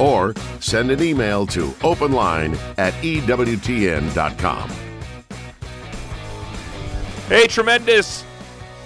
or 0.00 0.34
send 0.60 0.90
an 0.90 1.02
email 1.02 1.46
to 1.46 1.68
openline 1.82 2.58
at 2.78 2.94
EWTN.com. 2.94 4.70
Hey, 7.28 7.46
tremendous 7.46 8.24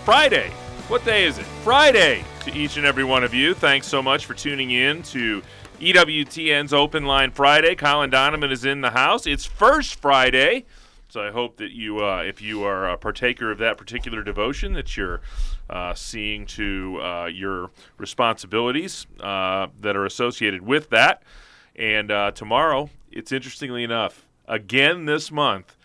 Friday. 0.05 0.51
What 0.89 1.03
day 1.07 1.25
is 1.25 1.39
it? 1.39 1.47
Friday 1.63 2.25
to 2.45 2.53
each 2.55 2.77
and 2.77 2.85
every 2.85 3.05
one 3.05 3.25
of 3.25 3.33
you. 3.33 3.55
Thanks 3.55 3.87
so 3.87 4.03
much 4.03 4.27
for 4.27 4.35
tuning 4.35 4.71
in 4.71 5.03
to 5.05 5.43
EWTN's 5.81 6.75
Open 6.75 7.07
Line 7.07 7.31
Friday. 7.31 7.75
Colin 7.75 8.11
Donovan 8.11 8.53
is 8.53 8.65
in 8.65 8.83
the 8.83 8.91
house. 8.91 9.27
It's 9.27 9.47
first 9.47 9.95
Friday. 9.95 10.67
So 11.15 11.23
I 11.23 11.31
hope 11.31 11.59
that 11.59 11.71
you, 11.71 12.05
uh, 12.05 12.25
if 12.27 12.43
you 12.43 12.65
are 12.65 12.89
a 12.91 12.97
partaker 12.99 13.53
of 13.53 13.59
that 13.59 13.79
particular 13.79 14.25
devotion, 14.25 14.73
that 14.73 14.97
you're 14.97 15.21
uh, 15.71 15.95
seeing 15.95 16.45
to 16.47 16.99
uh, 17.01 17.27
your 17.27 17.71
responsibilities 17.99 19.07
uh, 19.21 19.69
that 19.81 19.95
are 19.95 20.07
associated 20.07 20.63
with 20.63 20.91
that. 20.91 21.23
And 21.77 22.11
uh, 22.11 22.33
tomorrow, 22.33 22.91
it's 23.13 23.31
interestingly 23.31 23.85
enough, 23.85 24.27
again 24.49 25.05
this 25.05 25.31
month, 25.31 25.77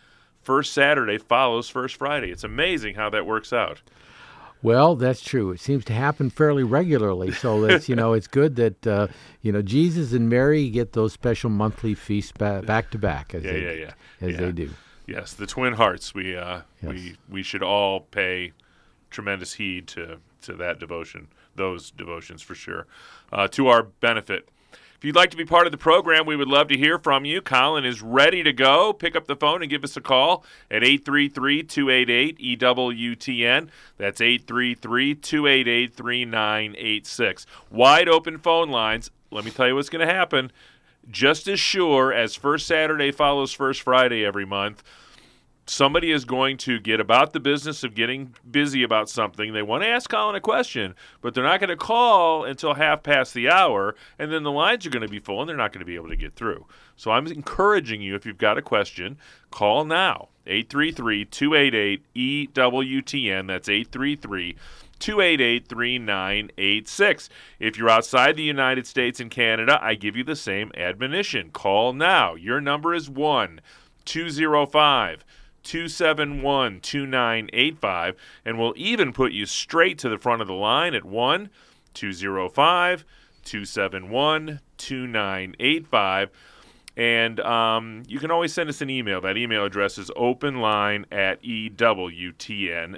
first 0.41 0.73
Saturday 0.73 1.19
follows 1.19 1.69
first 1.69 1.97
Friday. 1.97 2.31
It's 2.31 2.43
amazing 2.43 2.95
how 2.95 3.11
that 3.11 3.27
works 3.27 3.53
out. 3.53 3.83
Well, 4.63 4.95
that's 4.95 5.21
true. 5.21 5.51
It 5.51 5.59
seems 5.59 5.85
to 5.85 5.93
happen 5.93 6.31
fairly 6.31 6.63
regularly. 6.63 7.33
So 7.33 7.63
it's 7.69 7.87
you 7.87 7.95
know 7.95 8.13
it's 8.13 8.25
good 8.25 8.55
that 8.55 8.87
uh, 8.87 9.07
you 9.43 9.51
know 9.51 9.61
Jesus 9.61 10.11
and 10.11 10.27
Mary 10.27 10.71
get 10.71 10.93
those 10.93 11.13
special 11.13 11.51
monthly 11.51 11.93
feasts 11.93 12.31
ba- 12.31 12.63
back 12.65 12.89
to 12.89 12.97
back 12.97 13.35
as 13.35 13.43
Yeah, 13.43 13.51
they 13.51 13.61
yeah, 13.61 13.71
yeah. 13.73 14.27
as 14.27 14.33
Yeah. 14.33 14.39
they 14.39 14.51
do. 14.53 14.69
Yes, 15.09 15.33
the 15.33 15.47
twin 15.47 15.73
hearts. 15.73 16.13
We 16.13 16.35
uh, 16.35 16.61
Yes. 16.81 16.91
we 16.91 17.15
we 17.27 17.43
should 17.43 17.63
all 17.63 18.01
pay 18.01 18.53
tremendous 19.09 19.53
heed 19.55 19.87
to 19.89 20.19
to 20.43 20.53
that 20.53 20.79
devotion, 20.79 21.27
those 21.55 21.91
devotions 21.91 22.41
for 22.41 22.55
sure, 22.55 22.85
uh, 23.33 23.47
to 23.49 23.67
our 23.67 23.83
benefit. 23.83 24.47
If 24.99 25.05
you'd 25.05 25.15
like 25.15 25.31
to 25.31 25.37
be 25.37 25.45
part 25.45 25.65
of 25.65 25.71
the 25.71 25.77
program, 25.77 26.25
we 26.25 26.35
would 26.35 26.49
love 26.49 26.67
to 26.67 26.77
hear 26.77 26.99
from 26.99 27.23
you. 27.23 27.41
Colin 27.41 27.85
is 27.85 28.01
ready 28.01 28.43
to 28.43 28.51
go. 28.51 28.91
Pick 28.91 29.15
up 29.15 29.27
the 29.27 29.35
phone 29.35 29.61
and 29.61 29.69
give 29.69 29.83
us 29.85 29.95
a 29.95 30.01
call 30.01 30.43
at 30.69 30.83
833 30.83 31.63
288 31.63 32.59
EWTN. 32.59 33.69
That's 33.97 34.19
833 34.19 35.15
288 35.15 35.95
3986. 35.95 37.45
Wide 37.71 38.09
open 38.09 38.37
phone 38.39 38.69
lines. 38.69 39.09
Let 39.31 39.45
me 39.45 39.51
tell 39.51 39.67
you 39.67 39.75
what's 39.75 39.89
going 39.89 40.05
to 40.05 40.13
happen. 40.13 40.51
Just 41.09 41.47
as 41.47 41.59
sure 41.59 42.13
as 42.13 42.35
First 42.35 42.67
Saturday 42.67 43.11
follows 43.11 43.53
First 43.53 43.81
Friday 43.81 44.25
every 44.25 44.45
month, 44.45 44.83
somebody 45.69 46.11
is 46.11 46.25
going 46.25 46.57
to 46.57 46.79
get 46.79 46.99
about 46.99 47.33
the 47.33 47.39
business 47.39 47.83
of 47.83 47.93
getting 47.93 48.35
busy 48.49 48.83
about 48.83 49.09
something. 49.09 49.53
They 49.53 49.61
want 49.61 49.83
to 49.83 49.87
ask 49.87 50.09
Colin 50.09 50.35
a 50.35 50.41
question, 50.41 50.95
but 51.21 51.33
they're 51.33 51.43
not 51.43 51.59
going 51.59 51.69
to 51.69 51.77
call 51.77 52.43
until 52.43 52.73
half 52.73 53.03
past 53.03 53.33
the 53.33 53.49
hour, 53.49 53.95
and 54.17 54.31
then 54.31 54.43
the 54.43 54.51
lines 54.51 54.85
are 54.85 54.89
going 54.89 55.05
to 55.05 55.07
be 55.07 55.19
full 55.19 55.41
and 55.41 55.49
they're 55.49 55.57
not 55.57 55.71
going 55.71 55.79
to 55.79 55.85
be 55.85 55.95
able 55.95 56.09
to 56.09 56.15
get 56.15 56.35
through. 56.35 56.65
So 56.95 57.11
I'm 57.11 57.27
encouraging 57.27 58.01
you, 58.01 58.15
if 58.15 58.25
you've 58.25 58.37
got 58.37 58.57
a 58.57 58.61
question, 58.61 59.17
call 59.51 59.85
now. 59.85 60.29
833 60.47 61.25
288 61.25 62.03
EWTN. 62.15 63.47
That's 63.47 63.69
833 63.69 64.55
288 64.99 65.67
3986. 65.67 67.29
If 67.59 67.77
you're 67.77 67.89
outside 67.89 68.35
the 68.35 68.43
United 68.43 68.85
States 68.87 69.19
and 69.19 69.31
Canada, 69.31 69.79
I 69.81 69.95
give 69.95 70.15
you 70.15 70.23
the 70.23 70.35
same 70.35 70.71
admonition. 70.75 71.51
Call 71.51 71.93
now. 71.93 72.35
Your 72.35 72.61
number 72.61 72.93
is 72.93 73.09
1 73.09 73.61
205 74.05 75.25
271 75.63 76.79
2985, 76.79 78.15
and 78.45 78.57
we'll 78.57 78.73
even 78.75 79.13
put 79.13 79.31
you 79.31 79.45
straight 79.45 79.97
to 79.99 80.09
the 80.09 80.17
front 80.17 80.41
of 80.41 80.47
the 80.47 80.53
line 80.53 80.93
at 80.93 81.05
1 81.05 81.49
205 81.93 83.05
271 83.43 84.59
2985. 84.77 86.29
And 86.97 87.39
um, 87.39 88.03
you 88.07 88.19
can 88.19 88.29
always 88.31 88.51
send 88.53 88.69
us 88.69 88.81
an 88.81 88.89
email. 88.89 89.21
That 89.21 89.37
email 89.37 89.63
address 89.63 89.97
is 89.97 90.09
openline 90.17 91.05
at 91.11 91.41
EWTN.com. 91.43 92.97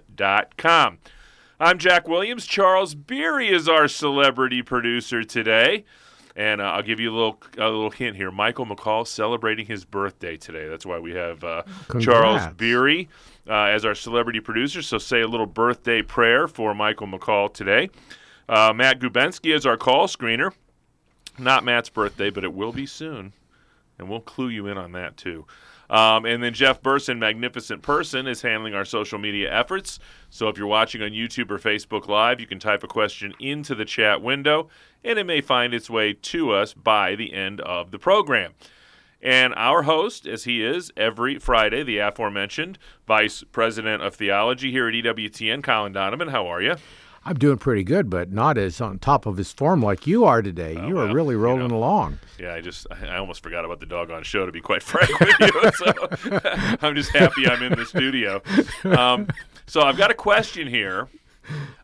I'm 1.61 1.77
Jack 1.77 2.07
Williams. 2.07 2.47
Charles 2.47 2.95
Beery 2.95 3.49
is 3.49 3.69
our 3.69 3.88
celebrity 3.88 4.63
producer 4.63 5.23
today. 5.23 5.85
And 6.35 6.59
uh, 6.59 6.63
I'll 6.63 6.81
give 6.81 6.99
you 6.99 7.11
a 7.11 7.13
little 7.13 7.38
a 7.55 7.69
little 7.69 7.91
hint 7.91 8.16
here. 8.16 8.31
Michael 8.31 8.66
McCall 8.66 9.05
celebrating 9.05 9.67
his 9.67 9.85
birthday 9.85 10.38
today. 10.38 10.67
That's 10.67 10.88
why 10.88 10.97
we 10.97 11.11
have 11.11 11.44
uh, 11.44 11.61
Charles. 11.99 12.41
Beery 12.57 13.09
uh, 13.47 13.66
as 13.66 13.85
our 13.85 13.94
celebrity 13.94 14.39
producer. 14.39 14.81
So 14.81 14.97
say 14.97 15.22
a 15.22 15.27
little 15.27 15.45
birthday 15.45 16.01
prayer 16.01 16.47
for 16.47 16.73
Michael 16.73 17.05
McCall 17.05 17.53
today. 17.53 17.91
Uh, 18.49 18.73
Matt 18.73 18.99
Gubensky 18.99 19.55
is 19.55 19.63
our 19.63 19.78
call 19.78 20.07
screener. 20.07 20.53
Not 21.38 21.63
Matt's 21.63 21.89
birthday, 21.89 22.31
but 22.31 22.43
it 22.43 22.53
will 22.53 22.72
be 22.72 22.88
soon. 22.88 23.33
And 23.99 24.09
we'll 24.09 24.22
clue 24.22 24.49
you 24.49 24.66
in 24.66 24.79
on 24.79 24.93
that 24.93 25.16
too. 25.16 25.45
Um, 25.91 26.25
and 26.25 26.41
then 26.41 26.53
Jeff 26.53 26.81
Burson, 26.81 27.19
magnificent 27.19 27.81
person, 27.81 28.25
is 28.25 28.41
handling 28.41 28.74
our 28.74 28.85
social 28.85 29.19
media 29.19 29.53
efforts. 29.53 30.00
So 30.29 30.47
if 30.47 30.57
you're 30.57 30.66
watching 30.66 31.02
on 31.02 31.09
YouTube 31.09 31.52
or 31.52 31.59
Facebook 31.59 32.07
Live, 32.07 32.40
you 32.40 32.47
can 32.47 32.59
type 32.59 32.84
a 32.84 32.88
question 32.88 33.34
into 33.40 33.75
the 33.75 33.84
chat 33.84 34.22
window, 34.22 34.69
and 35.03 35.19
it 35.19 35.25
may 35.25 35.41
find 35.41 35.74
its 35.74 35.90
way 35.90 36.13
to 36.13 36.52
us 36.52 36.74
by 36.74 37.16
the 37.16 37.34
end 37.34 37.59
of 37.59 37.91
the 37.91 38.00
program. 38.00 38.53
And 39.22 39.53
our 39.56 39.84
host, 39.84 40.25
as 40.25 40.46
he 40.46 40.63
is 40.63 40.91
every 40.96 41.38
Friday, 41.38 41.84
the 41.84 41.97
aforementioned 41.97 42.79
Vice 43.06 43.44
President 43.52 44.02
of 44.02 44.16
Theology 44.16 44.72
here 44.72 44.88
at 44.88 44.96
EWTN, 44.96 45.62
Colin 45.62 45.91
Donovan. 45.91 46.29
How 46.29 46.47
are 46.47 46.62
you? 46.62 46.78
I'm 47.23 47.37
doing 47.37 47.57
pretty 47.57 47.83
good, 47.83 48.09
but 48.09 48.31
not 48.31 48.57
as 48.57 48.81
on 48.81 48.97
top 48.97 49.25
of 49.27 49.37
his 49.37 49.51
form 49.51 49.81
like 49.81 50.07
you 50.07 50.25
are 50.25 50.41
today. 50.41 50.73
you 50.73 50.97
are 50.97 51.05
well, 51.05 51.13
really 51.13 51.35
you 51.35 51.39
rolling 51.41 51.67
know. 51.67 51.77
along. 51.77 52.17
Yeah, 52.39 52.55
I 52.55 52.61
just 52.61 52.87
I 52.91 53.17
almost 53.17 53.43
forgot 53.43 53.63
about 53.63 53.79
the 53.79 53.85
doggone 53.85 54.23
show 54.23 54.45
to 54.45 54.51
be 54.51 54.61
quite 54.61 54.81
frank 54.83 55.19
with 55.19 55.39
you. 55.39 55.71
So 55.75 56.37
I'm 56.81 56.95
just 56.95 57.11
happy 57.15 57.47
I'm 57.47 57.61
in 57.61 57.77
the 57.77 57.85
studio. 57.85 58.41
Um, 58.83 59.27
so 59.67 59.81
I've 59.81 59.97
got 59.97 60.09
a 60.09 60.15
question 60.15 60.67
here 60.67 61.09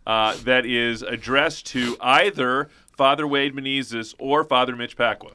uh, 0.07 0.35
that 0.43 0.65
is 0.65 1.03
addressed 1.03 1.67
to 1.67 1.97
either 2.01 2.69
Father 2.95 3.27
Wade 3.27 3.55
Menezes 3.55 4.15
or 4.17 4.43
Father 4.43 4.75
Mitch 4.75 4.97
Pacwa. 4.97 5.33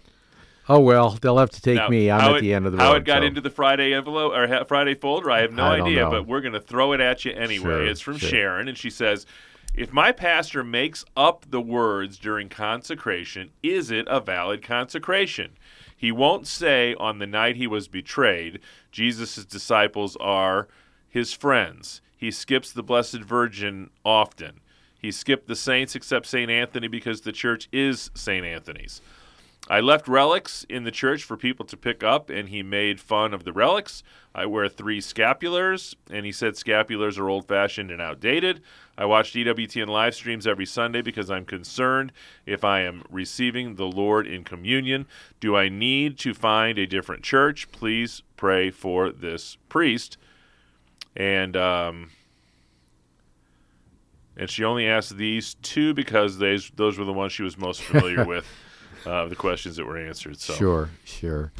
Oh 0.69 0.81
well, 0.81 1.11
they'll 1.23 1.39
have 1.39 1.51
to 1.51 1.61
take 1.61 1.77
Now, 1.77 1.89
me. 1.89 2.11
I'm 2.11 2.21
at 2.21 2.37
it- 2.37 2.41
the 2.41 2.55
end 2.55 2.67
of 2.67 2.73
the 2.73 2.79
road. 2.79 2.85
How 2.85 2.95
it 2.95 3.05
got 3.05 3.23
so- 3.23 3.27
into 3.27 3.41
the 3.41 3.51
Friday 3.51 3.95
envelope 3.95 4.33
or 4.33 4.49
ha- 4.49 4.65
Friday 4.65 4.95
folder, 4.95 5.31
I 5.31 5.43
have 5.43 5.53
no 5.53 5.63
I 5.65 5.81
idea, 5.81 6.01
know. 6.03 6.11
but 6.11 6.27
we're 6.27 6.41
going 6.41 6.55
to 6.55 6.61
throw 6.61 6.93
it 6.93 7.01
at 7.01 7.25
you 7.25 7.33
anyway. 7.33 7.63
Sure, 7.65 7.87
it's 7.87 8.01
from 8.01 8.17
sure. 8.17 8.29
Sharon, 8.29 8.69
and 8.69 8.77
she 8.79 8.91
says, 8.91 9.27
"If 9.75 9.91
my 9.91 10.13
pastor 10.13 10.63
makes 10.63 11.05
up 11.17 11.47
the 11.49 11.61
words 11.61 12.19
during 12.19 12.51
consecration, 12.51 13.53
is 13.63 13.91
it 13.91 14.07
a 14.09 14.21
valid 14.21 14.63
consecration? 14.63 15.53
He 15.97 16.13
won't 16.13 16.47
say 16.47 16.95
on 16.97 17.19
the 17.19 17.27
night 17.27 17.57
he 17.57 17.67
was 17.67 17.89
betrayed, 17.89 18.61
Jesus' 18.91 19.47
disciples 19.47 20.17
are 20.17 20.69
his 21.09 21.33
friends. 21.33 22.03
He 22.17 22.31
skips 22.31 22.71
the 22.71 22.83
Blessed 22.83 23.21
Virgin 23.21 23.91
often." 24.05 24.61
He 25.01 25.11
skipped 25.11 25.49
the 25.49 25.57
saints 25.57 25.97
except 25.97 26.27
St. 26.27 26.51
Anthony 26.51 26.87
because 26.87 27.23
the 27.23 27.33
church 27.33 27.69
is 27.73 28.11
St. 28.15 28.45
Anthony's. 28.45 29.01
I 29.69 29.81
left 29.81 30.09
relics 30.09 30.65
in 30.69 30.85
the 30.85 30.91
church 30.91 31.23
for 31.23 31.37
people 31.37 31.65
to 31.67 31.77
pick 31.77 32.03
up, 32.03 32.31
and 32.31 32.49
he 32.49 32.63
made 32.63 33.01
fun 33.01 33.33
of 33.33 33.45
the 33.45 33.53
relics. 33.53 34.03
I 34.35 34.47
wear 34.47 34.69
three 34.69 35.01
scapulars, 35.01 35.95
and 36.11 36.27
he 36.27 36.33
said 36.33 36.55
scapulars 36.55 37.19
are 37.19 37.29
old 37.29 37.47
fashioned 37.47 37.91
and 37.91 38.01
outdated. 38.01 38.61
I 38.99 39.05
watch 39.05 39.33
EWTN 39.33 39.87
live 39.87 40.15
streams 40.15 40.47
every 40.47 40.67
Sunday 40.67 41.01
because 41.01 41.31
I'm 41.31 41.45
concerned 41.45 42.13
if 42.45 42.65
I 42.65 42.81
am 42.81 43.05
receiving 43.11 43.77
the 43.77 43.87
Lord 43.87 44.27
in 44.27 44.45
communion. 44.45 45.07
Do 45.41 45.57
I 45.57 45.69
need 45.69 46.19
to 46.19 46.35
find 46.35 46.79
a 46.79 46.87
different 46.87 47.23
church? 47.23 47.71
Please 47.73 48.23
pray 48.37 48.71
for 48.71 49.11
this 49.11 49.57
priest. 49.69 50.19
And, 51.15 51.57
um, 51.57 52.11
and 54.37 54.51
she 54.51 54.65
only 54.65 54.87
asked 54.89 55.17
these 55.17 55.55
two 55.55 55.95
because 55.95 56.39
those 56.39 56.71
those 56.75 56.99
were 56.99 57.05
the 57.05 57.13
ones 57.13 57.33
she 57.33 57.43
was 57.43 57.59
most 57.59 57.83
familiar 57.83 58.25
with, 58.27 58.47
uh, 59.07 59.27
the 59.27 59.37
questions 59.37 59.77
that 59.77 59.85
were 59.87 59.99
answered. 59.99 60.39
So 60.41 60.55
Sure, 60.55 60.91
sure. 61.05 61.53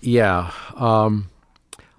Yeah. 0.00 0.50
Um, 0.76 1.28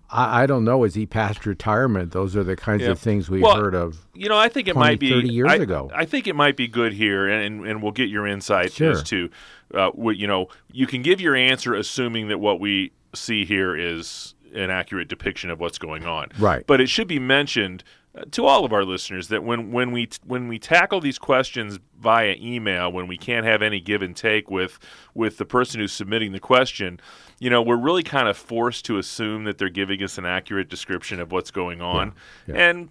I, 0.09 0.43
I 0.43 0.45
don't 0.45 0.63
know. 0.65 0.83
Is 0.83 0.93
he 0.95 1.05
past 1.05 1.45
retirement? 1.45 2.11
Those 2.11 2.35
are 2.35 2.43
the 2.43 2.55
kinds 2.55 2.83
Yeah. 2.83 2.89
of 2.89 2.99
things 2.99 3.29
we've 3.29 3.41
Well, 3.41 3.55
heard 3.55 3.73
of. 3.75 3.97
you 4.13 4.29
know, 4.29 4.37
I 4.37 4.49
think 4.49 4.67
it 4.67 4.73
20, 4.73 4.89
might 4.91 4.99
be 4.99 5.09
30 5.09 5.29
years 5.33 5.51
I, 5.51 5.55
ago. 5.55 5.89
I 5.93 6.05
think 6.05 6.27
it 6.27 6.35
might 6.35 6.55
be 6.57 6.67
good 6.67 6.93
here, 6.93 7.27
and 7.27 7.65
and 7.65 7.81
we'll 7.81 7.91
get 7.91 8.09
your 8.09 8.27
insight 8.27 8.73
Sure. 8.73 8.91
as 8.91 9.03
to 9.03 9.29
uh, 9.73 9.89
what 9.91 10.17
you 10.17 10.27
know. 10.27 10.49
You 10.71 10.85
can 10.87 11.01
give 11.01 11.19
your 11.21 11.35
answer 11.35 11.73
assuming 11.73 12.27
that 12.27 12.39
what 12.39 12.59
we 12.59 12.91
see 13.15 13.45
here 13.45 13.75
is 13.75 14.35
an 14.53 14.69
accurate 14.69 15.07
depiction 15.07 15.49
of 15.49 15.59
what's 15.59 15.79
going 15.79 16.05
on. 16.05 16.27
Right. 16.37 16.63
But 16.67 16.79
it 16.79 16.87
should 16.89 17.07
be 17.07 17.17
mentioned 17.19 17.83
to 18.31 18.45
all 18.45 18.63
of 18.63 18.71
our 18.71 18.85
listeners 18.85 19.29
that 19.29 19.43
when 19.43 19.71
when 19.71 19.91
we 19.91 20.07
when 20.25 20.47
we 20.47 20.59
tackle 20.59 21.01
these 21.01 21.17
questions 21.17 21.79
via 21.99 22.35
email, 22.39 22.91
when 22.91 23.07
we 23.07 23.17
can't 23.17 23.45
have 23.45 23.61
any 23.61 23.79
give 23.79 24.01
and 24.01 24.15
take 24.15 24.51
with 24.51 24.77
with 25.15 25.37
the 25.37 25.45
person 25.45 25.79
who's 25.79 25.93
submitting 25.93 26.31
the 26.31 26.39
question, 26.39 26.99
you 27.39 27.49
know, 27.49 27.61
we're 27.61 27.75
really 27.75 28.03
kind 28.03 28.27
of 28.27 28.37
forced 28.37 28.85
to 28.85 28.97
assume 28.97 29.45
that 29.45 29.57
they're 29.57 29.69
giving 29.69 30.03
us 30.03 30.17
an 30.17 30.25
accurate 30.25 30.69
description 30.69 31.19
of 31.19 31.31
what's 31.31 31.49
going 31.51 31.81
on, 31.81 32.13
Yeah, 32.47 32.55
yeah. 32.55 32.69
and 32.69 32.89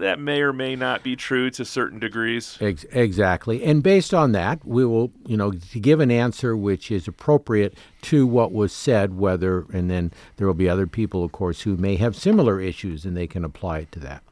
that 0.00 0.18
may 0.18 0.40
or 0.40 0.52
may 0.54 0.74
not 0.74 1.02
be 1.02 1.16
true 1.16 1.50
to 1.50 1.64
certain 1.64 1.98
degrees. 1.98 2.56
Ex- 2.62 2.86
exactly. 2.92 3.62
And 3.62 3.82
based 3.82 4.14
on 4.14 4.32
that, 4.32 4.64
we 4.64 4.86
will, 4.86 5.12
you 5.26 5.36
know, 5.36 5.52
to 5.52 5.80
give 5.80 6.00
an 6.00 6.10
answer 6.10 6.56
which 6.56 6.90
is 6.90 7.06
appropriate 7.06 7.74
to 8.02 8.26
what 8.26 8.52
was 8.52 8.72
said, 8.72 9.18
whether, 9.18 9.66
and 9.74 9.90
then 9.90 10.12
there 10.36 10.46
will 10.46 10.54
be 10.54 10.68
other 10.68 10.86
people, 10.86 11.22
of 11.22 11.32
course, 11.32 11.62
who 11.62 11.76
may 11.76 11.96
have 11.96 12.16
similar 12.16 12.58
issues 12.58 13.04
and 13.04 13.14
they 13.14 13.26
can 13.26 13.44
apply 13.44 13.80
it 13.80 13.92
to 13.92 13.98
that. 14.00 14.22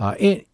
Uh, 0.00 0.14
in, 0.18 0.44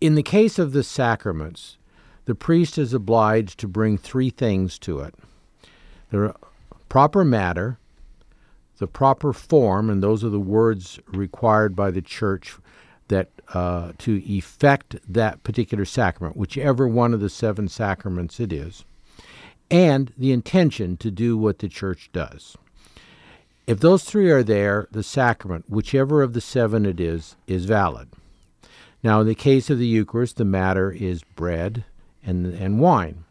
in 0.00 0.14
the 0.14 0.22
case 0.22 0.58
of 0.58 0.72
the 0.72 0.82
sacraments, 0.82 1.76
the 2.24 2.34
priest 2.34 2.78
is 2.78 2.94
obliged 2.94 3.60
to 3.60 3.68
bring 3.68 3.98
three 3.98 4.30
things 4.30 4.78
to 4.78 5.00
it 5.00 5.14
the 6.10 6.34
proper 6.88 7.24
matter, 7.24 7.78
the 8.78 8.86
proper 8.86 9.32
form, 9.32 9.90
and 9.90 10.02
those 10.02 10.24
are 10.24 10.30
the 10.30 10.40
words 10.40 10.98
required 11.08 11.74
by 11.74 11.90
the 11.90 12.00
church 12.00 12.56
that 13.08 13.28
uh, 13.52 13.92
to 13.98 14.22
effect 14.24 14.96
that 15.06 15.42
particular 15.42 15.84
sacrament, 15.84 16.36
whichever 16.36 16.88
one 16.88 17.12
of 17.12 17.20
the 17.20 17.28
seven 17.28 17.68
sacraments 17.68 18.40
it 18.40 18.52
is, 18.52 18.84
and 19.70 20.12
the 20.16 20.32
intention 20.32 20.96
to 20.96 21.10
do 21.10 21.36
what 21.36 21.58
the 21.58 21.68
church 21.68 22.08
does. 22.12 22.56
If 23.66 23.80
those 23.80 24.04
three 24.04 24.30
are 24.30 24.42
there, 24.42 24.88
the 24.90 25.02
sacrament, 25.02 25.68
whichever 25.68 26.22
of 26.22 26.32
the 26.32 26.40
seven 26.40 26.86
it 26.86 27.00
is, 27.00 27.36
is 27.46 27.64
valid. 27.64 28.08
Now, 29.04 29.20
in 29.20 29.26
the 29.26 29.34
case 29.34 29.68
of 29.68 29.78
the 29.78 29.86
Eucharist, 29.86 30.38
the 30.38 30.46
matter 30.46 30.90
is 30.90 31.22
bread 31.22 31.84
and, 32.24 32.46
and 32.46 32.80
wine. 32.80 33.24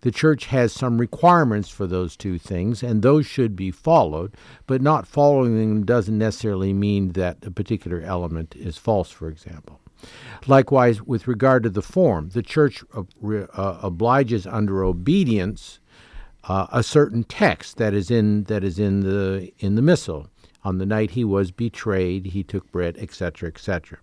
The 0.00 0.10
church 0.10 0.46
has 0.46 0.72
some 0.72 0.98
requirements 0.98 1.68
for 1.68 1.86
those 1.86 2.16
two 2.16 2.40
things, 2.40 2.82
and 2.82 3.02
those 3.02 3.24
should 3.24 3.54
be 3.54 3.70
followed, 3.70 4.34
but 4.66 4.82
not 4.82 5.06
following 5.06 5.56
them 5.56 5.86
doesn't 5.86 6.18
necessarily 6.18 6.72
mean 6.72 7.12
that 7.12 7.38
a 7.46 7.52
particular 7.52 8.00
element 8.00 8.56
is 8.56 8.76
false, 8.76 9.10
for 9.10 9.28
example. 9.28 9.78
Likewise, 10.48 11.00
with 11.00 11.28
regard 11.28 11.62
to 11.62 11.70
the 11.70 11.82
form, 11.82 12.30
the 12.30 12.42
church 12.42 12.82
uh, 12.92 13.78
obliges 13.80 14.44
under 14.44 14.82
obedience 14.82 15.78
uh, 16.48 16.66
a 16.72 16.82
certain 16.82 17.22
text 17.22 17.76
that 17.76 17.94
is 17.94 18.10
in 18.10 18.42
that 18.44 18.64
is 18.64 18.80
in 18.80 19.00
the 19.00 19.52
in 19.60 19.76
the 19.76 19.82
missal. 19.82 20.28
On 20.64 20.78
the 20.78 20.86
night 20.86 21.12
he 21.12 21.22
was 21.22 21.52
betrayed, 21.52 22.26
he 22.26 22.42
took 22.42 22.72
bread, 22.72 22.96
etc., 22.98 23.48
etc. 23.48 24.00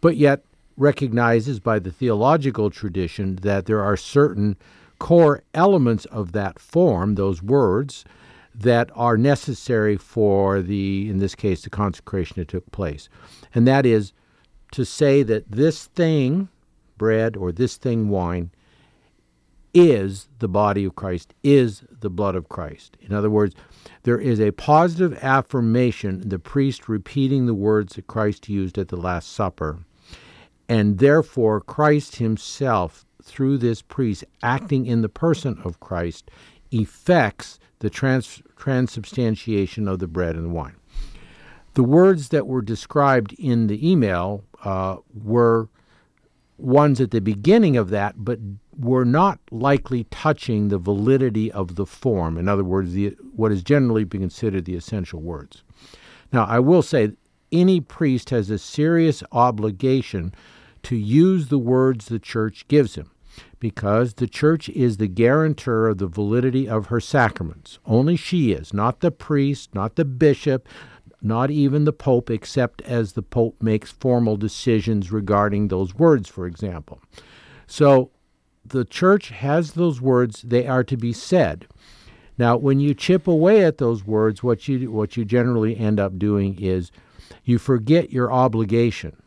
But 0.00 0.16
yet 0.16 0.44
recognizes 0.76 1.60
by 1.60 1.78
the 1.78 1.92
theological 1.92 2.70
tradition 2.70 3.36
that 3.36 3.66
there 3.66 3.82
are 3.82 3.96
certain 3.96 4.56
core 4.98 5.42
elements 5.54 6.04
of 6.06 6.32
that 6.32 6.58
form, 6.58 7.14
those 7.14 7.42
words, 7.42 8.04
that 8.54 8.90
are 8.94 9.16
necessary 9.16 9.96
for 9.96 10.60
the, 10.60 11.08
in 11.08 11.18
this 11.18 11.34
case, 11.34 11.62
the 11.62 11.70
consecration 11.70 12.36
that 12.38 12.48
took 12.48 12.70
place. 12.72 13.08
And 13.54 13.66
that 13.66 13.86
is 13.86 14.12
to 14.72 14.84
say 14.84 15.22
that 15.22 15.50
this 15.50 15.86
thing, 15.86 16.48
bread, 16.96 17.36
or 17.36 17.52
this 17.52 17.76
thing, 17.76 18.08
wine, 18.08 18.50
is 19.72 20.28
the 20.40 20.48
body 20.48 20.84
of 20.84 20.96
Christ, 20.96 21.32
is 21.42 21.84
the 22.00 22.10
blood 22.10 22.34
of 22.34 22.48
Christ. 22.48 22.96
In 23.00 23.12
other 23.12 23.30
words, 23.30 23.54
there 24.02 24.18
is 24.18 24.40
a 24.40 24.50
positive 24.50 25.16
affirmation, 25.22 26.28
the 26.28 26.38
priest 26.38 26.88
repeating 26.88 27.46
the 27.46 27.54
words 27.54 27.94
that 27.94 28.06
Christ 28.06 28.48
used 28.48 28.78
at 28.78 28.88
the 28.88 28.96
Last 28.96 29.32
Supper. 29.32 29.80
And 30.70 30.98
therefore, 30.98 31.60
Christ 31.60 32.16
himself, 32.16 33.04
through 33.20 33.58
this 33.58 33.82
priest 33.82 34.24
acting 34.40 34.86
in 34.86 35.02
the 35.02 35.08
person 35.08 35.60
of 35.64 35.80
Christ, 35.80 36.30
effects 36.70 37.58
the 37.80 37.90
trans- 37.90 38.40
transubstantiation 38.56 39.88
of 39.88 39.98
the 39.98 40.06
bread 40.06 40.36
and 40.36 40.44
the 40.44 40.50
wine. 40.50 40.76
The 41.74 41.82
words 41.82 42.28
that 42.28 42.46
were 42.46 42.62
described 42.62 43.32
in 43.32 43.66
the 43.66 43.90
email 43.90 44.44
uh, 44.62 44.98
were 45.12 45.68
ones 46.56 47.00
at 47.00 47.10
the 47.10 47.20
beginning 47.20 47.76
of 47.76 47.90
that, 47.90 48.14
but 48.24 48.38
were 48.78 49.04
not 49.04 49.40
likely 49.50 50.04
touching 50.04 50.68
the 50.68 50.78
validity 50.78 51.50
of 51.50 51.74
the 51.74 51.86
form. 51.86 52.38
In 52.38 52.48
other 52.48 52.62
words, 52.62 52.92
the, 52.92 53.16
what 53.34 53.50
is 53.50 53.64
generally 53.64 54.04
considered 54.04 54.66
the 54.66 54.76
essential 54.76 55.20
words. 55.20 55.64
Now, 56.32 56.44
I 56.44 56.60
will 56.60 56.82
say 56.82 57.10
any 57.50 57.80
priest 57.80 58.30
has 58.30 58.50
a 58.50 58.58
serious 58.58 59.24
obligation 59.32 60.32
to 60.84 60.96
use 60.96 61.48
the 61.48 61.58
words 61.58 62.06
the 62.06 62.18
church 62.18 62.66
gives 62.68 62.94
him 62.94 63.10
because 63.58 64.14
the 64.14 64.26
church 64.26 64.68
is 64.70 64.96
the 64.96 65.06
guarantor 65.06 65.88
of 65.88 65.98
the 65.98 66.06
validity 66.06 66.68
of 66.68 66.86
her 66.86 67.00
sacraments. 67.00 67.78
Only 67.86 68.16
she 68.16 68.52
is, 68.52 68.72
not 68.72 69.00
the 69.00 69.10
priest, 69.10 69.74
not 69.74 69.96
the 69.96 70.04
bishop, 70.04 70.66
not 71.22 71.50
even 71.50 71.84
the 71.84 71.92
Pope, 71.92 72.30
except 72.30 72.80
as 72.82 73.12
the 73.12 73.22
Pope 73.22 73.62
makes 73.62 73.90
formal 73.90 74.36
decisions 74.36 75.12
regarding 75.12 75.68
those 75.68 75.94
words, 75.94 76.28
for 76.28 76.46
example. 76.46 77.00
So 77.66 78.10
the 78.64 78.84
church 78.84 79.28
has 79.28 79.72
those 79.72 80.00
words, 80.00 80.42
they 80.42 80.66
are 80.66 80.84
to 80.84 80.96
be 80.96 81.12
said. 81.12 81.66
Now, 82.38 82.56
when 82.56 82.80
you 82.80 82.94
chip 82.94 83.28
away 83.28 83.64
at 83.64 83.78
those 83.78 84.04
words, 84.06 84.42
what 84.42 84.66
you, 84.66 84.90
what 84.90 85.16
you 85.16 85.26
generally 85.26 85.76
end 85.76 86.00
up 86.00 86.18
doing 86.18 86.58
is 86.58 86.90
you 87.44 87.58
forget 87.58 88.12
your 88.12 88.32
obligation. 88.32 89.19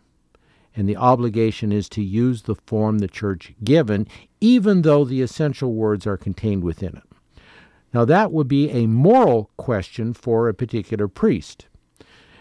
And 0.75 0.89
the 0.89 0.97
obligation 0.97 1.71
is 1.71 1.87
to 1.89 2.03
use 2.03 2.43
the 2.43 2.55
form 2.55 2.99
the 2.99 3.07
church 3.07 3.53
given, 3.63 4.07
even 4.41 4.81
though 4.81 5.05
the 5.05 5.21
essential 5.21 5.73
words 5.73 6.07
are 6.07 6.17
contained 6.17 6.63
within 6.63 6.97
it. 6.97 7.03
Now, 7.93 8.05
that 8.05 8.31
would 8.31 8.47
be 8.47 8.71
a 8.71 8.87
moral 8.87 9.51
question 9.57 10.13
for 10.13 10.49
a 10.49 10.53
particular 10.53 11.07
priest 11.07 11.67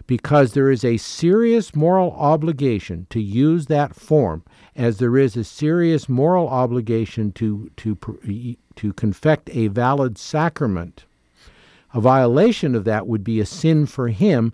because 0.07 0.53
there 0.53 0.71
is 0.71 0.85
a 0.85 0.97
serious 0.97 1.75
moral 1.75 2.13
obligation 2.13 3.07
to 3.11 3.21
use 3.21 3.67
that 3.67 3.95
form, 3.95 4.43
as 4.75 4.99
there 4.99 5.17
is 5.17 5.37
a 5.37 5.45
serious 5.45 6.09
moral 6.09 6.49
obligation 6.49 7.33
to, 7.33 7.71
to, 7.77 7.97
to 8.77 8.93
confect 8.95 9.51
a 9.53 9.69
valid 9.69 10.19
sacrament. 10.19 11.05
A 11.95 12.01
violation 12.01 12.75
of 12.75 12.85
that 12.85 13.07
would 13.07 13.23
be 13.23 13.39
a 13.39 13.47
sin 13.47 13.87
for 13.87 14.09
him, 14.09 14.53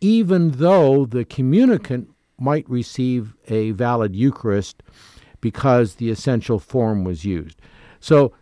even 0.00 0.52
though 0.52 1.06
the 1.06 1.24
communicant 1.24 2.11
might 2.42 2.68
receive 2.68 3.34
a 3.48 3.70
valid 3.70 4.16
Eucharist 4.16 4.82
because 5.40 5.94
the 5.94 6.10
essential 6.10 6.58
form 6.58 7.04
was 7.04 7.24
used. 7.24 7.60
So, 8.00 8.32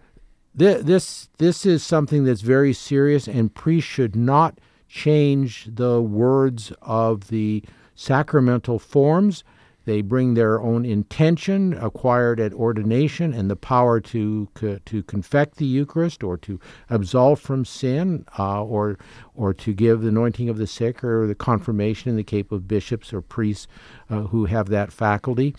th- 0.59 0.85
this, 0.85 1.29
this 1.39 1.67
is 1.67 1.83
something 1.83 2.25
that's 2.25 2.41
very 2.41 2.73
serious, 2.73 3.29
and 3.29 3.55
priests 3.55 3.91
should 3.91 4.17
not 4.17 4.59
change 4.89 5.69
the 5.73 6.01
words 6.01 6.73
of 6.83 7.29
the 7.29 7.63
sacramental 7.95 8.79
forms. 8.79 9.45
They 9.87 10.03
bring 10.03 10.35
their 10.35 10.61
own 10.61 10.85
intention 10.85 11.73
acquired 11.73 12.39
at 12.39 12.53
ordination 12.53 13.33
and 13.33 13.51
the 13.51 13.57
power 13.57 14.01
to 14.01 14.49
to 14.85 15.03
confect 15.05 15.57
the 15.57 15.67
Eucharist 15.67 16.23
or 16.23 16.37
to 16.39 16.61
absolve 16.89 17.41
from 17.41 17.65
sin 17.65 18.27
uh, 18.39 18.63
or 18.63 18.99
or 19.35 19.55
to 19.55 19.73
give 19.73 20.03
the 20.03 20.09
anointing 20.09 20.49
of 20.49 20.59
the 20.59 20.67
sick 20.67 21.03
or 21.03 21.27
the 21.27 21.35
confirmation 21.35 22.11
in 22.11 22.17
the 22.17 22.25
case 22.25 22.47
of 22.51 22.69
bishops 22.69 23.13
or 23.13 23.21
priests 23.21 23.67
uh, 24.11 24.23
who 24.23 24.47
have 24.47 24.69
that 24.69 24.93
faculty. 24.93 25.55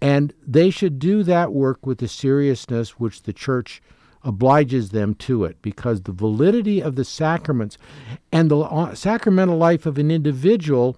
And 0.00 0.32
they 0.44 0.70
should 0.70 0.98
do 0.98 1.22
that 1.22 1.52
work 1.52 1.86
with 1.86 1.98
the 1.98 2.08
seriousness 2.08 2.98
which 2.98 3.22
the 3.22 3.32
church 3.32 3.80
obliges 4.24 4.90
them 4.90 5.14
to 5.14 5.44
it 5.44 5.56
because 5.62 6.02
the 6.02 6.12
validity 6.12 6.80
of 6.82 6.96
the 6.96 7.04
sacraments 7.04 7.76
and 8.30 8.50
the 8.50 8.94
sacramental 8.94 9.56
life 9.56 9.84
of 9.84 9.98
an 9.98 10.10
individual 10.10 10.96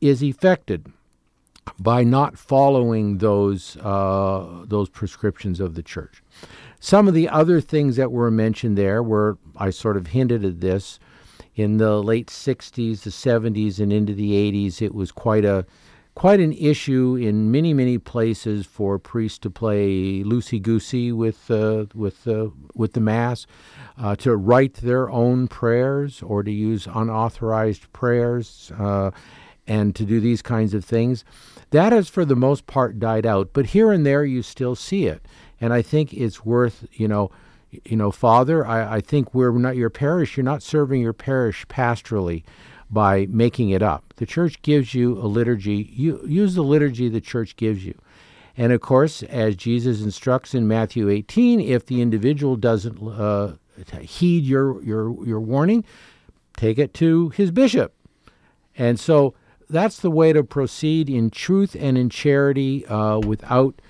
is 0.00 0.22
affected 0.22 0.92
by 1.78 2.04
not 2.04 2.38
following 2.38 3.18
those 3.18 3.76
uh, 3.78 4.64
those 4.66 4.88
prescriptions 4.88 5.60
of 5.60 5.74
the 5.74 5.82
church. 5.82 6.22
Some 6.80 7.06
of 7.06 7.14
the 7.14 7.28
other 7.28 7.60
things 7.60 7.96
that 7.96 8.10
were 8.10 8.30
mentioned 8.30 8.76
there 8.76 9.02
were 9.02 9.38
I 9.56 9.70
sort 9.70 9.96
of 9.96 10.08
hinted 10.08 10.44
at 10.44 10.60
this 10.60 10.98
in 11.54 11.76
the 11.76 12.02
late 12.02 12.28
60s, 12.28 13.02
the 13.02 13.10
70s, 13.10 13.78
and 13.78 13.92
into 13.92 14.14
the 14.14 14.32
80s. 14.32 14.80
It 14.80 14.94
was 14.94 15.12
quite 15.12 15.44
a 15.44 15.66
quite 16.14 16.40
an 16.40 16.52
issue 16.52 17.16
in 17.18 17.50
many 17.50 17.72
many 17.72 17.96
places 17.96 18.66
for 18.66 18.98
priests 18.98 19.38
to 19.38 19.50
play 19.50 20.22
loosey 20.22 20.60
goosey 20.60 21.10
with 21.10 21.50
uh, 21.50 21.86
with 21.94 22.26
uh, 22.28 22.48
with 22.74 22.92
the 22.92 23.00
mass, 23.00 23.46
uh, 23.98 24.14
to 24.16 24.36
write 24.36 24.74
their 24.74 25.10
own 25.10 25.48
prayers 25.48 26.22
or 26.22 26.42
to 26.42 26.50
use 26.50 26.86
unauthorized 26.86 27.90
prayers, 27.92 28.72
uh, 28.78 29.10
and 29.66 29.94
to 29.96 30.04
do 30.04 30.20
these 30.20 30.42
kinds 30.42 30.74
of 30.74 30.84
things. 30.84 31.24
That 31.70 31.92
has 31.92 32.08
for 32.08 32.24
the 32.24 32.36
most 32.36 32.66
part 32.66 32.98
died 32.98 33.26
out, 33.26 33.50
but 33.52 33.66
here 33.66 33.92
and 33.92 34.04
there 34.04 34.24
you 34.24 34.42
still 34.42 34.74
see 34.74 35.06
it, 35.06 35.24
and 35.60 35.72
I 35.72 35.82
think 35.82 36.12
it's 36.12 36.44
worth 36.44 36.86
you 36.92 37.08
know 37.08 37.30
you 37.84 37.96
know, 37.96 38.10
Father, 38.10 38.66
I, 38.66 38.96
I 38.96 39.00
think 39.00 39.34
we're 39.34 39.52
not 39.52 39.76
your 39.76 39.90
parish. 39.90 40.36
You're 40.36 40.44
not 40.44 40.62
serving 40.62 41.00
your 41.00 41.14
parish 41.14 41.66
pastorally 41.68 42.44
by 42.90 43.26
making 43.30 43.70
it 43.70 43.82
up. 43.82 44.12
The 44.16 44.26
church 44.26 44.60
gives 44.62 44.94
you 44.94 45.16
a 45.18 45.24
liturgy. 45.26 45.90
You 45.92 46.20
use 46.26 46.54
the 46.54 46.62
liturgy 46.62 47.08
the 47.08 47.20
church 47.20 47.56
gives 47.56 47.84
you. 47.84 47.98
And 48.56 48.72
of 48.72 48.82
course, 48.82 49.22
as 49.22 49.56
Jesus 49.56 50.02
instructs 50.02 50.54
in 50.54 50.68
Matthew 50.68 51.08
18, 51.08 51.60
if 51.60 51.86
the 51.86 52.02
individual 52.02 52.56
doesn't 52.56 53.02
uh, 53.02 53.54
heed 54.00 54.44
your, 54.44 54.82
your, 54.82 55.26
your 55.26 55.40
warning, 55.40 55.84
take 56.58 56.78
it 56.78 56.92
to 56.94 57.30
his 57.30 57.50
bishop. 57.50 57.94
And 58.76 59.00
so 59.00 59.32
that's 59.72 59.98
the 59.98 60.10
way 60.10 60.32
to 60.32 60.44
proceed 60.44 61.08
in 61.08 61.30
truth 61.30 61.74
and 61.78 61.98
in 61.98 62.10
charity 62.10 62.86
uh, 62.86 63.18
without, 63.18 63.80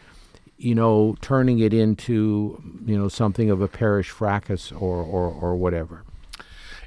you 0.57 0.75
know, 0.75 1.17
turning 1.21 1.59
it 1.59 1.75
into, 1.75 2.62
you 2.87 2.97
know, 2.97 3.09
something 3.09 3.51
of 3.51 3.61
a 3.61 3.69
parish 3.69 4.11
fracas 4.11 4.73
or, 4.73 5.03
or, 5.03 5.29
or 5.29 5.57
whatever. 5.57 6.05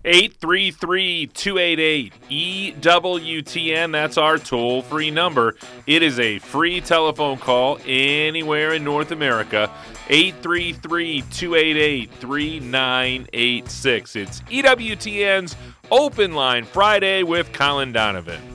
833 0.05 1.27
288 1.27 2.13
EWTN. 2.29 3.91
That's 3.91 4.17
our 4.17 4.37
toll 4.37 4.83
free 4.83 5.09
number. 5.09 5.55
It 5.87 6.03
is 6.03 6.19
a 6.19 6.37
free 6.39 6.79
telephone 6.79 7.37
call 7.37 7.79
anywhere 7.85 8.73
in 8.73 8.83
North 8.83 9.11
America. 9.11 9.71
833 10.09 11.23
288 11.31 12.11
3986. 12.11 14.15
It's 14.15 14.41
EWTN's 14.41 15.55
Open 15.89 16.33
Line 16.33 16.65
Friday 16.65 17.23
with 17.23 17.51
Colin 17.51 17.91
Donovan. 17.91 18.54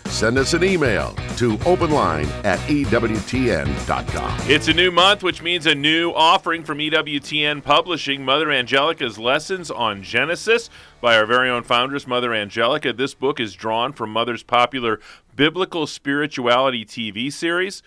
send 0.11 0.37
us 0.37 0.53
an 0.53 0.63
email 0.63 1.15
to 1.37 1.57
openline 1.59 2.27
at 2.43 2.59
EWTN.com. 2.69 4.39
It's 4.43 4.67
a 4.67 4.73
new 4.73 4.91
month, 4.91 5.23
which 5.23 5.41
means 5.41 5.65
a 5.65 5.73
new 5.73 6.11
offering 6.11 6.63
from 6.63 6.79
EWTN 6.79 7.63
Publishing, 7.63 8.25
Mother 8.25 8.51
Angelica's 8.51 9.17
Lessons 9.17 9.71
on 9.71 10.03
Genesis 10.03 10.69
by 10.99 11.17
our 11.17 11.25
very 11.25 11.49
own 11.49 11.63
foundress, 11.63 12.05
Mother 12.05 12.33
Angelica. 12.33 12.93
This 12.93 13.13
book 13.13 13.39
is 13.39 13.53
drawn 13.53 13.93
from 13.93 14.11
Mother's 14.11 14.43
popular 14.43 14.99
Biblical 15.35 15.87
Spirituality 15.87 16.85
TV 16.85 17.31
series. 17.31 17.81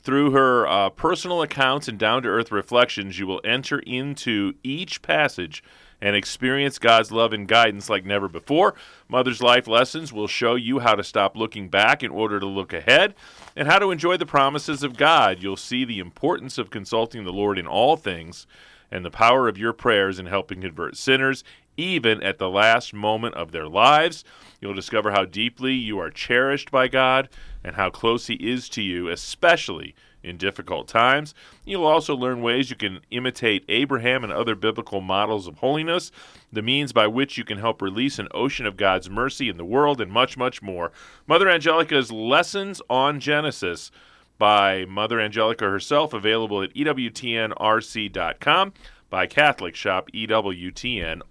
Through 0.00 0.30
her 0.30 0.66
uh, 0.66 0.90
personal 0.90 1.42
accounts 1.42 1.86
and 1.86 1.98
down 1.98 2.22
to 2.22 2.28
earth 2.30 2.50
reflections, 2.50 3.18
you 3.18 3.26
will 3.26 3.42
enter 3.44 3.80
into 3.80 4.54
each 4.62 5.02
passage 5.02 5.62
and 6.00 6.14
experience 6.14 6.78
God's 6.78 7.10
love 7.10 7.32
and 7.32 7.48
guidance 7.48 7.90
like 7.90 8.04
never 8.04 8.28
before. 8.28 8.74
Mother's 9.08 9.42
Life 9.42 9.66
Lessons 9.66 10.12
will 10.12 10.28
show 10.28 10.54
you 10.54 10.78
how 10.78 10.94
to 10.94 11.02
stop 11.02 11.36
looking 11.36 11.68
back 11.68 12.02
in 12.02 12.10
order 12.10 12.38
to 12.38 12.46
look 12.46 12.72
ahead 12.72 13.14
and 13.56 13.66
how 13.66 13.78
to 13.78 13.90
enjoy 13.90 14.16
the 14.16 14.26
promises 14.26 14.82
of 14.82 14.96
God. 14.96 15.42
You'll 15.42 15.56
see 15.56 15.84
the 15.84 15.98
importance 15.98 16.58
of 16.58 16.70
consulting 16.70 17.24
the 17.24 17.32
Lord 17.32 17.58
in 17.58 17.66
all 17.66 17.96
things 17.96 18.46
and 18.90 19.04
the 19.04 19.10
power 19.10 19.48
of 19.48 19.58
your 19.58 19.72
prayers 19.72 20.18
in 20.18 20.26
helping 20.26 20.60
convert 20.60 20.96
sinners, 20.96 21.44
even 21.76 22.22
at 22.22 22.38
the 22.38 22.48
last 22.48 22.94
moment 22.94 23.34
of 23.34 23.52
their 23.52 23.68
lives. 23.68 24.24
You'll 24.60 24.74
discover 24.74 25.10
how 25.10 25.24
deeply 25.24 25.74
you 25.74 25.98
are 25.98 26.10
cherished 26.10 26.70
by 26.70 26.88
God 26.88 27.28
and 27.62 27.76
how 27.76 27.90
close 27.90 28.26
He 28.26 28.34
is 28.34 28.68
to 28.70 28.82
you, 28.82 29.08
especially 29.08 29.94
in 30.22 30.36
difficult 30.36 30.88
times. 30.88 31.34
You'll 31.64 31.86
also 31.86 32.14
learn 32.14 32.42
ways 32.42 32.70
you 32.70 32.76
can 32.76 33.00
imitate 33.10 33.64
Abraham 33.68 34.24
and 34.24 34.32
other 34.32 34.54
biblical 34.54 35.00
models 35.00 35.46
of 35.46 35.58
holiness, 35.58 36.10
the 36.52 36.62
means 36.62 36.92
by 36.92 37.06
which 37.06 37.38
you 37.38 37.44
can 37.44 37.58
help 37.58 37.80
release 37.82 38.18
an 38.18 38.28
ocean 38.32 38.66
of 38.66 38.76
God's 38.76 39.08
mercy 39.08 39.48
in 39.48 39.56
the 39.56 39.64
world, 39.64 40.00
and 40.00 40.10
much, 40.10 40.36
much 40.36 40.60
more. 40.62 40.92
Mother 41.26 41.48
Angelica's 41.48 42.10
Lessons 42.12 42.82
on 42.90 43.20
Genesis 43.20 43.90
by 44.38 44.84
Mother 44.84 45.20
Angelica 45.20 45.64
herself, 45.64 46.12
available 46.12 46.62
at 46.62 46.72
EWTNRC.com 46.74 48.72
by 49.10 49.26
Catholic 49.26 49.74
Shop, 49.74 50.08
EWTNRC.com. 50.12 51.22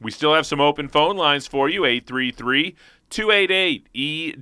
We 0.00 0.10
still 0.10 0.34
have 0.34 0.46
some 0.46 0.60
open 0.60 0.88
phone 0.88 1.16
lines 1.16 1.46
for 1.46 1.68
you, 1.68 1.84
833 1.84 2.74
288 3.10 3.88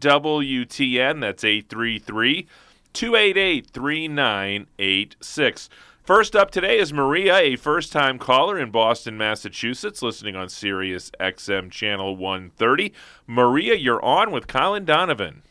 EWTN. 0.01 1.21
That's 1.21 1.43
833 1.43 2.47
288 2.93 3.71
3986. 3.71 5.69
First 6.03 6.35
up 6.35 6.51
today 6.51 6.79
is 6.79 6.93
Maria, 6.93 7.37
a 7.37 7.57
first 7.57 7.93
time 7.93 8.19
caller 8.19 8.59
in 8.59 8.71
Boston, 8.71 9.19
Massachusetts, 9.19 10.01
listening 10.01 10.37
on 10.37 10.49
Sirius 10.49 11.11
XM 11.21 11.71
Channel 11.71 12.17
130. 12.17 12.95
Maria, 13.27 13.75
you're 13.75 14.03
on 14.03 14.31
with 14.31 14.47
Colin 14.47 14.87
Donovan. 14.87 15.43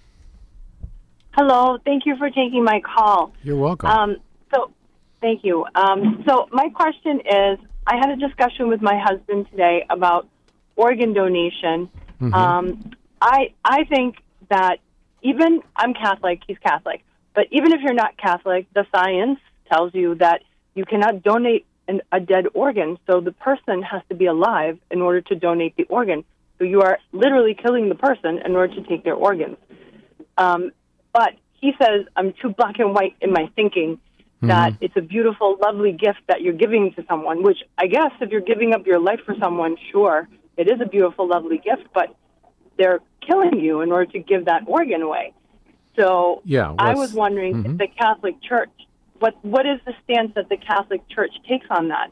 Hello, 1.34 1.78
thank 1.86 2.08
you 2.08 2.18
for 2.18 2.30
taking 2.32 2.64
my 2.64 2.82
call. 2.82 3.34
You're 3.44 3.58
welcome. 3.58 3.90
Um, 3.90 4.18
so, 4.52 4.72
thank 5.22 5.44
you. 5.44 5.64
Um, 5.76 6.24
so, 6.28 6.48
my 6.52 6.70
question 6.70 7.20
is 7.20 7.60
I 7.88 7.96
had 7.96 8.10
a 8.10 8.17
discussion 8.17 8.67
with 8.67 8.82
my 8.82 9.00
husband 9.00 9.50
today 9.50 9.86
about 9.89 10.27
organ 10.75 11.13
donation. 11.13 11.89
Mm-hmm. 12.22 12.34
Um, 12.34 12.91
I 13.22 13.53
I 13.63 13.86
think 13.86 14.17
that 14.50 14.79
even 15.22 15.62
I'm 15.75 15.94
Catholic, 15.94 16.41
he's 16.46 16.58
Catholic, 16.60 17.03
but 17.34 17.48
even 17.51 17.72
if 17.72 17.79
you're 17.82 17.94
not 17.94 18.17
Catholic, 18.17 18.67
the 18.74 18.86
science 18.94 19.39
tells 19.72 19.96
you 19.96 20.15
that 20.15 20.44
you 20.75 20.84
cannot 20.84 21.24
donate 21.24 21.65
an, 21.88 22.01
a 22.12 22.20
dead 22.20 22.48
organ. 22.53 22.98
So 23.08 23.22
the 23.22 23.32
person 23.32 23.82
has 23.84 24.01
to 24.10 24.15
be 24.15 24.25
alive 24.25 24.77
in 24.91 25.01
order 25.01 25.22
to 25.22 25.36
donate 25.36 25.77
the 25.77 25.86
organ. 25.86 26.25
So 26.58 26.65
you 26.65 26.82
are 26.82 27.00
literally 27.13 27.56
killing 27.56 27.88
the 27.88 27.96
person 27.96 28.39
in 28.44 28.56
order 28.56 28.75
to 28.75 28.84
take 28.84 29.06
their 29.06 29.15
organs. 29.15 29.58
Um, 30.38 30.72
but 31.13 31.34
he 31.53 31.72
says 31.82 32.06
I'm 32.17 32.34
too 32.41 32.50
black 32.50 32.79
and 32.79 32.94
white 32.94 33.15
in 33.22 33.32
my 33.32 33.50
thinking 33.56 34.00
that 34.41 34.74
it's 34.82 34.96
a 34.96 35.01
beautiful, 35.01 35.58
lovely 35.62 35.91
gift 35.91 36.20
that 36.27 36.41
you're 36.41 36.53
giving 36.53 36.94
to 36.94 37.03
someone. 37.08 37.44
Which 37.44 37.58
I 37.77 37.88
guess 37.88 38.12
if 38.22 38.29
you're 38.29 38.41
giving 38.41 38.74
up 38.74 38.86
your 38.86 39.00
life 39.00 39.20
for 39.25 39.36
someone, 39.39 39.75
sure, 39.91 40.27
it 40.58 40.67
is 40.67 40.79
a 40.82 40.86
beautiful, 40.86 41.27
lovely 41.27 41.58
gift. 41.58 41.88
But 41.94 42.15
they're 42.77 43.00
killing 43.25 43.60
you 43.60 43.82
in 43.82 43.91
order 43.91 44.12
to 44.12 44.20
give 44.20 44.46
that 44.46 44.63
organ 44.67 45.01
away. 45.01 45.34
So 45.96 46.41
Yeah, 46.46 46.75
I 46.77 46.94
was 46.94 47.13
wondering 47.13 47.63
mhm. 47.63 47.72
if 47.72 47.77
the 47.77 47.88
Catholic 47.88 48.41
Church, 48.41 48.70
what 49.20 49.36
what 49.44 49.65
is 49.65 49.79
the 49.86 49.94
stance 50.03 50.34
that 50.36 50.50
the 50.50 50.58
Catholic 50.58 51.01
Church 51.10 51.32
takes 51.48 51.65
on 51.70 51.88
that? 51.89 52.12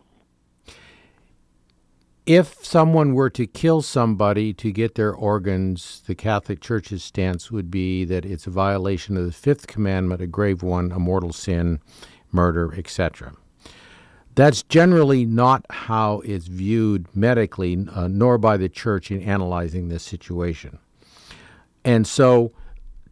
if 2.26 2.66
someone 2.66 3.14
were 3.14 3.30
to 3.30 3.46
kill 3.46 3.82
somebody 3.82 4.52
to 4.52 4.72
get 4.72 4.96
their 4.96 5.14
organs, 5.14 6.02
the 6.08 6.16
Catholic 6.16 6.60
Church's 6.60 7.04
stance 7.04 7.52
would 7.52 7.70
be 7.70 8.04
that 8.06 8.26
it's 8.26 8.48
a 8.48 8.52
violation 8.52 9.16
of 9.16 9.26
the 9.26 9.32
fifth 9.32 9.68
commandment, 9.68 10.22
a 10.22 10.28
grave 10.28 10.64
one, 10.64 10.92
a 10.92 11.00
mortal 11.00 11.32
sin, 11.32 11.80
murder, 12.36 12.74
etc. 12.78 13.34
That's 14.36 14.64
generally 14.64 15.26
not 15.26 15.66
how 15.70 16.20
it's 16.26 16.48
viewed 16.48 17.08
medically, 17.16 17.88
uh, 17.94 18.08
nor 18.10 18.38
by 18.38 18.58
the 18.58 18.68
Church 18.68 19.10
in 19.10 19.22
analyzing 19.22 19.88
this 19.88 20.04
situation. 20.04 20.78
And 21.86 22.06
so, 22.06 22.52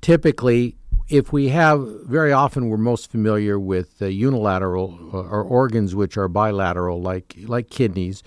typically, 0.01 0.75
if 1.09 1.31
we 1.31 1.49
have, 1.49 1.79
very 2.05 2.31
often 2.33 2.69
we're 2.69 2.77
most 2.77 3.09
familiar 3.09 3.59
with 3.59 4.01
uh, 4.01 4.07
unilateral 4.07 4.99
uh, 5.13 5.17
or 5.17 5.43
organs 5.43 5.95
which 5.95 6.17
are 6.17 6.27
bilateral, 6.27 7.01
like 7.01 7.35
like 7.45 7.69
kidneys. 7.69 8.23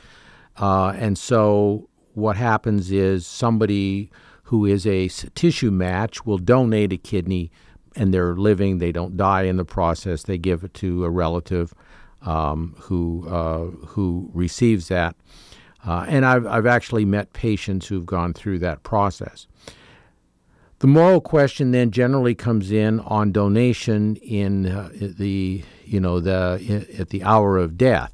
Uh, 0.57 0.95
and 0.97 1.19
so, 1.19 1.88
what 2.15 2.37
happens 2.37 2.91
is 2.91 3.26
somebody 3.26 4.11
who 4.45 4.65
is 4.65 4.87
a 4.87 5.09
tissue 5.35 5.73
match 5.73 6.25
will 6.25 6.38
donate 6.38 6.93
a 6.93 6.97
kidney, 6.97 7.50
and 7.97 8.12
they're 8.12 8.35
living. 8.35 8.79
They 8.79 8.93
don't 8.93 9.17
die 9.17 9.43
in 9.43 9.57
the 9.57 9.65
process. 9.65 10.23
They 10.23 10.38
give 10.38 10.62
it 10.65 10.75
to 10.75 11.05
a 11.05 11.11
relative 11.11 11.75
um, 12.23 12.75
who 12.79 13.26
uh, 13.29 13.87
who 13.87 14.31
receives 14.35 14.88
that. 14.88 15.17
Uh, 15.85 16.05
and 16.09 16.26
I've 16.26 16.47
I've 16.47 16.67
actually 16.67 17.05
met 17.05 17.33
patients 17.33 17.87
who've 17.87 18.07
gone 18.07 18.33
through 18.33 18.59
that 18.61 18.83
process. 18.83 19.47
The 20.81 20.87
moral 20.87 21.23
question 21.23 21.71
then 21.71 21.91
generally 21.91 22.35
comes 22.35 22.71
in 22.71 23.00
on 23.00 23.33
donation 23.33 24.17
in 24.17 24.67
uh, 24.67 24.91
the 24.93 25.62
you 25.85 26.00
know 26.00 26.21
the 26.21 26.87
at 26.99 27.11
the 27.11 27.23
hour 27.23 27.57
of 27.57 27.79
death. 27.79 28.12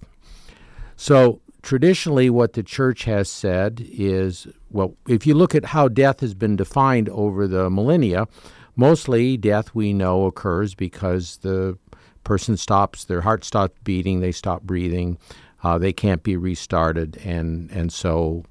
So 0.97 1.41
traditionally, 1.62 2.31
what 2.31 2.53
the 2.53 2.62
church 2.62 3.05
has 3.05 3.29
said 3.29 3.85
is 3.91 4.47
well, 4.71 4.95
if 5.09 5.27
you 5.27 5.35
look 5.35 5.55
at 5.55 5.67
how 5.67 5.89
death 5.89 6.21
has 6.21 6.35
been 6.35 6.57
defined 6.57 7.09
over 7.09 7.49
the 7.49 7.69
millennia 7.71 8.29
Mostly, 8.75 9.37
death 9.37 9.75
we 9.75 9.93
know 9.93 10.25
occurs 10.25 10.75
because 10.75 11.38
the 11.38 11.79
person 12.25 12.57
stops, 12.57 13.05
their 13.05 13.21
heart 13.21 13.45
stops 13.45 13.79
beating, 13.85 14.21
they 14.21 14.33
stop 14.33 14.62
breathing, 14.62 15.19
uh, 15.62 15.79
they 15.79 15.93
can't 15.93 16.23
be 16.23 16.37
restarted, 16.37 17.19
and, 17.25 17.71
and 17.71 17.93
so 17.93 18.45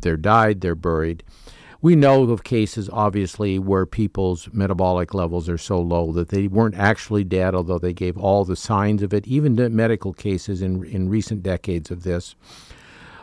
they're 0.00 0.16
died, 0.16 0.60
they're 0.60 0.74
buried. 0.74 1.22
We 1.80 1.96
know 1.96 2.22
of 2.30 2.44
cases, 2.44 2.88
obviously, 2.92 3.58
where 3.58 3.86
people's 3.86 4.48
metabolic 4.52 5.14
levels 5.14 5.48
are 5.48 5.58
so 5.58 5.80
low 5.80 6.12
that 6.12 6.28
they 6.28 6.46
weren't 6.46 6.76
actually 6.76 7.24
dead, 7.24 7.56
although 7.56 7.80
they 7.80 7.92
gave 7.92 8.16
all 8.16 8.44
the 8.44 8.54
signs 8.54 9.02
of 9.02 9.12
it, 9.12 9.26
even 9.26 9.56
the 9.56 9.68
medical 9.68 10.12
cases 10.12 10.62
in, 10.62 10.84
in 10.84 11.08
recent 11.08 11.42
decades 11.42 11.90
of 11.90 12.04
this. 12.04 12.36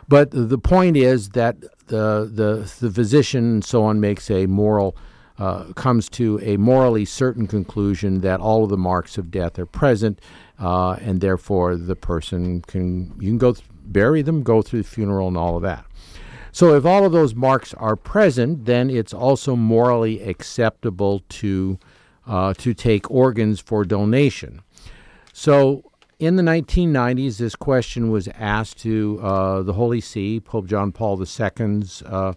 But 0.08 0.32
the 0.32 0.58
point 0.58 0.98
is 0.98 1.30
that 1.30 1.60
the, 1.86 2.28
the, 2.30 2.70
the 2.80 2.90
physician 2.90 3.44
and 3.44 3.64
so 3.64 3.84
on 3.84 3.98
makes 3.98 4.30
a 4.30 4.46
moral, 4.46 4.94
uh, 5.40 5.72
comes 5.72 6.08
to 6.10 6.38
a 6.42 6.56
morally 6.58 7.06
certain 7.06 7.46
conclusion 7.46 8.20
that 8.20 8.40
all 8.40 8.62
of 8.62 8.68
the 8.70 8.76
marks 8.76 9.16
of 9.16 9.30
death 9.30 9.58
are 9.58 9.66
present, 9.66 10.20
uh, 10.58 10.92
and 11.00 11.22
therefore 11.22 11.76
the 11.76 11.96
person 11.96 12.60
can, 12.62 13.12
you 13.18 13.30
can 13.30 13.38
go 13.38 13.54
th- 13.54 13.66
bury 13.86 14.20
them, 14.20 14.42
go 14.42 14.60
through 14.60 14.82
the 14.82 14.88
funeral, 14.88 15.28
and 15.28 15.38
all 15.38 15.56
of 15.56 15.62
that. 15.62 15.86
So, 16.52 16.74
if 16.74 16.84
all 16.84 17.06
of 17.06 17.12
those 17.12 17.34
marks 17.34 17.72
are 17.74 17.96
present, 17.96 18.66
then 18.66 18.90
it's 18.90 19.14
also 19.14 19.56
morally 19.56 20.20
acceptable 20.20 21.22
to 21.28 21.78
uh, 22.26 22.54
to 22.54 22.74
take 22.74 23.10
organs 23.10 23.60
for 23.60 23.84
donation. 23.84 24.60
So, 25.32 25.90
in 26.18 26.36
the 26.36 26.42
1990s, 26.42 27.38
this 27.38 27.56
question 27.56 28.10
was 28.10 28.28
asked 28.34 28.78
to 28.80 29.18
uh, 29.22 29.62
the 29.62 29.72
Holy 29.72 30.00
See, 30.00 30.38
Pope 30.40 30.66
John 30.66 30.92
Paul 30.92 31.18
II's 31.18 32.02
uh, 32.02 32.34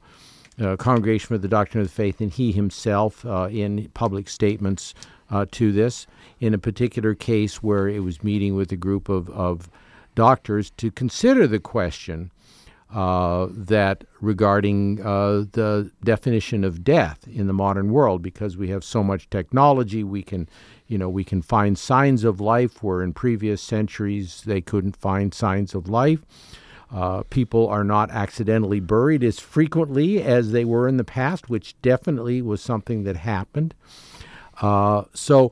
uh, 0.61 0.75
Congregation 0.77 1.27
for 1.27 1.37
the 1.37 1.47
Doctrine 1.47 1.81
of 1.81 1.87
the 1.87 1.93
Faith, 1.93 2.21
and 2.21 2.31
he 2.31 2.51
himself 2.51 3.25
uh, 3.25 3.47
in 3.51 3.89
public 3.93 4.29
statements 4.29 4.93
uh, 5.29 5.45
to 5.51 5.71
this. 5.71 6.07
In 6.39 6.53
a 6.53 6.57
particular 6.57 7.15
case 7.15 7.63
where 7.63 7.87
it 7.87 8.03
was 8.03 8.23
meeting 8.23 8.55
with 8.55 8.71
a 8.71 8.75
group 8.77 9.09
of, 9.09 9.29
of 9.29 9.69
doctors 10.15 10.69
to 10.71 10.91
consider 10.91 11.47
the 11.47 11.59
question 11.59 12.31
uh, 12.93 13.47
that 13.49 14.03
regarding 14.21 15.01
uh, 15.01 15.45
the 15.53 15.89
definition 16.03 16.63
of 16.63 16.83
death 16.83 17.27
in 17.27 17.47
the 17.47 17.53
modern 17.53 17.91
world, 17.91 18.21
because 18.21 18.55
we 18.55 18.69
have 18.69 18.83
so 18.83 19.03
much 19.03 19.27
technology, 19.31 20.03
we 20.03 20.21
can, 20.21 20.47
you 20.87 20.97
know, 20.97 21.09
we 21.09 21.23
can 21.23 21.41
find 21.41 21.77
signs 21.77 22.23
of 22.23 22.39
life 22.39 22.83
where 22.83 23.01
in 23.01 23.11
previous 23.11 23.61
centuries 23.61 24.43
they 24.45 24.61
couldn't 24.61 24.95
find 24.95 25.33
signs 25.33 25.73
of 25.73 25.89
life. 25.89 26.23
Uh, 26.93 27.23
people 27.31 27.67
are 27.67 27.83
not 27.83 28.11
accidentally 28.11 28.79
buried 28.79 29.23
as 29.23 29.39
frequently 29.39 30.21
as 30.21 30.51
they 30.51 30.63
were 30.63 30.87
in 30.87 30.97
the 30.97 31.03
past, 31.03 31.49
which 31.49 31.75
definitely 31.81 32.39
was 32.39 32.61
something 32.61 33.03
that 33.03 33.15
happened. 33.15 33.73
Uh, 34.61 35.03
so, 35.13 35.51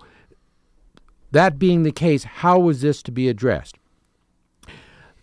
that 1.32 1.58
being 1.58 1.82
the 1.82 1.92
case, 1.92 2.24
how 2.24 2.60
was 2.60 2.82
this 2.82 3.02
to 3.02 3.12
be 3.12 3.28
addressed? 3.28 3.78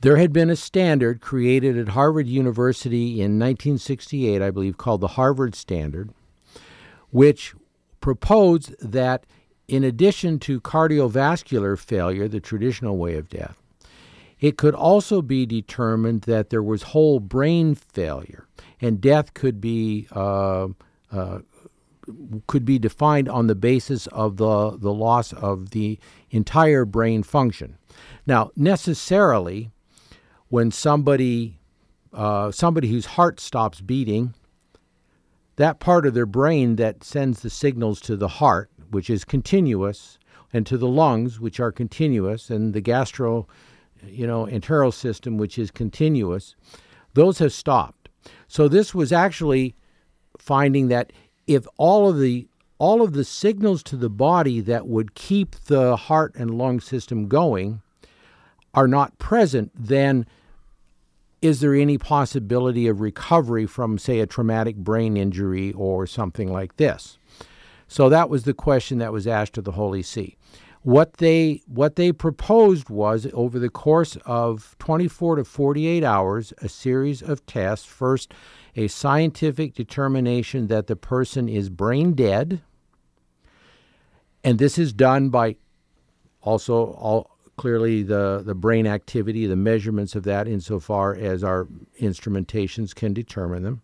There 0.01 0.17
had 0.17 0.33
been 0.33 0.51
a 0.51 0.57
standard 0.57 1.21
created 1.21 1.79
at 1.79 1.89
Harvard 1.89 2.27
University 2.27 3.21
in 3.21 3.39
1968, 3.39 4.43
I 4.43 4.51
believe, 4.51 4.77
called 4.77 5.01
the 5.01 5.09
Harvard 5.09 5.55
Standard, 5.55 6.11
which 7.11 7.55
proposed 8.01 8.75
that 8.81 9.25
in 9.69 9.85
addition 9.85 10.39
to 10.41 10.61
cardiovascular 10.61 11.79
failure, 11.79 12.27
the 12.27 12.41
traditional 12.41 12.97
way 12.97 13.17
of 13.17 13.29
death, 13.29 13.61
it 14.41 14.57
could 14.57 14.75
also 14.75 15.23
be 15.23 15.47
determined 15.47 16.23
that 16.23 16.51
there 16.51 16.63
was 16.63 16.83
whole 16.83 17.21
brain 17.21 17.75
failure, 17.75 18.47
and 18.81 19.01
death 19.01 19.35
could 19.35 19.61
be 19.61 20.07
uh, 20.13 20.69
uh, 21.13 21.41
could 22.47 22.65
be 22.65 22.79
defined 22.79 23.29
on 23.29 23.47
the 23.47 23.55
basis 23.55 24.07
of 24.09 24.37
the 24.37 24.77
the 24.79 24.93
loss 24.93 25.33
of 25.33 25.71
the 25.71 25.99
entire 26.31 26.85
brain 26.85 27.23
function. 27.23 27.77
Now, 28.27 28.51
necessarily, 28.57 29.71
when 30.49 30.71
somebody 30.71 31.59
uh, 32.13 32.51
somebody 32.53 32.89
whose 32.89 33.07
heart 33.07 33.41
stops 33.41 33.81
beating, 33.81 34.35
that 35.57 35.81
part 35.81 36.07
of 36.07 36.15
their 36.15 36.27
brain 36.27 36.77
that 36.77 37.03
sends 37.03 37.41
the 37.41 37.51
signals 37.51 38.01
to 38.03 38.17
the 38.17 38.29
heart, 38.29 38.71
which 38.91 39.11
is 39.11 39.25
continuous, 39.25 40.19
and 40.53 40.67
to 40.67 40.79
the 40.79 40.89
lungs, 40.89 41.41
which 41.41 41.61
are 41.61 41.73
continuous, 41.73 42.49
and 42.49 42.73
the 42.73 42.81
gastro, 42.81 43.47
you 44.07 44.27
know, 44.27 44.47
enteral 44.47 44.93
system, 44.93 45.39
which 45.39 45.59
is 45.59 45.71
continuous, 45.71 46.55
those 47.15 47.39
have 47.39 47.53
stopped. 47.53 48.09
So 48.47 48.69
this 48.69 48.95
was 48.95 49.13
actually 49.13 49.75
finding 50.39 50.89
that 50.89 51.13
if 51.47 51.67
all 51.77 52.09
of 52.09 52.19
the 52.19 52.49
all 52.79 53.03
of 53.03 53.13
the 53.13 53.25
signals 53.25 53.83
to 53.83 53.97
the 53.97 54.11
body 54.11 54.61
that 54.61 54.87
would 54.87 55.15
keep 55.15 55.57
the 55.67 55.97
heart 55.97 56.33
and 56.37 56.57
lung 56.57 56.79
system 56.79 57.27
going 57.27 57.83
are 58.73 58.87
not 58.87 59.19
present, 59.19 59.73
then 59.75 60.25
is 61.43 61.61
there 61.61 61.75
any 61.75 61.99
possibility 61.99 62.87
of 62.87 63.01
recovery 63.01 63.67
from, 63.67 63.99
say, 63.99 64.21
a 64.21 64.27
traumatic 64.27 64.77
brain 64.77 65.17
injury 65.17 65.73
or 65.73 66.07
something 66.07 66.53
like 66.53 66.77
this? 66.77 67.19
So 67.89 68.09
that 68.09 68.31
was 68.31 68.45
the 68.45 68.55
question 68.55 68.99
that 68.99 69.13
was 69.13 69.27
asked 69.27 69.55
to 69.55 69.63
the 69.63 69.73
Holy 69.73 70.03
See. 70.03 70.37
What 70.83 71.15
they 71.15 71.63
what 71.67 71.97
they 71.97 72.13
proposed 72.13 72.89
was 72.89 73.27
over 73.33 73.59
the 73.59 73.69
course 73.69 74.17
of 74.25 74.77
24 74.79 75.37
to 75.37 75.45
48 75.45 76.05
hours, 76.05 76.53
a 76.59 76.69
series 76.69 77.21
of 77.21 77.45
tests. 77.47 77.85
First, 77.85 78.33
a 78.77 78.87
scientific 78.89 79.75
determination 79.75 80.69
that 80.69 80.87
the 80.87 80.97
person 80.97 81.49
is 81.49 81.69
brain 81.69 82.15
dead, 82.15 82.63
and 84.45 84.59
this 84.59 84.79
is 84.79 84.93
done 84.93 85.31
by 85.31 85.57
also 86.43 86.93
all 86.93 87.39
clearly 87.57 88.03
the, 88.03 88.41
the 88.47 88.55
brain 88.55 88.87
activity, 88.87 89.47
the 89.47 89.57
measurements 89.57 90.15
of 90.15 90.23
that 90.23 90.47
insofar 90.47 91.15
as 91.15 91.45
our 91.45 91.67
instrumentations 92.01 92.95
can 92.95 93.13
determine 93.13 93.65
them. 93.65 93.83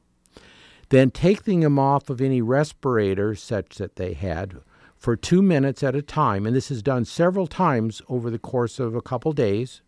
Then 0.90 1.10
taking 1.10 1.60
them 1.60 1.78
off 1.78 2.08
of 2.08 2.20
any 2.20 2.40
respirator 2.40 3.34
such 3.34 3.76
that 3.76 3.96
they 3.96 4.12
had 4.12 4.60
for 5.04 5.16
two 5.16 5.42
minutes 5.42 5.82
at 5.82 5.94
a 5.94 6.00
time, 6.00 6.46
and 6.46 6.56
this 6.56 6.70
is 6.70 6.82
done 6.82 7.04
several 7.04 7.46
times 7.46 8.00
over 8.08 8.30
the 8.30 8.38
course 8.38 8.80
of 8.80 8.94
a 8.94 9.02
couple 9.02 9.32
days, 9.32 9.82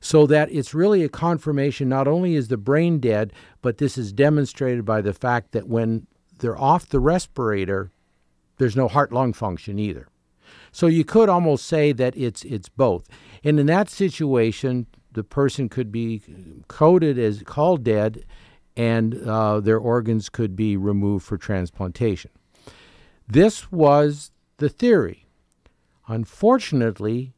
so 0.00 0.26
that 0.26 0.50
it's 0.50 0.74
really 0.74 1.04
a 1.04 1.08
confirmation 1.08 1.88
not 1.88 2.08
only 2.08 2.34
is 2.34 2.48
the 2.48 2.56
brain 2.56 2.98
dead, 2.98 3.32
but 3.62 3.78
this 3.78 3.96
is 3.96 4.12
demonstrated 4.12 4.84
by 4.84 5.00
the 5.00 5.12
fact 5.12 5.52
that 5.52 5.68
when 5.68 6.04
they're 6.40 6.60
off 6.60 6.88
the 6.88 6.98
respirator, 6.98 7.92
there's 8.58 8.74
no 8.74 8.88
heart 8.88 9.12
lung 9.12 9.32
function 9.32 9.78
either. 9.78 10.08
So 10.72 10.88
you 10.88 11.04
could 11.04 11.28
almost 11.28 11.64
say 11.66 11.92
that 11.92 12.16
it's 12.16 12.42
it's 12.42 12.68
both. 12.68 13.06
And 13.44 13.60
in 13.60 13.66
that 13.66 13.88
situation, 13.88 14.86
the 15.12 15.22
person 15.22 15.68
could 15.68 15.92
be 15.92 16.22
coded 16.66 17.20
as 17.20 17.44
called 17.44 17.84
dead, 17.84 18.24
and 18.76 19.14
uh, 19.14 19.60
their 19.60 19.78
organs 19.78 20.28
could 20.28 20.56
be 20.56 20.76
removed 20.76 21.24
for 21.24 21.38
transplantation. 21.38 22.32
This 23.28 23.70
was 23.70 24.32
the 24.60 24.68
theory. 24.68 25.26
Unfortunately, 26.06 27.34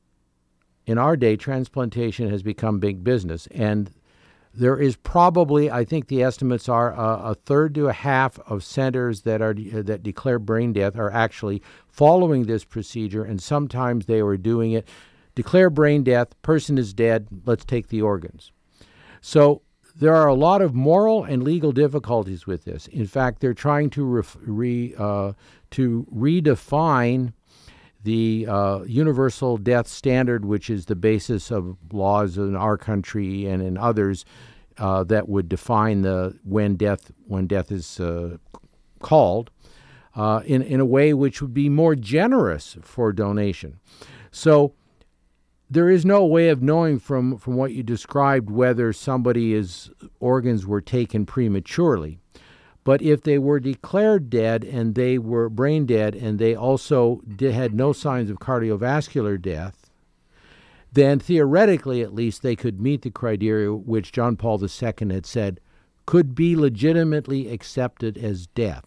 in 0.87 0.99
our 0.99 1.17
day, 1.17 1.37
transplantation 1.37 2.29
has 2.29 2.43
become 2.43 2.79
big 2.79 3.03
business, 3.03 3.49
and 3.51 3.91
there 4.55 4.79
is 4.79 4.97
probably, 4.97 5.71
I 5.71 5.85
think 5.85 6.09
the 6.09 6.23
estimates 6.23 6.69
are 6.69 6.93
uh, 6.93 7.31
a 7.31 7.35
third 7.35 7.75
to 7.77 7.89
a 7.89 7.93
half 7.93 8.39
of 8.41 8.63
centers 8.63 9.23
that 9.23 9.41
are 9.41 9.55
that 9.55 10.03
declare 10.03 10.39
brain 10.39 10.75
death 10.75 10.97
are 10.97 11.11
actually 11.11 11.63
following 11.89 12.45
this 12.45 12.65
procedure, 12.65 13.25
and 13.25 13.43
sometimes 13.43 14.07
they 14.07 14.21
are 14.21 14.37
doing 14.37 14.73
it. 14.73 14.87
Declare 15.35 15.71
brain 15.71 16.03
death, 16.03 16.41
person 16.43 16.77
is 16.77 16.93
dead, 16.93 17.29
let's 17.47 17.65
take 17.65 17.89
the 17.89 18.03
organs. 18.03 18.53
So 19.23 19.63
there 19.97 20.15
are 20.15 20.29
a 20.29 20.35
lot 20.35 20.61
of 20.61 20.75
moral 20.75 21.25
and 21.25 21.43
legal 21.43 21.73
difficulties 21.73 22.47
with 22.47 22.65
this. 22.65 22.87
In 22.89 23.07
fact, 23.07 23.41
they're 23.41 23.55
trying 23.55 23.89
to 23.91 24.05
ref, 24.05 24.37
re, 24.41 24.95
uh, 24.99 25.33
to 25.73 26.07
redefine 26.15 27.33
the 28.05 28.47
uh, 28.49 28.83
universal 28.83 29.57
death 29.57 29.87
standard, 29.87 30.45
which 30.45 30.69
is 30.69 30.87
the 30.87 30.97
basis 30.97 31.51
of 31.51 31.77
laws 31.93 32.37
in 32.37 32.57
our 32.57 32.77
country 32.77 33.47
and 33.47 33.63
in 33.63 33.77
others 33.77 34.25
uh, 34.79 35.05
that 35.05 35.29
would 35.29 35.49
define 35.49 36.03
the 36.03 36.39
when 36.45 36.77
death 36.77 37.13
when 37.27 37.47
death 37.47 37.71
is 37.71 38.01
uh, 38.01 38.37
called, 39.01 39.51
uh, 40.17 40.41
in 40.45 40.63
in 40.63 40.81
a 40.81 40.85
way 40.85 41.15
which 41.15 41.41
would 41.43 41.55
be 41.55 41.69
more 41.69 41.95
generous 41.95 42.77
for 42.83 43.13
donation. 43.13 43.79
So 44.31 44.75
there 45.71 45.91
is 45.91 46.05
no 46.05 46.25
way 46.25 46.49
of 46.49 46.63
knowing 46.63 46.99
from 46.99 47.37
from 47.39 47.55
what 47.55 47.73
you 47.73 47.83
described 47.83 48.51
whether 48.51 48.93
somebody's 48.93 49.91
organs 50.21 50.67
were 50.67 50.81
taken 50.81 51.27
prematurely. 51.27 52.22
But 52.85 53.01
if 53.01 53.23
they 53.23 53.39
were 53.39 53.61
declared 53.61 54.29
dead 54.29 54.65
and 54.65 54.95
they 54.95 55.19
were 55.19 55.49
brain 55.49 55.87
dead 55.87 56.15
and 56.15 56.39
they 56.39 56.55
also 56.55 57.21
did, 57.37 57.55
had 57.55 57.75
no 57.75 57.93
signs 57.93 58.29
of 58.29 58.39
cardiovascular 58.39 59.41
death, 59.41 59.91
then 60.93 61.19
theoretically 61.19 62.03
at 62.03 62.15
least 62.15 62.43
they 62.43 62.57
could 62.57 62.81
meet 62.81 63.03
the 63.03 63.11
criteria 63.11 63.73
which 63.73 64.13
John 64.13 64.37
Paul 64.37 64.63
II 64.63 65.15
had 65.15 65.27
said 65.27 65.61
could 66.07 66.35
be 66.35 66.57
legitimately 66.57 67.49
accepted 67.49 68.19
as 68.19 68.49
death. 68.49 68.85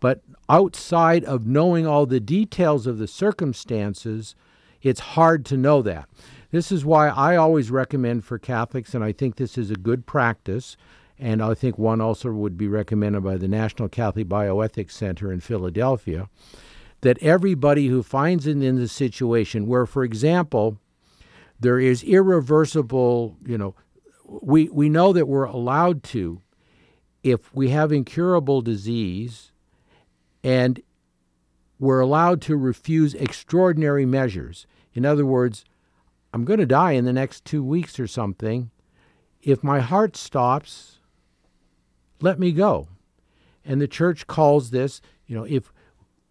But 0.00 0.22
outside 0.48 1.24
of 1.24 1.46
knowing 1.46 1.86
all 1.86 2.06
the 2.06 2.20
details 2.20 2.86
of 2.86 2.98
the 2.98 3.08
circumstances, 3.08 4.34
it's 4.82 5.00
hard 5.00 5.44
to 5.46 5.56
know 5.56 5.82
that. 5.82 6.08
This 6.50 6.70
is 6.70 6.84
why 6.84 7.08
I 7.08 7.36
always 7.36 7.70
recommend 7.70 8.24
for 8.24 8.38
Catholics, 8.38 8.94
and 8.94 9.02
I 9.02 9.12
think 9.12 9.36
this 9.36 9.58
is 9.58 9.70
a 9.70 9.76
good 9.76 10.06
practice, 10.06 10.76
and 11.24 11.40
I 11.40 11.54
think 11.54 11.78
one 11.78 12.02
also 12.02 12.30
would 12.30 12.58
be 12.58 12.68
recommended 12.68 13.24
by 13.24 13.38
the 13.38 13.48
National 13.48 13.88
Catholic 13.88 14.28
Bioethics 14.28 14.90
Center 14.90 15.32
in 15.32 15.40
Philadelphia, 15.40 16.28
that 17.00 17.16
everybody 17.22 17.86
who 17.86 18.02
finds 18.02 18.46
it 18.46 18.62
in 18.62 18.76
the 18.76 18.88
situation 18.88 19.66
where, 19.66 19.86
for 19.86 20.04
example, 20.04 20.76
there 21.58 21.78
is 21.78 22.02
irreversible, 22.04 23.38
you 23.46 23.56
know, 23.56 23.74
we, 24.26 24.68
we 24.68 24.90
know 24.90 25.14
that 25.14 25.26
we're 25.26 25.44
allowed 25.44 26.02
to, 26.02 26.42
if 27.22 27.54
we 27.54 27.70
have 27.70 27.90
incurable 27.90 28.60
disease 28.60 29.50
and 30.42 30.82
we're 31.78 32.00
allowed 32.00 32.42
to 32.42 32.54
refuse 32.54 33.14
extraordinary 33.14 34.04
measures. 34.04 34.66
In 34.92 35.06
other 35.06 35.24
words, 35.24 35.64
I'm 36.34 36.44
going 36.44 36.60
to 36.60 36.66
die 36.66 36.92
in 36.92 37.06
the 37.06 37.14
next 37.14 37.46
two 37.46 37.64
weeks 37.64 37.98
or 37.98 38.06
something. 38.06 38.70
If 39.40 39.64
my 39.64 39.80
heart 39.80 40.18
stops, 40.18 41.00
let 42.24 42.40
me 42.40 42.52
go. 42.52 42.88
And 43.64 43.80
the 43.80 43.86
church 43.86 44.26
calls 44.26 44.70
this, 44.70 45.02
you 45.26 45.36
know, 45.36 45.44
if 45.44 45.70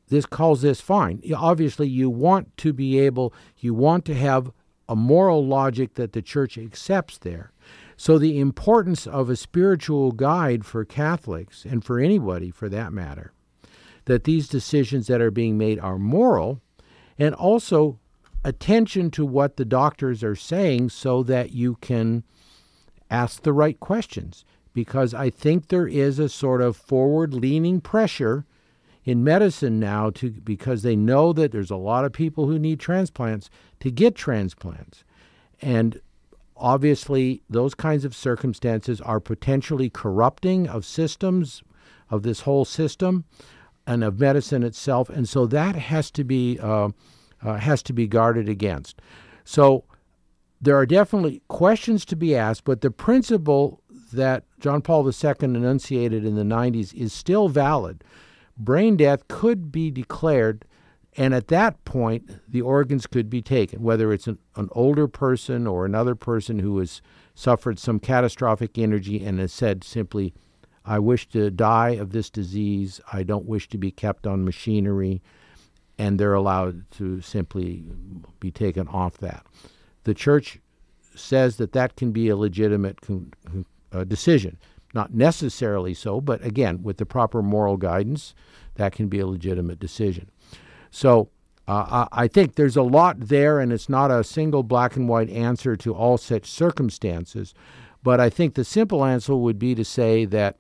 this 0.08 0.26
calls 0.26 0.64
this 0.64 0.82
fine. 0.82 1.22
Obviously, 1.36 1.88
you 1.88 2.10
want 2.10 2.56
to 2.58 2.74
be 2.74 3.00
able, 3.00 3.34
you 3.60 3.74
want 3.74 4.04
to 4.06 4.16
have 4.16 4.52
a 4.90 4.96
moral 4.96 5.46
logic 5.46 5.94
that 5.94 6.14
the 6.14 6.22
church 6.22 6.58
accepts 6.58 7.20
there. 7.20 7.52
So, 7.96 8.18
the 8.18 8.40
importance 8.40 9.08
of 9.08 9.30
a 9.30 9.36
spiritual 9.36 10.12
guide 10.12 10.66
for 10.66 10.84
Catholics, 10.84 11.64
and 11.64 11.86
for 11.86 12.00
anybody 12.00 12.50
for 12.50 12.70
that 12.70 12.92
matter, 12.92 13.32
that 14.06 14.26
these 14.26 14.48
decisions 14.48 15.08
that 15.08 15.22
are 15.22 15.32
being 15.32 15.58
made 15.58 15.80
are 15.80 15.98
moral, 15.98 16.60
and 17.18 17.34
also 17.36 18.00
attention 18.44 19.10
to 19.12 19.26
what 19.26 19.58
the 19.58 19.66
doctors 19.66 20.24
are 20.24 20.36
saying 20.36 20.90
so 20.90 21.24
that 21.24 21.52
you 21.52 21.76
can 21.76 22.24
ask 23.10 23.44
the 23.44 23.54
right 23.54 23.80
questions. 23.80 24.44
Because 24.74 25.14
I 25.14 25.30
think 25.30 25.68
there 25.68 25.88
is 25.88 26.20
a 26.20 26.30
sort 26.30 26.62
of 26.62 26.76
forward 26.76 27.34
leaning 27.34 27.80
pressure 27.82 28.46
in 29.06 29.24
medicine 29.24 29.80
now 29.80 30.10
to 30.10 30.32
because 30.32 30.82
they 30.82 30.96
know 30.96 31.34
that 31.34 31.52
there's 31.52 31.72
a 31.72 31.76
lot 31.76 32.06
of 32.06 32.14
people 32.14 32.48
who 32.48 32.58
need 32.58 32.80
transplants 32.80 33.50
to 33.82 33.92
get 33.92 34.16
transplants. 34.16 35.04
And 35.62 36.00
obviously 36.56 37.42
those 37.50 37.76
kinds 37.76 38.06
of 38.06 38.16
circumstances 38.16 39.02
are 39.02 39.20
potentially 39.20 39.90
corrupting 39.90 40.68
of 40.68 40.86
systems 40.86 41.64
of 42.10 42.24
this 42.24 42.42
whole 42.42 42.66
system 42.66 43.26
and 43.86 44.04
of 44.04 44.20
medicine 44.20 44.64
itself 44.64 45.10
and 45.10 45.28
so 45.28 45.46
that 45.46 45.76
has 45.76 46.12
to 46.12 46.24
be 46.24 46.58
uh, 46.62 46.90
uh, 47.42 47.58
has 47.58 47.84
to 47.84 47.92
be 47.92 48.08
guarded 48.08 48.48
against 48.48 49.02
so 49.44 49.84
there 50.62 50.78
are 50.78 50.86
definitely 50.86 51.42
questions 51.48 52.06
to 52.06 52.16
be 52.16 52.36
asked 52.36 52.64
but 52.64 52.82
the 52.82 52.92
principle 52.92 53.82
that 54.14 54.44
john 54.64 54.82
paul 54.82 55.08
ii 55.08 55.34
enunciated 55.42 56.26
in 56.26 56.36
the 56.36 56.44
90s 56.44 56.94
is 56.96 57.14
still 57.14 57.48
valid 57.48 58.04
brain 58.58 58.98
death 58.98 59.28
could 59.28 59.72
be 59.72 59.92
declared 59.92 60.66
and 61.16 61.34
at 61.34 61.48
that 61.50 61.84
point, 61.86 62.40
the 62.50 62.62
organs 62.62 63.06
could 63.06 63.30
be 63.30 63.42
taken, 63.42 63.84
whether 63.84 64.12
it's 64.12 64.28
an, 64.28 64.40
an, 64.56 64.70
older 64.72 65.08
person 65.08 65.68
or 65.68 65.86
another 65.86 66.16
person 66.16 66.60
who 66.60 66.80
has 66.80 67.02
suffered 67.36 67.78
some 67.78 68.00
catastrophic 68.00 68.78
injury 68.78 69.24
and 69.24 69.40
has 69.40 69.54
said 69.54 69.84
simply, 69.84 70.34
I 70.86 71.00
wish 71.00 71.30
to 71.30 71.52
die 71.52 71.92
of 71.92 72.12
this 72.12 72.30
disease. 72.30 73.00
I 73.12 73.24
don't 73.24 73.46
wish 73.46 73.70
to 73.70 73.78
be 73.78 73.92
kept 73.92 74.26
on 74.26 74.44
machinery. 74.44 75.22
And 76.00 76.20
they're 76.20 76.34
allowed 76.34 76.90
to 76.94 77.22
simply 77.22 77.86
be 78.40 78.50
taken 78.50 78.88
off 78.88 79.20
that. 79.20 79.46
The 80.06 80.16
church 80.16 80.60
says 81.16 81.58
that 81.58 81.74
that 81.74 81.96
can 81.96 82.12
be 82.12 82.30
a 82.30 82.36
legitimate 82.36 83.02
con- 83.02 83.34
uh, 83.94 84.04
decision. 84.04 84.58
Not 84.94 85.14
necessarily 85.14 85.94
so, 85.94 86.22
but 86.22 86.44
again, 86.46 86.84
with 86.84 86.98
the 86.98 87.06
proper 87.06 87.42
moral 87.42 87.78
guidance, 87.78 88.36
that 88.76 88.94
can 88.94 89.08
be 89.08 89.20
a 89.20 89.28
legitimate 89.28 89.80
decision. 89.80 90.30
So 90.92 91.30
uh, 91.68 92.08
I 92.12 92.28
think 92.28 92.56
there's 92.56 92.78
a 92.78 92.84
lot 92.84 93.20
there, 93.20 93.60
and 93.60 93.72
it's 93.72 93.90
not 93.90 94.12
a 94.12 94.24
single 94.24 94.64
black 94.64 94.96
and 94.96 95.08
white 95.08 95.30
answer 95.30 95.76
to 95.78 95.96
all 95.96 96.18
such 96.18 96.46
circumstances. 96.46 97.54
But 98.04 98.20
I 98.20 98.30
think 98.30 98.54
the 98.54 98.66
simple 98.66 99.06
answer 99.06 99.36
would 99.36 99.58
be 99.58 99.74
to 99.76 99.86
say 99.86 100.26
that 100.26 100.58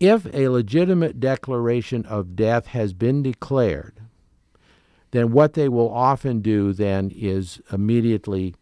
if 0.00 0.26
a 0.32 0.48
legitimate 0.48 1.20
declaration 1.20 2.06
of 2.06 2.34
death 2.34 2.68
has 2.68 2.94
been 2.94 3.22
declared, 3.22 4.00
then 5.10 5.32
what 5.32 5.52
they 5.52 5.68
will 5.68 5.92
often 5.92 6.40
do 6.40 6.72
then 6.72 7.12
is 7.14 7.60
immediately 7.70 8.54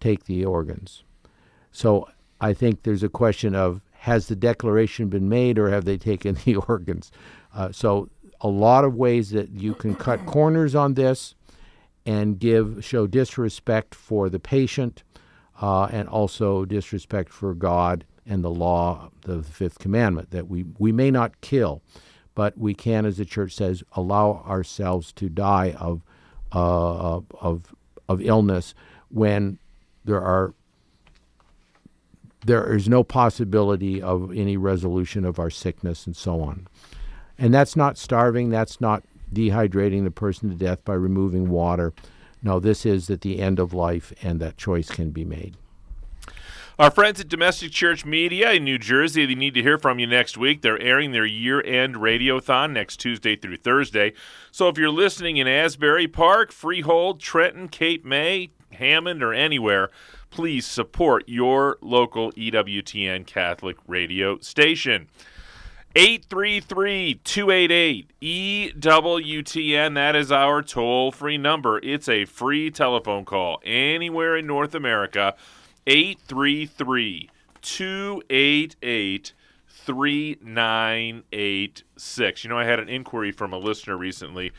take 0.00 0.24
the 0.24 0.44
organs. 0.44 1.04
So 1.72 2.08
I 2.44 2.52
think 2.52 2.82
there's 2.82 3.02
a 3.02 3.08
question 3.08 3.54
of 3.54 3.80
has 4.00 4.28
the 4.28 4.36
declaration 4.36 5.08
been 5.08 5.30
made 5.30 5.58
or 5.58 5.70
have 5.70 5.86
they 5.86 5.96
taken 5.96 6.36
the 6.44 6.56
organs? 6.56 7.10
Uh, 7.54 7.72
so 7.72 8.10
a 8.42 8.48
lot 8.48 8.84
of 8.84 8.94
ways 8.94 9.30
that 9.30 9.48
you 9.48 9.74
can 9.74 9.94
cut 9.94 10.26
corners 10.26 10.74
on 10.74 10.92
this 10.92 11.34
and 12.04 12.38
give 12.38 12.84
show 12.84 13.06
disrespect 13.06 13.94
for 13.94 14.28
the 14.28 14.38
patient 14.38 15.02
uh, 15.62 15.84
and 15.84 16.06
also 16.06 16.66
disrespect 16.66 17.32
for 17.32 17.54
God 17.54 18.04
and 18.26 18.44
the 18.44 18.50
law, 18.50 19.10
the 19.22 19.42
fifth 19.42 19.78
commandment, 19.78 20.30
that 20.30 20.46
we, 20.46 20.66
we 20.78 20.92
may 20.92 21.10
not 21.10 21.40
kill, 21.40 21.80
but 22.34 22.58
we 22.58 22.74
can, 22.74 23.06
as 23.06 23.16
the 23.16 23.24
church 23.24 23.54
says, 23.54 23.82
allow 23.92 24.44
ourselves 24.46 25.14
to 25.14 25.30
die 25.30 25.74
of, 25.78 26.02
uh, 26.52 27.20
of, 27.40 27.74
of 28.06 28.20
illness 28.20 28.74
when 29.08 29.58
there 30.04 30.20
are 30.20 30.52
there 32.44 32.74
is 32.74 32.88
no 32.88 33.02
possibility 33.02 34.02
of 34.02 34.30
any 34.32 34.56
resolution 34.56 35.24
of 35.24 35.38
our 35.38 35.50
sickness 35.50 36.06
and 36.06 36.16
so 36.16 36.40
on. 36.40 36.66
And 37.38 37.52
that's 37.52 37.74
not 37.74 37.98
starving, 37.98 38.50
that's 38.50 38.80
not 38.80 39.02
dehydrating 39.32 40.04
the 40.04 40.10
person 40.10 40.50
to 40.50 40.56
death 40.56 40.84
by 40.84 40.94
removing 40.94 41.48
water. 41.48 41.92
No, 42.42 42.60
this 42.60 42.84
is 42.84 43.08
at 43.10 43.22
the 43.22 43.40
end 43.40 43.58
of 43.58 43.72
life, 43.72 44.12
and 44.22 44.38
that 44.40 44.56
choice 44.56 44.90
can 44.90 45.10
be 45.10 45.24
made. 45.24 45.56
Our 46.76 46.90
friends 46.90 47.20
at 47.20 47.28
Domestic 47.28 47.70
Church 47.70 48.04
Media 48.04 48.50
in 48.52 48.64
New 48.64 48.78
Jersey, 48.78 49.24
they 49.24 49.36
need 49.36 49.54
to 49.54 49.62
hear 49.62 49.78
from 49.78 50.00
you 50.00 50.08
next 50.08 50.36
week. 50.36 50.60
They're 50.60 50.80
airing 50.80 51.12
their 51.12 51.24
year 51.24 51.62
end 51.62 51.94
radiothon 51.94 52.72
next 52.72 52.96
Tuesday 52.96 53.36
through 53.36 53.58
Thursday. 53.58 54.12
So 54.50 54.68
if 54.68 54.76
you're 54.76 54.90
listening 54.90 55.36
in 55.36 55.46
Asbury 55.46 56.08
Park, 56.08 56.50
Freehold, 56.50 57.20
Trenton, 57.20 57.68
Cape 57.68 58.04
May, 58.04 58.50
Hammond, 58.72 59.22
or 59.22 59.32
anywhere, 59.32 59.90
please 60.34 60.66
support 60.66 61.24
your 61.28 61.78
local 61.80 62.32
EWTN 62.32 63.24
Catholic 63.24 63.76
radio 63.86 64.36
station. 64.40 65.06
833 65.94 67.20
288 67.22 68.10
EWTN. 68.20 69.94
That 69.94 70.16
is 70.16 70.32
our 70.32 70.60
toll 70.60 71.12
free 71.12 71.38
number. 71.38 71.78
It's 71.78 72.08
a 72.08 72.24
free 72.24 72.72
telephone 72.72 73.24
call 73.24 73.60
anywhere 73.64 74.36
in 74.36 74.48
North 74.48 74.74
America. 74.74 75.36
833 75.86 77.30
288 77.62 79.32
3986. 79.68 82.42
You 82.42 82.50
know, 82.50 82.58
I 82.58 82.64
had 82.64 82.80
an 82.80 82.88
inquiry 82.88 83.30
from 83.30 83.52
a 83.52 83.58
listener 83.58 83.96
recently 83.96 84.50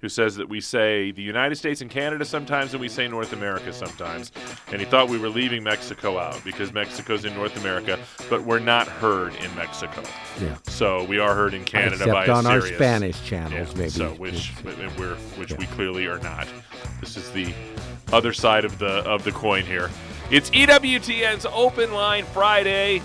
who 0.00 0.08
says 0.08 0.36
that 0.36 0.48
we 0.48 0.60
say 0.60 1.10
the 1.10 1.22
United 1.22 1.56
States 1.56 1.80
and 1.80 1.90
Canada 1.90 2.24
sometimes 2.24 2.72
and 2.72 2.80
we 2.80 2.88
say 2.88 3.08
North 3.08 3.32
America 3.32 3.72
sometimes. 3.72 4.30
And 4.70 4.80
he 4.80 4.86
thought 4.86 5.08
we 5.08 5.18
were 5.18 5.28
leaving 5.28 5.62
Mexico 5.62 6.18
out 6.18 6.42
because 6.44 6.72
Mexico's 6.72 7.24
in 7.24 7.34
North 7.34 7.56
America, 7.60 7.98
but 8.30 8.42
we're 8.42 8.60
not 8.60 8.86
heard 8.86 9.34
in 9.36 9.54
Mexico. 9.56 10.02
Yeah. 10.40 10.56
So 10.64 11.04
we 11.04 11.18
are 11.18 11.34
heard 11.34 11.54
in 11.54 11.64
Canada 11.64 11.94
Except 11.94 12.12
by 12.12 12.28
on 12.28 12.46
our 12.46 12.60
Spanish 12.60 13.22
channels, 13.24 13.72
Yeah, 13.72 13.78
maybe. 13.78 13.90
So 13.90 14.10
which 14.14 14.52
we're 14.64 15.14
which 15.36 15.50
yeah. 15.50 15.56
we 15.58 15.66
clearly 15.66 16.06
are 16.06 16.20
not. 16.20 16.46
This 17.00 17.16
is 17.16 17.30
the 17.32 17.52
other 18.12 18.32
side 18.32 18.64
of 18.64 18.78
the 18.78 19.02
of 19.04 19.24
the 19.24 19.32
coin 19.32 19.64
here. 19.64 19.90
It's 20.30 20.50
EWTN's 20.50 21.46
Open 21.46 21.92
Line 21.92 22.24
Friday 22.26 23.02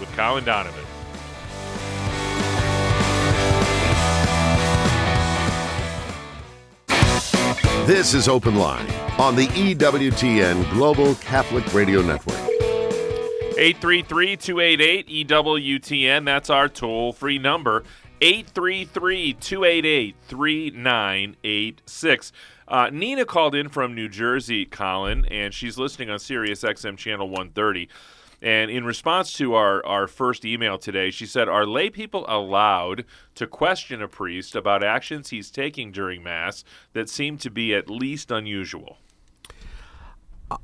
with 0.00 0.10
Colin 0.16 0.44
Donovan. 0.44 0.83
This 7.86 8.14
is 8.14 8.28
Open 8.28 8.56
Line 8.56 8.90
on 9.18 9.36
the 9.36 9.46
EWTN 9.48 10.70
Global 10.70 11.16
Catholic 11.16 11.74
Radio 11.74 12.00
Network. 12.00 12.38
833 13.58 14.38
288 14.38 15.28
EWTN. 15.28 16.24
That's 16.24 16.48
our 16.48 16.70
toll 16.70 17.12
free 17.12 17.38
number. 17.38 17.84
833 18.22 19.34
288 19.34 20.16
3986. 20.26 22.32
Uh, 22.66 22.88
Nina 22.90 23.26
called 23.26 23.54
in 23.54 23.68
from 23.68 23.94
New 23.94 24.08
Jersey, 24.08 24.64
Colin, 24.64 25.26
and 25.26 25.52
she's 25.52 25.76
listening 25.76 26.08
on 26.08 26.18
Sirius 26.18 26.62
XM 26.62 26.96
Channel 26.96 27.28
130. 27.28 27.90
And 28.44 28.70
in 28.70 28.84
response 28.84 29.32
to 29.38 29.54
our, 29.54 29.84
our 29.86 30.06
first 30.06 30.44
email 30.44 30.76
today, 30.76 31.10
she 31.10 31.24
said, 31.24 31.48
Are 31.48 31.66
lay 31.66 31.88
people 31.88 32.26
allowed 32.28 33.06
to 33.36 33.46
question 33.46 34.02
a 34.02 34.06
priest 34.06 34.54
about 34.54 34.84
actions 34.84 35.30
he's 35.30 35.50
taking 35.50 35.90
during 35.90 36.22
Mass 36.22 36.62
that 36.92 37.08
seem 37.08 37.38
to 37.38 37.50
be 37.50 37.74
at 37.74 37.88
least 37.88 38.30
unusual? 38.30 38.98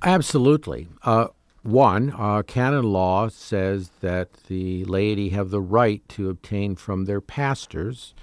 Absolutely. 0.02 0.88
Uh, 1.02 1.28
one, 1.62 2.12
uh, 2.18 2.42
canon 2.42 2.84
law 2.84 3.28
says 3.30 3.90
that 4.00 4.34
the 4.44 4.84
laity 4.84 5.30
have 5.30 5.48
the 5.48 5.62
right 5.62 6.06
to 6.10 6.28
obtain 6.28 6.76
from 6.76 7.06
their 7.06 7.22
pastors 7.22 8.14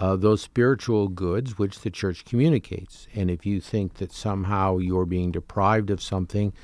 uh, 0.00 0.16
those 0.16 0.40
spiritual 0.40 1.08
goods 1.08 1.58
which 1.58 1.80
the 1.80 1.90
church 1.90 2.24
communicates. 2.24 3.08
And 3.14 3.30
if 3.30 3.44
you 3.44 3.60
think 3.60 3.94
that 3.94 4.10
somehow 4.10 4.78
you're 4.78 5.04
being 5.04 5.32
deprived 5.32 5.90
of 5.90 6.02
something 6.02 6.54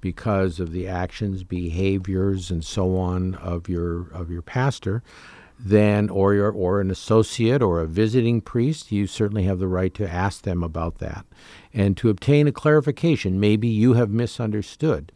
because 0.00 0.60
of 0.60 0.72
the 0.72 0.86
actions, 0.88 1.44
behaviors, 1.44 2.50
and 2.50 2.64
so 2.64 2.96
on 2.96 3.34
of 3.36 3.68
your 3.68 4.08
of 4.12 4.30
your 4.30 4.42
pastor, 4.42 5.02
then 5.58 6.08
or 6.08 6.34
your, 6.34 6.50
or 6.50 6.80
an 6.80 6.90
associate 6.90 7.62
or 7.62 7.80
a 7.80 7.86
visiting 7.86 8.40
priest, 8.40 8.90
you 8.90 9.06
certainly 9.06 9.44
have 9.44 9.58
the 9.58 9.68
right 9.68 9.92
to 9.94 10.10
ask 10.10 10.42
them 10.42 10.62
about 10.62 10.98
that 10.98 11.26
and 11.72 11.96
to 11.96 12.08
obtain 12.08 12.46
a 12.46 12.52
clarification. 12.52 13.38
Maybe 13.38 13.68
you 13.68 13.94
have 13.94 14.10
misunderstood. 14.10 15.12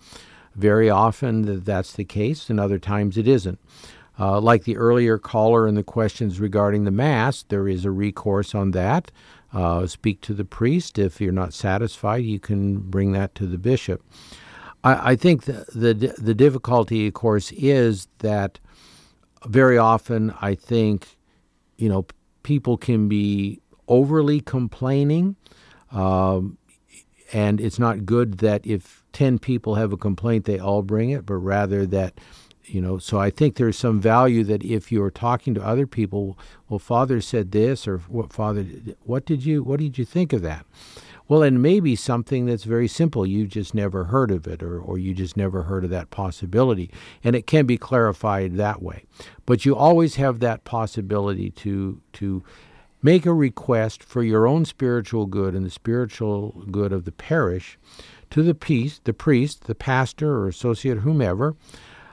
Very 0.54 0.88
often 0.88 1.64
that's 1.64 1.94
the 1.94 2.04
case, 2.04 2.48
and 2.48 2.60
other 2.60 2.78
times 2.78 3.16
it 3.16 3.26
isn't. 3.26 3.58
Uh, 4.18 4.40
like 4.40 4.62
the 4.64 4.76
earlier 4.76 5.18
caller 5.18 5.66
and 5.66 5.76
the 5.76 5.82
questions 5.82 6.38
regarding 6.38 6.84
the 6.84 6.90
Mass, 6.92 7.42
there 7.42 7.66
is 7.66 7.84
a 7.84 7.90
recourse 7.90 8.54
on 8.54 8.70
that. 8.70 9.10
Uh, 9.52 9.86
speak 9.86 10.20
to 10.20 10.34
the 10.34 10.44
priest. 10.44 10.98
If 10.98 11.20
you're 11.20 11.32
not 11.32 11.54
satisfied, 11.54 12.24
you 12.24 12.38
can 12.38 12.78
bring 12.78 13.12
that 13.12 13.34
to 13.36 13.46
the 13.46 13.58
bishop. 13.58 14.02
I, 14.84 15.12
I 15.12 15.16
think 15.16 15.44
the, 15.44 15.64
the, 15.74 16.14
the 16.18 16.34
difficulty, 16.34 17.08
of 17.08 17.14
course, 17.14 17.50
is 17.52 18.06
that 18.18 18.60
very 19.46 19.78
often 19.78 20.32
I 20.40 20.54
think, 20.54 21.16
you 21.76 21.88
know, 21.88 22.06
people 22.42 22.76
can 22.76 23.08
be 23.08 23.60
overly 23.88 24.40
complaining. 24.40 25.36
Um, 25.90 26.58
and 27.32 27.60
it's 27.60 27.78
not 27.78 28.06
good 28.06 28.38
that 28.38 28.64
if 28.66 29.02
10 29.12 29.38
people 29.38 29.74
have 29.74 29.92
a 29.92 29.96
complaint, 29.96 30.44
they 30.44 30.58
all 30.58 30.82
bring 30.82 31.10
it, 31.10 31.26
but 31.26 31.34
rather 31.34 31.86
that, 31.86 32.20
you 32.64 32.80
know, 32.80 32.98
so 32.98 33.18
I 33.18 33.30
think 33.30 33.56
there's 33.56 33.76
some 33.76 34.00
value 34.00 34.44
that 34.44 34.64
if 34.64 34.92
you're 34.92 35.10
talking 35.10 35.54
to 35.54 35.64
other 35.64 35.86
people, 35.86 36.38
well, 36.68 36.78
Father 36.78 37.20
said 37.20 37.52
this, 37.52 37.88
or 37.88 37.98
what 37.98 38.32
Father, 38.32 38.64
what 39.02 39.26
did 39.26 39.44
you, 39.44 39.62
what 39.62 39.80
did 39.80 39.98
you 39.98 40.04
think 40.04 40.32
of 40.32 40.42
that? 40.42 40.64
Well, 41.26 41.42
and 41.42 41.62
maybe 41.62 41.96
something 41.96 42.46
that's 42.46 42.64
very 42.64 42.88
simple. 42.88 43.24
You 43.24 43.46
just 43.46 43.74
never 43.74 44.04
heard 44.04 44.30
of 44.30 44.46
it, 44.46 44.62
or, 44.62 44.78
or 44.78 44.98
you 44.98 45.14
just 45.14 45.36
never 45.36 45.62
heard 45.62 45.84
of 45.84 45.90
that 45.90 46.10
possibility. 46.10 46.90
And 47.22 47.34
it 47.34 47.46
can 47.46 47.64
be 47.64 47.78
clarified 47.78 48.56
that 48.56 48.82
way. 48.82 49.04
But 49.46 49.64
you 49.64 49.74
always 49.74 50.16
have 50.16 50.40
that 50.40 50.64
possibility 50.64 51.50
to, 51.50 52.00
to 52.14 52.44
make 53.02 53.24
a 53.26 53.32
request 53.32 54.02
for 54.02 54.22
your 54.22 54.46
own 54.46 54.64
spiritual 54.64 55.26
good 55.26 55.54
and 55.54 55.64
the 55.64 55.70
spiritual 55.70 56.64
good 56.70 56.92
of 56.92 57.04
the 57.04 57.12
parish 57.12 57.78
to 58.30 58.42
the 58.42 58.54
priest, 58.54 59.04
the 59.04 59.12
priest, 59.14 59.64
the 59.64 59.74
pastor 59.74 60.38
or 60.38 60.48
associate, 60.48 60.98
whomever, 60.98 61.54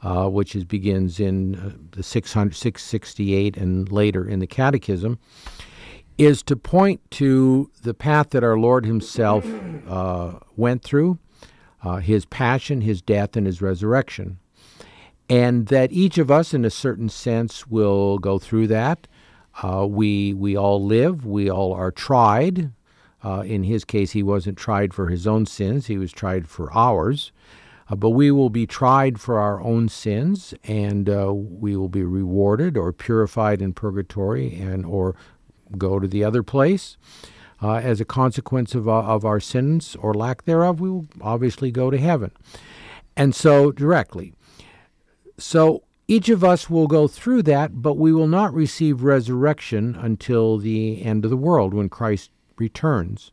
uh, 0.04 0.28
which 0.28 0.54
is, 0.54 0.64
begins 0.64 1.18
in 1.18 1.56
uh, 1.56 1.70
the 1.92 2.02
600, 2.02 2.54
668 2.54 3.56
and 3.56 3.90
later 3.90 4.28
in 4.28 4.38
the 4.38 4.46
Catechism, 4.46 5.18
is 6.18 6.42
to 6.44 6.54
point 6.56 7.00
to 7.10 7.70
the 7.82 7.94
path 7.94 8.30
that 8.30 8.44
our 8.44 8.58
Lord 8.58 8.86
Himself 8.86 9.44
uh, 9.88 10.34
went 10.56 10.84
through 10.84 11.18
uh, 11.82 11.96
his 11.96 12.24
passion, 12.24 12.80
his 12.80 13.02
death, 13.02 13.36
and 13.36 13.46
his 13.46 13.60
resurrection. 13.60 14.38
And 15.28 15.66
that 15.68 15.92
each 15.92 16.18
of 16.18 16.30
us, 16.30 16.54
in 16.54 16.64
a 16.64 16.70
certain 16.70 17.08
sense, 17.08 17.66
will 17.66 18.18
go 18.18 18.38
through 18.38 18.66
that. 18.68 19.06
Uh, 19.62 19.86
we, 19.86 20.34
we 20.34 20.56
all 20.56 20.84
live, 20.84 21.24
we 21.24 21.50
all 21.50 21.72
are 21.72 21.90
tried. 21.90 22.72
Uh, 23.22 23.42
in 23.46 23.64
his 23.64 23.84
case, 23.84 24.10
he 24.12 24.22
wasn't 24.22 24.58
tried 24.58 24.92
for 24.92 25.08
his 25.08 25.26
own 25.26 25.46
sins, 25.46 25.86
he 25.86 25.96
was 25.96 26.12
tried 26.12 26.48
for 26.48 26.72
ours. 26.76 27.32
Uh, 27.88 27.96
but 27.96 28.10
we 28.10 28.30
will 28.30 28.50
be 28.50 28.66
tried 28.66 29.20
for 29.20 29.38
our 29.38 29.60
own 29.60 29.88
sins, 29.88 30.54
and 30.64 31.08
uh, 31.08 31.32
we 31.32 31.76
will 31.76 31.88
be 31.88 32.02
rewarded 32.02 32.76
or 32.76 32.92
purified 32.92 33.60
in 33.60 33.72
purgatory 33.72 34.54
and 34.58 34.86
or 34.86 35.14
go 35.76 35.98
to 35.98 36.08
the 36.08 36.24
other 36.24 36.42
place. 36.42 36.96
Uh, 37.62 37.76
as 37.76 38.00
a 38.00 38.04
consequence 38.04 38.74
of, 38.74 38.88
uh, 38.88 39.02
of 39.02 39.24
our 39.24 39.40
sins 39.40 39.96
or 40.00 40.12
lack 40.12 40.44
thereof, 40.44 40.80
we 40.80 40.90
will 40.90 41.06
obviously 41.20 41.70
go 41.70 41.90
to 41.90 41.98
heaven. 41.98 42.30
And 43.16 43.34
so, 43.34 43.70
directly. 43.70 44.34
So, 45.38 45.84
each 46.06 46.28
of 46.28 46.44
us 46.44 46.68
will 46.68 46.86
go 46.86 47.08
through 47.08 47.42
that, 47.44 47.80
but 47.80 47.96
we 47.96 48.12
will 48.12 48.26
not 48.26 48.52
receive 48.52 49.02
resurrection 49.02 49.96
until 49.98 50.58
the 50.58 51.02
end 51.02 51.24
of 51.24 51.30
the 51.30 51.36
world 51.36 51.72
when 51.72 51.88
Christ 51.88 52.30
returns. 52.58 53.32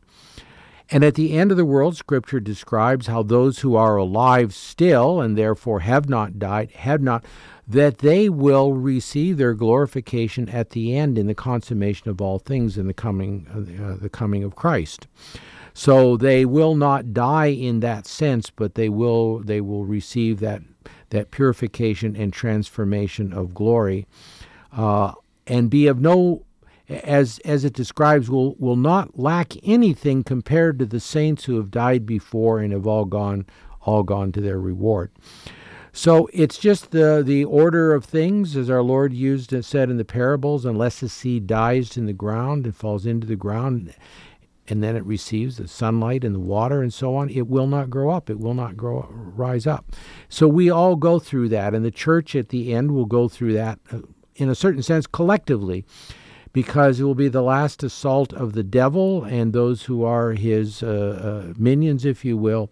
And 0.92 1.02
at 1.02 1.14
the 1.14 1.32
end 1.32 1.50
of 1.50 1.56
the 1.56 1.64
world, 1.64 1.96
Scripture 1.96 2.38
describes 2.38 3.06
how 3.06 3.22
those 3.22 3.60
who 3.60 3.74
are 3.74 3.96
alive 3.96 4.54
still 4.54 5.22
and 5.22 5.38
therefore 5.38 5.80
have 5.80 6.06
not 6.06 6.38
died, 6.38 6.70
have 6.72 7.00
not 7.00 7.24
that 7.66 7.98
they 7.98 8.28
will 8.28 8.74
receive 8.74 9.38
their 9.38 9.54
glorification 9.54 10.50
at 10.50 10.70
the 10.70 10.94
end 10.94 11.16
in 11.16 11.28
the 11.28 11.34
consummation 11.34 12.10
of 12.10 12.20
all 12.20 12.38
things 12.38 12.76
in 12.76 12.88
the 12.88 12.92
coming 12.92 13.46
uh, 13.50 13.96
the 14.02 14.10
coming 14.10 14.44
of 14.44 14.54
Christ. 14.54 15.06
So 15.72 16.18
they 16.18 16.44
will 16.44 16.74
not 16.74 17.14
die 17.14 17.46
in 17.46 17.80
that 17.80 18.06
sense, 18.06 18.50
but 18.50 18.74
they 18.74 18.90
will 18.90 19.38
they 19.38 19.62
will 19.62 19.86
receive 19.86 20.40
that 20.40 20.60
that 21.08 21.30
purification 21.30 22.14
and 22.16 22.34
transformation 22.34 23.32
of 23.32 23.54
glory, 23.54 24.06
uh, 24.76 25.12
and 25.46 25.70
be 25.70 25.86
of 25.86 26.02
no 26.02 26.44
as 26.88 27.38
as 27.44 27.64
it 27.64 27.72
describes 27.72 28.28
will 28.30 28.54
will 28.56 28.76
not 28.76 29.18
lack 29.18 29.54
anything 29.62 30.22
compared 30.22 30.78
to 30.78 30.86
the 30.86 31.00
saints 31.00 31.44
who 31.44 31.56
have 31.56 31.70
died 31.70 32.04
before 32.04 32.60
and 32.60 32.72
have 32.72 32.86
all 32.86 33.04
gone 33.04 33.46
all 33.82 34.02
gone 34.02 34.32
to 34.32 34.40
their 34.40 34.60
reward. 34.60 35.10
So 35.92 36.28
it's 36.32 36.56
just 36.56 36.90
the 36.90 37.22
the 37.24 37.44
order 37.44 37.94
of 37.94 38.04
things, 38.04 38.56
as 38.56 38.70
our 38.70 38.82
Lord 38.82 39.12
used 39.12 39.52
and 39.52 39.64
said 39.64 39.90
in 39.90 39.98
the 39.98 40.04
parables. 40.04 40.64
Unless 40.64 41.00
the 41.00 41.08
seed 41.08 41.46
dies 41.46 41.96
in 41.96 42.06
the 42.06 42.12
ground 42.14 42.64
and 42.64 42.74
falls 42.74 43.04
into 43.04 43.26
the 43.26 43.36
ground, 43.36 43.94
and 44.66 44.82
then 44.82 44.96
it 44.96 45.04
receives 45.04 45.58
the 45.58 45.68
sunlight 45.68 46.24
and 46.24 46.34
the 46.34 46.40
water 46.40 46.80
and 46.80 46.94
so 46.94 47.14
on, 47.14 47.28
it 47.28 47.46
will 47.46 47.66
not 47.66 47.90
grow 47.90 48.10
up. 48.10 48.30
It 48.30 48.40
will 48.40 48.54
not 48.54 48.74
grow 48.74 49.06
rise 49.10 49.66
up. 49.66 49.92
So 50.30 50.48
we 50.48 50.70
all 50.70 50.96
go 50.96 51.18
through 51.18 51.50
that, 51.50 51.74
and 51.74 51.84
the 51.84 51.90
church 51.90 52.34
at 52.34 52.48
the 52.48 52.72
end 52.72 52.92
will 52.92 53.06
go 53.06 53.28
through 53.28 53.52
that, 53.52 53.78
uh, 53.92 53.98
in 54.36 54.48
a 54.48 54.54
certain 54.54 54.82
sense, 54.82 55.06
collectively. 55.06 55.84
Because 56.52 57.00
it 57.00 57.04
will 57.04 57.14
be 57.14 57.28
the 57.28 57.42
last 57.42 57.82
assault 57.82 58.32
of 58.34 58.52
the 58.52 58.62
devil 58.62 59.24
and 59.24 59.52
those 59.52 59.84
who 59.84 60.04
are 60.04 60.32
his 60.32 60.82
uh, 60.82 60.86
uh, 61.48 61.54
minions, 61.56 62.04
if 62.04 62.24
you 62.24 62.36
will, 62.36 62.70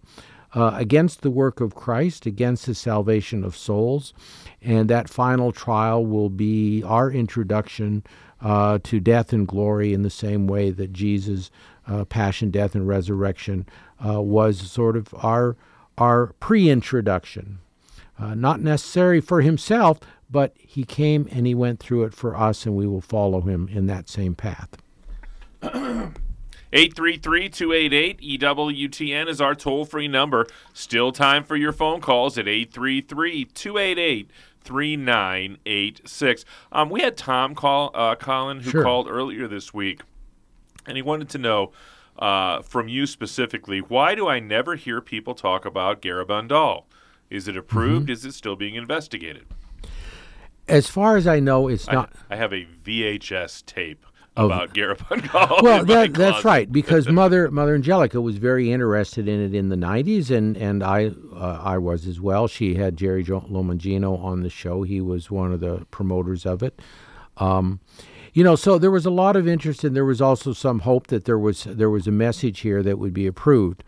uh, 0.53 0.73
against 0.75 1.21
the 1.21 1.31
work 1.31 1.61
of 1.61 1.73
Christ, 1.73 2.25
against 2.25 2.65
the 2.65 2.75
salvation 2.75 3.43
of 3.43 3.57
souls. 3.57 4.13
And 4.61 4.89
that 4.89 5.09
final 5.09 5.51
trial 5.51 6.05
will 6.05 6.29
be 6.29 6.83
our 6.83 7.09
introduction 7.11 8.03
uh, 8.41 8.79
to 8.83 8.99
death 8.99 9.33
and 9.33 9.47
glory 9.47 9.93
in 9.93 10.01
the 10.01 10.09
same 10.09 10.47
way 10.47 10.71
that 10.71 10.93
Jesus' 10.93 11.51
uh, 11.87 12.05
passion, 12.05 12.51
death, 12.51 12.75
and 12.75 12.87
resurrection 12.87 13.65
uh, 14.05 14.21
was 14.21 14.59
sort 14.59 14.95
of 14.95 15.13
our 15.17 15.55
our 15.97 16.27
pre-introduction. 16.39 17.59
Uh, 18.17 18.33
not 18.33 18.61
necessary 18.61 19.19
for 19.19 19.41
himself, 19.41 19.99
but 20.31 20.53
he 20.57 20.83
came 20.83 21.27
and 21.31 21.45
he 21.45 21.53
went 21.53 21.79
through 21.79 22.03
it 22.03 22.13
for 22.13 22.35
us, 22.35 22.65
and 22.65 22.75
we 22.75 22.87
will 22.87 23.01
follow 23.01 23.41
him 23.41 23.67
in 23.71 23.87
that 23.87 24.07
same 24.09 24.33
path. 24.35 24.77
833 26.73 27.49
288 27.49 28.39
EWTN 28.39 29.27
is 29.27 29.41
our 29.41 29.53
toll 29.53 29.83
free 29.85 30.07
number. 30.07 30.47
Still 30.73 31.11
time 31.11 31.43
for 31.43 31.55
your 31.57 31.73
phone 31.73 31.99
calls 31.99 32.37
at 32.37 32.47
833 32.47 33.45
288 33.45 34.31
3986. 34.63 36.45
Um, 36.71 36.89
we 36.89 37.01
had 37.01 37.17
Tom 37.17 37.55
call, 37.55 37.91
uh, 37.93 38.15
Colin, 38.15 38.61
who 38.61 38.71
Sure. 38.71 38.83
called 38.83 39.09
earlier 39.09 39.47
this 39.47 39.73
week, 39.73 40.01
and 40.85 40.95
he 40.95 41.01
wanted 41.01 41.29
to 41.29 41.37
know 41.37 41.71
uh, 42.19 42.61
from 42.61 42.87
you 42.87 43.05
specifically 43.07 43.79
why 43.79 44.13
do 44.15 44.27
I 44.27 44.39
never 44.39 44.75
hear 44.75 45.01
people 45.01 45.33
talk 45.33 45.65
about 45.65 46.01
Garabandal? 46.01 46.83
Is 47.29 47.47
it 47.47 47.57
approved? 47.57 48.03
Mm-hmm. 48.05 48.11
Is 48.13 48.25
it 48.25 48.33
still 48.33 48.55
being 48.55 48.75
investigated? 48.75 49.45
As 50.67 50.87
far 50.87 51.17
as 51.17 51.27
I 51.27 51.39
know, 51.39 51.67
it's 51.67 51.87
I, 51.89 51.93
not. 51.93 52.13
I 52.29 52.35
have 52.35 52.53
a 52.53 52.65
VHS 52.83 53.65
tape 53.65 54.05
Of- 54.35 54.45
about 54.45 54.73
Garabandal. 54.75 55.61
well, 55.61 55.83
that, 55.85 56.13
that's 56.13 56.45
right 56.45 56.71
because 56.71 57.07
Mother 57.21 57.51
Mother 57.51 57.75
Angelica 57.75 58.21
was 58.21 58.37
very 58.37 58.71
interested 58.71 59.27
in 59.27 59.41
it 59.41 59.53
in 59.53 59.69
the 59.69 59.75
'90s, 59.75 60.29
and 60.35 60.55
and 60.57 60.83
I 60.83 61.11
uh, 61.35 61.61
I 61.63 61.77
was 61.77 62.07
as 62.07 62.21
well. 62.21 62.47
She 62.47 62.75
had 62.75 62.95
Jerry 62.97 63.23
Jo- 63.23 63.41
Lomangino 63.49 64.17
on 64.23 64.41
the 64.43 64.49
show. 64.49 64.83
He 64.83 65.01
was 65.01 65.29
one 65.29 65.51
of 65.51 65.59
the 65.59 65.85
promoters 65.91 66.45
of 66.45 66.63
it. 66.63 66.81
Um, 67.37 67.79
you 68.33 68.43
know, 68.45 68.55
so 68.55 68.77
there 68.77 68.91
was 68.91 69.05
a 69.05 69.11
lot 69.11 69.35
of 69.35 69.45
interest, 69.47 69.83
and 69.83 69.93
there 69.95 70.05
was 70.05 70.21
also 70.21 70.53
some 70.53 70.79
hope 70.79 71.07
that 71.07 71.25
there 71.25 71.39
was 71.39 71.65
there 71.65 71.89
was 71.89 72.07
a 72.07 72.11
message 72.11 72.61
here 72.61 72.81
that 72.83 72.97
would 72.99 73.13
be 73.13 73.27
approved. 73.27 73.83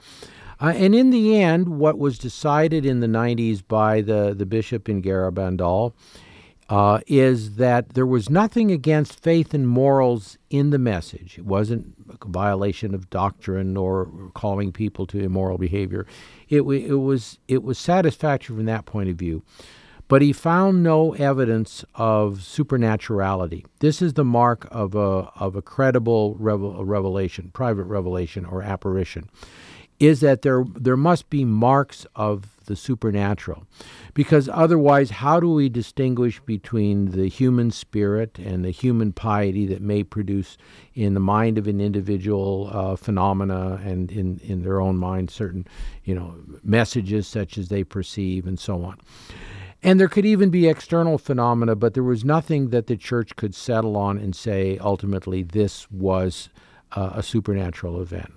Uh, 0.60 0.74
and 0.76 0.94
in 0.96 1.10
the 1.10 1.36
end, 1.42 1.68
what 1.80 1.98
was 1.98 2.18
decided 2.18 2.86
in 2.86 3.00
the 3.00 3.08
'90s 3.08 3.64
by 3.66 4.02
the 4.02 4.34
the 4.38 4.46
bishop 4.46 4.90
in 4.90 5.02
Garabandal 5.02 5.94
uh, 6.70 7.00
is 7.08 7.56
that 7.56 7.94
there 7.94 8.06
was 8.06 8.30
nothing 8.30 8.72
against 8.72 9.22
faith 9.22 9.54
and 9.54 9.68
morals 9.68 10.38
in 10.50 10.70
the 10.70 10.80
message. 10.80 11.38
It 11.38 11.46
wasn't 11.46 11.94
a 12.10 12.28
violation 12.28 12.94
of 12.94 13.10
doctrine 13.10 13.76
or 13.76 14.10
calling 14.34 14.72
people 14.72 15.06
to 15.08 15.20
immoral 15.20 15.58
behavior. 15.58 16.06
It, 16.50 16.62
it 16.62 16.96
was 16.96 17.40
it 17.48 17.64
was 17.64 17.78
satisfactory 17.78 18.56
from 18.56 18.66
that 18.66 18.86
point 18.86 19.10
of 19.10 19.16
view. 19.16 19.44
But 20.10 20.22
he 20.22 20.34
found 20.34 20.84
no 20.84 21.14
evidence 21.14 21.86
of 21.96 22.44
supernaturality. 22.44 23.66
This 23.80 24.02
is 24.02 24.14
the 24.14 24.26
mark 24.26 24.68
of 24.70 24.96
a 24.96 25.32
of 25.36 25.56
a 25.56 25.62
credible 25.62 26.36
revel, 26.36 26.86
revelation, 26.86 27.52
private 27.54 27.86
revelation 27.86 28.46
or 28.46 28.62
apparition 28.62 29.30
is 30.06 30.20
that 30.20 30.42
there 30.42 30.66
there 30.76 30.98
must 30.98 31.30
be 31.30 31.46
marks 31.46 32.06
of 32.16 32.54
the 32.66 32.76
supernatural. 32.76 33.66
Because 34.14 34.50
otherwise 34.50 35.10
how 35.10 35.40
do 35.40 35.52
we 35.52 35.70
distinguish 35.70 36.40
between 36.42 37.12
the 37.12 37.28
human 37.28 37.72
spirit 37.72 38.40
and 38.40 38.64
the 38.64 38.72
human 38.72 39.12
piety 39.12 39.66
that 39.68 39.82
may 39.82 40.04
produce 40.04 40.58
in 40.94 41.14
the 41.14 41.20
mind 41.20 41.58
of 41.58 41.68
an 41.68 41.82
individual 41.82 42.70
uh, 42.72 42.96
phenomena 42.96 43.82
and 43.84 44.12
in, 44.12 44.40
in 44.44 44.64
their 44.64 44.80
own 44.80 44.98
mind 44.98 45.30
certain 45.30 45.68
you 46.04 46.16
know 46.16 46.36
messages 46.64 47.28
such 47.28 47.58
as 47.58 47.70
they 47.70 47.84
perceive 47.84 48.46
and 48.46 48.60
so 48.60 48.84
on? 48.84 49.00
And 49.86 50.00
there 50.00 50.08
could 50.08 50.26
even 50.26 50.50
be 50.50 50.68
external 50.68 51.18
phenomena 51.18 51.76
but 51.76 51.94
there 51.94 52.04
was 52.04 52.24
nothing 52.24 52.70
that 52.70 52.88
the 52.88 52.98
church 52.98 53.36
could 53.36 53.56
settle 53.56 53.98
on 53.98 54.18
and 54.18 54.36
say 54.36 54.78
ultimately 54.80 55.44
this 55.44 55.90
was 55.92 56.50
uh, 56.94 57.12
a 57.16 57.24
supernatural 57.24 58.02
event 58.02 58.32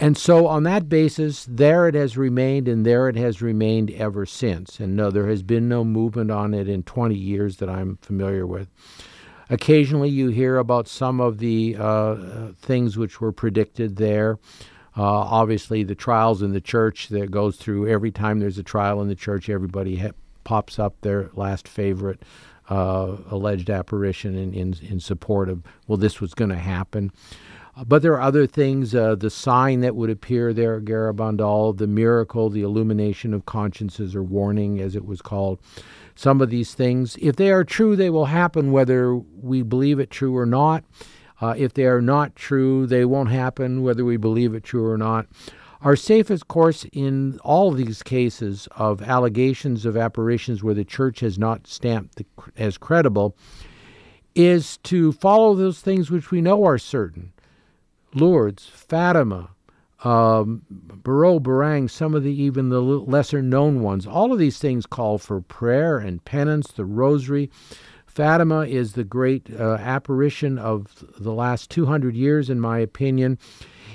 and 0.00 0.16
so, 0.16 0.46
on 0.46 0.62
that 0.62 0.88
basis, 0.88 1.44
there 1.50 1.88
it 1.88 1.96
has 1.96 2.16
remained, 2.16 2.68
and 2.68 2.86
there 2.86 3.08
it 3.08 3.16
has 3.16 3.42
remained 3.42 3.90
ever 3.90 4.26
since. 4.26 4.78
And 4.78 4.94
no, 4.94 5.10
there 5.10 5.26
has 5.26 5.42
been 5.42 5.68
no 5.68 5.84
movement 5.84 6.30
on 6.30 6.54
it 6.54 6.68
in 6.68 6.84
20 6.84 7.16
years 7.16 7.56
that 7.56 7.68
I'm 7.68 7.96
familiar 7.96 8.46
with. 8.46 8.68
Occasionally, 9.50 10.10
you 10.10 10.28
hear 10.28 10.58
about 10.58 10.86
some 10.86 11.20
of 11.20 11.38
the 11.38 11.76
uh, 11.78 12.52
things 12.60 12.96
which 12.96 13.20
were 13.20 13.32
predicted 13.32 13.96
there. 13.96 14.38
Uh, 14.96 15.02
obviously, 15.02 15.82
the 15.82 15.94
trials 15.94 16.42
in 16.42 16.52
the 16.52 16.60
church 16.60 17.08
that 17.08 17.30
goes 17.30 17.56
through 17.56 17.88
every 17.88 18.12
time 18.12 18.38
there's 18.38 18.58
a 18.58 18.62
trial 18.62 19.00
in 19.00 19.08
the 19.08 19.14
church, 19.14 19.48
everybody 19.48 19.96
ha- 19.96 20.10
pops 20.44 20.78
up 20.78 21.00
their 21.00 21.30
last 21.34 21.66
favorite 21.66 22.22
uh, 22.68 23.16
alleged 23.30 23.70
apparition 23.70 24.36
in, 24.36 24.52
in, 24.52 24.74
in 24.82 25.00
support 25.00 25.48
of, 25.48 25.62
well, 25.86 25.96
this 25.96 26.20
was 26.20 26.34
going 26.34 26.50
to 26.50 26.56
happen. 26.56 27.10
But 27.86 28.02
there 28.02 28.14
are 28.14 28.20
other 28.20 28.46
things, 28.46 28.94
uh, 28.94 29.14
the 29.14 29.30
sign 29.30 29.80
that 29.80 29.94
would 29.94 30.10
appear 30.10 30.52
there 30.52 30.76
at 30.76 30.84
Garabandal, 30.84 31.76
the 31.76 31.86
miracle, 31.86 32.50
the 32.50 32.62
illumination 32.62 33.32
of 33.32 33.46
consciences 33.46 34.16
or 34.16 34.22
warning, 34.22 34.80
as 34.80 34.96
it 34.96 35.04
was 35.04 35.22
called. 35.22 35.60
Some 36.16 36.40
of 36.40 36.50
these 36.50 36.74
things, 36.74 37.16
if 37.20 37.36
they 37.36 37.52
are 37.52 37.62
true, 37.62 37.94
they 37.94 38.10
will 38.10 38.26
happen 38.26 38.72
whether 38.72 39.14
we 39.14 39.62
believe 39.62 40.00
it 40.00 40.10
true 40.10 40.36
or 40.36 40.46
not. 40.46 40.82
Uh, 41.40 41.54
if 41.56 41.74
they 41.74 41.84
are 41.84 42.02
not 42.02 42.34
true, 42.34 42.86
they 42.86 43.04
won't 43.04 43.30
happen 43.30 43.82
whether 43.82 44.04
we 44.04 44.16
believe 44.16 44.54
it 44.54 44.64
true 44.64 44.84
or 44.84 44.98
not. 44.98 45.26
Our 45.80 45.94
safest 45.94 46.48
course 46.48 46.84
in 46.92 47.38
all 47.44 47.70
these 47.70 48.02
cases 48.02 48.66
of 48.76 49.00
allegations 49.00 49.84
of 49.84 49.96
apparitions 49.96 50.64
where 50.64 50.74
the 50.74 50.84
church 50.84 51.20
has 51.20 51.38
not 51.38 51.68
stamped 51.68 52.16
the, 52.16 52.26
as 52.56 52.76
credible 52.76 53.36
is 54.34 54.78
to 54.78 55.12
follow 55.12 55.54
those 55.54 55.80
things 55.80 56.10
which 56.10 56.32
we 56.32 56.40
know 56.40 56.64
are 56.64 56.78
certain. 56.78 57.32
Lourdes, 58.14 58.66
Fatima, 58.66 59.50
um, 60.04 60.62
Barreau, 60.70 61.40
Beauraing, 61.40 61.90
some 61.90 62.14
of 62.14 62.22
the 62.22 62.32
even 62.32 62.68
the 62.68 62.80
lesser 62.80 63.42
known 63.42 63.82
ones. 63.82 64.06
All 64.06 64.32
of 64.32 64.38
these 64.38 64.58
things 64.58 64.86
call 64.86 65.18
for 65.18 65.40
prayer 65.40 65.98
and 65.98 66.24
penance, 66.24 66.68
the 66.68 66.84
rosary. 66.84 67.50
Fatima 68.06 68.66
is 68.66 68.94
the 68.94 69.04
great 69.04 69.48
uh, 69.58 69.74
apparition 69.74 70.58
of 70.58 71.04
the 71.18 71.32
last 71.32 71.70
200 71.70 72.16
years, 72.16 72.50
in 72.50 72.60
my 72.60 72.78
opinion. 72.78 73.38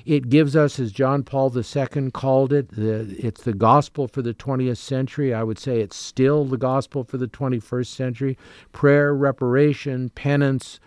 It 0.06 0.30
gives 0.30 0.56
us, 0.56 0.80
as 0.80 0.92
John 0.92 1.24
Paul 1.24 1.54
II 1.56 2.12
called 2.12 2.52
it, 2.52 2.70
the, 2.72 3.16
it's 3.18 3.44
the 3.44 3.54
gospel 3.54 4.08
for 4.08 4.22
the 4.22 4.34
20th 4.34 4.78
century. 4.78 5.34
I 5.34 5.44
would 5.44 5.60
say 5.60 5.80
it's 5.80 5.96
still 5.96 6.46
the 6.46 6.58
gospel 6.58 7.04
for 7.04 7.18
the 7.18 7.28
21st 7.28 7.88
century. 7.88 8.38
Prayer, 8.74 9.14
reparation, 9.14 10.10
penance, 10.10 10.80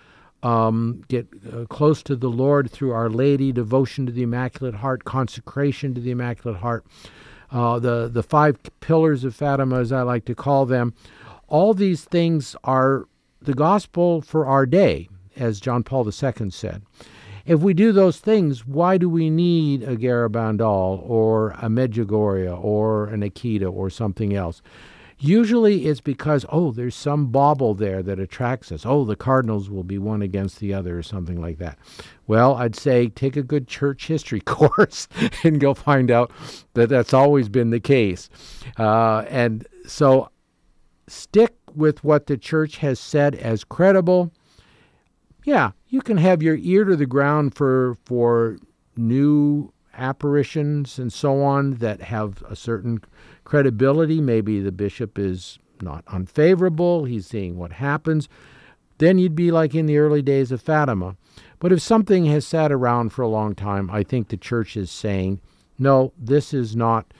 um, 0.46 1.02
get 1.08 1.26
uh, 1.52 1.64
close 1.64 2.04
to 2.04 2.14
the 2.14 2.28
Lord 2.28 2.70
through 2.70 2.92
Our 2.92 3.10
Lady, 3.10 3.50
devotion 3.50 4.06
to 4.06 4.12
the 4.12 4.22
Immaculate 4.22 4.76
Heart, 4.76 5.04
consecration 5.04 5.92
to 5.94 6.00
the 6.00 6.12
Immaculate 6.12 6.60
Heart, 6.60 6.86
uh, 7.50 7.80
the 7.80 8.08
the 8.08 8.22
five 8.22 8.56
pillars 8.80 9.24
of 9.24 9.34
Fatima, 9.34 9.80
as 9.80 9.90
I 9.90 10.02
like 10.02 10.24
to 10.26 10.36
call 10.36 10.64
them. 10.64 10.94
All 11.48 11.74
these 11.74 12.04
things 12.04 12.54
are 12.62 13.08
the 13.42 13.54
gospel 13.54 14.20
for 14.20 14.46
our 14.46 14.66
day, 14.66 15.08
as 15.36 15.58
John 15.58 15.82
Paul 15.82 16.06
II 16.06 16.50
said. 16.50 16.82
If 17.44 17.60
we 17.60 17.74
do 17.74 17.90
those 17.92 18.18
things, 18.18 18.66
why 18.66 18.98
do 18.98 19.08
we 19.08 19.30
need 19.30 19.82
a 19.82 19.96
Garabandal 19.96 21.08
or 21.08 21.50
a 21.52 21.68
Medjugorje 21.68 22.64
or 22.64 23.06
an 23.06 23.22
Akita 23.22 23.72
or 23.72 23.90
something 23.90 24.34
else? 24.34 24.62
Usually 25.18 25.86
it's 25.86 26.02
because, 26.02 26.44
oh, 26.50 26.72
there's 26.72 26.94
some 26.94 27.28
bauble 27.28 27.74
there 27.74 28.02
that 28.02 28.18
attracts 28.18 28.70
us. 28.70 28.84
Oh, 28.84 29.04
the 29.04 29.16
Cardinals 29.16 29.70
will 29.70 29.82
be 29.82 29.98
one 29.98 30.20
against 30.20 30.60
the 30.60 30.74
other 30.74 30.98
or 30.98 31.02
something 31.02 31.40
like 31.40 31.56
that. 31.58 31.78
Well, 32.26 32.56
I'd 32.56 32.76
say 32.76 33.08
take 33.08 33.36
a 33.36 33.42
good 33.42 33.66
church 33.66 34.08
history 34.08 34.40
course 34.44 35.08
and 35.42 35.58
go 35.58 35.72
find 35.72 36.10
out 36.10 36.30
that 36.74 36.90
that's 36.90 37.14
always 37.14 37.48
been 37.48 37.70
the 37.70 37.80
case. 37.80 38.28
Uh, 38.78 39.24
and 39.30 39.66
so 39.86 40.30
stick 41.08 41.54
with 41.74 42.04
what 42.04 42.26
the 42.26 42.36
church 42.36 42.78
has 42.78 43.00
said 43.00 43.34
as 43.36 43.64
credible. 43.64 44.32
Yeah, 45.44 45.72
you 45.88 46.02
can 46.02 46.18
have 46.18 46.42
your 46.42 46.56
ear 46.56 46.84
to 46.84 46.96
the 46.96 47.06
ground 47.06 47.54
for 47.54 47.96
for 48.04 48.58
new 48.96 49.72
apparitions 49.94 50.98
and 50.98 51.12
so 51.12 51.42
on 51.42 51.74
that 51.74 52.02
have 52.02 52.42
a 52.48 52.56
certain 52.56 53.00
credibility. 53.46 54.20
Maybe 54.20 54.60
the 54.60 54.72
bishop 54.72 55.18
is 55.18 55.58
not 55.80 56.04
unfavorable, 56.08 57.04
he's 57.04 57.26
seeing 57.26 57.56
what 57.56 57.72
happens. 57.72 58.28
Then 58.98 59.18
you'd 59.18 59.36
be 59.36 59.50
like 59.50 59.74
in 59.74 59.86
the 59.86 59.98
early 59.98 60.22
days 60.22 60.52
of 60.52 60.60
Fatima. 60.60 61.16
But 61.58 61.72
if 61.72 61.80
something 61.80 62.26
has 62.26 62.46
sat 62.46 62.72
around 62.72 63.10
for 63.10 63.22
a 63.22 63.28
long 63.28 63.54
time, 63.54 63.90
I 63.90 64.02
think 64.02 64.28
the 64.28 64.36
church 64.36 64.76
is 64.76 64.90
saying, 64.90 65.40
no, 65.78 66.12
this 66.18 66.52
is 66.52 66.76
not. 66.76 67.12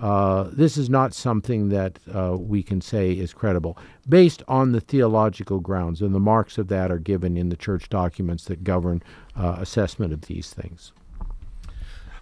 Uh, 0.00 0.48
this 0.52 0.76
is 0.76 0.90
not 0.90 1.14
something 1.14 1.68
that 1.68 1.98
uh, 2.12 2.36
we 2.36 2.60
can 2.62 2.80
say 2.80 3.12
is 3.12 3.32
credible 3.32 3.78
based 4.08 4.42
on 4.48 4.72
the 4.72 4.80
theological 4.80 5.60
grounds, 5.60 6.00
and 6.00 6.12
the 6.14 6.18
marks 6.18 6.58
of 6.58 6.66
that 6.68 6.90
are 6.90 6.98
given 6.98 7.36
in 7.36 7.50
the 7.50 7.56
church 7.56 7.88
documents 7.88 8.46
that 8.46 8.64
govern 8.64 9.00
uh, 9.36 9.56
assessment 9.60 10.12
of 10.12 10.22
these 10.22 10.50
things. 10.52 10.92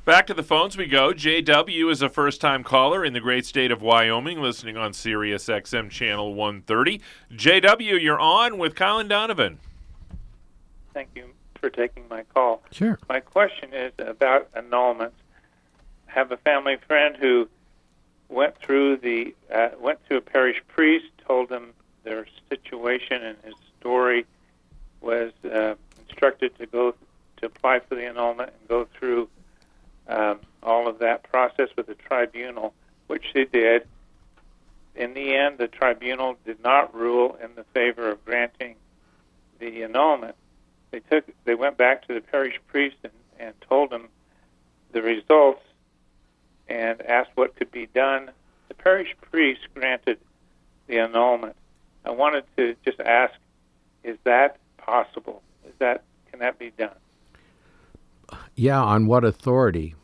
Back 0.06 0.26
to 0.28 0.34
the 0.34 0.42
phones 0.42 0.78
we 0.78 0.86
go. 0.86 1.12
JW 1.12 1.90
is 1.90 2.00
a 2.00 2.08
first 2.08 2.40
time 2.40 2.64
caller 2.64 3.04
in 3.04 3.12
the 3.12 3.20
great 3.20 3.44
state 3.44 3.70
of 3.70 3.82
Wyoming, 3.82 4.40
listening 4.40 4.78
on 4.78 4.94
Sirius 4.94 5.44
XM 5.44 5.90
channel 5.90 6.34
130. 6.34 7.02
JW, 7.34 8.00
you're 8.00 8.18
on 8.18 8.56
with 8.56 8.74
Colin 8.74 9.08
Donovan. 9.08 9.58
Thank 10.94 11.10
you 11.14 11.26
for 11.60 11.68
taking 11.68 12.04
my 12.08 12.22
call. 12.34 12.62
Sure. 12.72 12.98
My 13.10 13.20
question 13.20 13.74
is 13.74 13.92
about 13.98 14.50
annulments. 14.54 15.12
I 16.08 16.12
have 16.12 16.32
a 16.32 16.38
family 16.38 16.78
friend 16.88 17.14
who 17.20 17.46
went 18.30 18.56
through 18.56 18.96
the 18.96 19.34
uh, 19.54 19.68
went 19.78 19.98
to 20.08 20.16
a 20.16 20.22
parish 20.22 20.62
priest, 20.66 21.06
told 21.26 21.52
him 21.52 21.74
their 22.04 22.26
situation 22.48 23.22
and 23.22 23.36
his 23.44 23.54
story, 23.78 24.24
was 25.02 25.32
uh, 25.44 25.74
instructed 26.08 26.56
to 26.58 26.64
go 26.64 26.94
to 27.36 27.46
apply 27.46 27.80
for 27.80 27.96
the 27.96 28.06
annulment 28.06 28.50
and 28.58 28.68
go 28.68 28.88
through 28.98 29.28
um, 30.10 30.40
all 30.62 30.88
of 30.88 30.98
that 30.98 31.22
process 31.22 31.68
with 31.76 31.86
the 31.86 31.94
tribunal, 31.94 32.74
which 33.06 33.24
they 33.32 33.44
did. 33.44 33.86
In 34.96 35.14
the 35.14 35.34
end, 35.34 35.58
the 35.58 35.68
tribunal 35.68 36.36
did 36.44 36.62
not 36.62 36.94
rule 36.94 37.38
in 37.42 37.54
the 37.54 37.64
favor 37.72 38.10
of 38.10 38.22
granting 38.24 38.74
the 39.60 39.84
annulment. 39.84 40.34
They 40.90 41.00
took 41.00 41.24
they 41.44 41.54
went 41.54 41.76
back 41.76 42.06
to 42.08 42.14
the 42.14 42.20
parish 42.20 42.58
priest 42.66 42.96
and, 43.04 43.12
and 43.38 43.54
told 43.68 43.92
him 43.92 44.08
the 44.92 45.00
results 45.00 45.62
and 46.68 47.00
asked 47.02 47.30
what 47.36 47.54
could 47.54 47.70
be 47.70 47.86
done. 47.86 48.30
The 48.68 48.74
parish 48.74 49.14
priest 49.30 49.60
granted 49.74 50.18
the 50.88 50.98
annulment. 50.98 51.54
I 52.04 52.10
wanted 52.10 52.44
to 52.56 52.74
just 52.84 52.98
ask, 53.00 53.32
is 54.02 54.18
that 54.24 54.58
possible? 54.76 55.42
Is 55.64 55.74
that 55.78 56.02
can 56.30 56.40
that 56.40 56.58
be 56.58 56.70
done? 56.76 56.96
Yeah, 58.56 58.82
on 58.82 59.06
what 59.06 59.24
authority? 59.24 59.94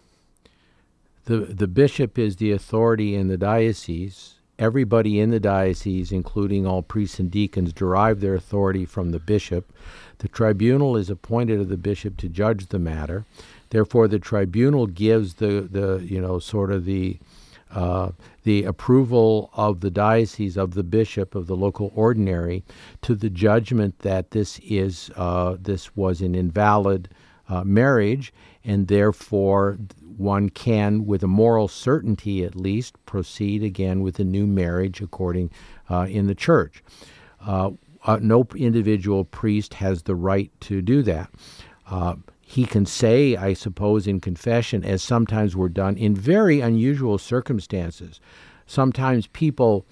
The 1.27 1.39
the 1.39 1.66
bishop 1.66 2.18
is 2.18 2.37
the 2.37 2.53
authority 2.53 3.14
in 3.14 3.29
the 3.29 3.37
diocese. 3.37 4.35
Everybody 4.59 5.20
in 5.20 5.31
the 5.31 5.41
diocese, 5.41 6.12
including 6.12 6.66
all 6.66 6.83
priests 6.83 7.18
and 7.18 7.31
deacons, 7.31 7.74
derive 7.74 8.20
their 8.20 8.35
authority 8.35 8.87
from 8.87 9.11
the 9.11 9.18
bishop. 9.18 9.70
The 10.18 10.29
tribunal 10.29 10.97
is 10.97 11.11
appointed 11.11 11.61
of 11.61 11.68
the 11.68 11.77
bishop 11.77 12.16
to 12.18 12.29
judge 12.29 12.68
the 12.68 12.79
matter. 12.79 13.27
Therefore, 13.68 14.09
the 14.09 14.18
tribunal 14.18 14.87
gives 14.87 15.35
the, 15.35 15.68
the 15.70 16.03
you 16.03 16.20
know 16.20 16.39
sort 16.39 16.70
of 16.70 16.85
the 16.85 17.18
uh, 17.72 18.12
the 18.45 18.62
approval 18.62 19.51
of 19.55 19.81
the 19.81 19.91
diocese 19.91 20.57
of 20.57 20.74
the 20.74 20.85
bishop 20.85 21.35
of 21.35 21.49
the 21.49 21.57
local 21.57 21.93
ordinary 21.95 22.64
to 23.03 23.16
the 23.16 23.29
judgment 23.29 23.99
that 23.99 24.31
this 24.31 24.61
is 24.61 25.11
uh, 25.16 25.57
this 25.61 25.97
was 25.97 26.20
an 26.20 26.37
invalid 26.37 27.09
uh, 27.49 27.64
marriage, 27.64 28.33
and 28.67 28.89
therefore 28.89 29.79
one 30.17 30.49
can, 30.51 31.07
with 31.07 31.23
a 31.23 31.29
moral 31.29 31.69
certainty 31.69 32.45
at 32.45 32.57
least, 32.57 32.95
proceed 33.07 33.62
again 33.62 34.01
with 34.01 34.19
a 34.19 34.25
new 34.25 34.47
marriage 34.47 35.01
according 35.01 35.51
uh, 35.89 36.07
in 36.09 36.27
the 36.27 36.35
church. 36.35 36.83
Uh, 37.47 37.71
uh, 38.05 38.19
no 38.21 38.47
individual 38.57 39.25
priest 39.25 39.75
has 39.75 40.03
the 40.03 40.14
right 40.14 40.51
to 40.61 40.83
do 40.83 41.03
that. 41.03 41.31
Uh, 41.89 42.17
he 42.41 42.64
can 42.64 42.87
say, 42.87 43.37
I 43.37 43.53
suppose, 43.55 44.07
in 44.07 44.21
confession, 44.21 44.85
as 44.85 45.03
sometimes 45.03 45.57
were 45.57 45.69
done 45.69 45.97
in 45.97 46.14
very 46.14 46.61
unusual 46.61 47.19
circumstances. 47.19 48.21
Sometimes 48.67 49.27
people 49.29 49.87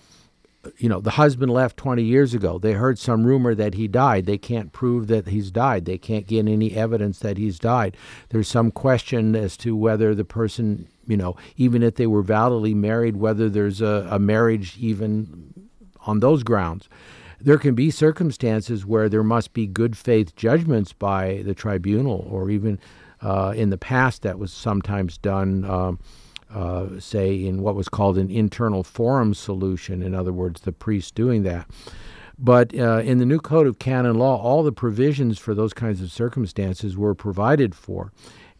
you 0.78 0.88
know, 0.88 1.00
the 1.00 1.10
husband 1.10 1.52
left 1.52 1.76
20 1.76 2.02
years 2.02 2.34
ago. 2.34 2.58
They 2.58 2.72
heard 2.72 2.98
some 2.98 3.24
rumor 3.24 3.54
that 3.54 3.74
he 3.74 3.88
died. 3.88 4.26
They 4.26 4.38
can't 4.38 4.72
prove 4.72 5.06
that 5.08 5.28
he's 5.28 5.50
died. 5.50 5.84
They 5.84 5.98
can't 5.98 6.26
get 6.26 6.48
any 6.48 6.72
evidence 6.72 7.18
that 7.20 7.38
he's 7.38 7.58
died. 7.58 7.96
There's 8.30 8.48
some 8.48 8.70
question 8.70 9.34
as 9.36 9.56
to 9.58 9.76
whether 9.76 10.14
the 10.14 10.24
person, 10.24 10.88
you 11.06 11.16
know, 11.16 11.36
even 11.56 11.82
if 11.82 11.96
they 11.96 12.06
were 12.06 12.22
validly 12.22 12.74
married, 12.74 13.16
whether 13.16 13.48
there's 13.48 13.80
a, 13.80 14.06
a 14.10 14.18
marriage 14.18 14.76
even 14.78 15.68
on 16.06 16.20
those 16.20 16.42
grounds. 16.42 16.88
There 17.40 17.58
can 17.58 17.74
be 17.74 17.90
circumstances 17.90 18.86
where 18.86 19.08
there 19.08 19.22
must 19.22 19.52
be 19.52 19.66
good 19.66 19.96
faith 19.96 20.34
judgments 20.34 20.92
by 20.92 21.42
the 21.44 21.54
tribunal, 21.54 22.26
or 22.30 22.50
even 22.50 22.78
uh, 23.20 23.52
in 23.56 23.70
the 23.70 23.78
past 23.78 24.22
that 24.22 24.38
was 24.38 24.52
sometimes 24.52 25.18
done. 25.18 25.64
Um, 25.64 25.98
uh, 26.54 27.00
say, 27.00 27.44
in 27.44 27.62
what 27.62 27.74
was 27.74 27.88
called 27.88 28.16
an 28.16 28.30
internal 28.30 28.82
forum 28.82 29.34
solution, 29.34 30.02
in 30.02 30.14
other 30.14 30.32
words, 30.32 30.62
the 30.62 30.72
priest 30.72 31.14
doing 31.14 31.42
that. 31.42 31.68
But 32.38 32.74
uh, 32.74 33.02
in 33.04 33.18
the 33.18 33.26
new 33.26 33.38
Code 33.38 33.66
of 33.66 33.78
Canon 33.78 34.18
Law, 34.18 34.36
all 34.40 34.62
the 34.62 34.72
provisions 34.72 35.38
for 35.38 35.54
those 35.54 35.72
kinds 35.72 36.00
of 36.00 36.10
circumstances 36.10 36.96
were 36.96 37.14
provided 37.14 37.74
for. 37.74 38.12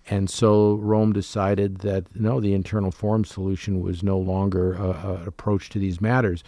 And 0.09 0.29
so 0.29 0.75
Rome 0.75 1.13
decided 1.13 1.79
that 1.79 2.15
no, 2.15 2.41
the 2.41 2.53
internal 2.53 2.91
forum 2.91 3.25
solution 3.25 3.81
was 3.81 4.03
no 4.03 4.19
longer 4.19 4.75
an 4.75 5.27
approach 5.27 5.71
to 5.71 5.79
these 5.79 6.01
matters. 6.01 6.45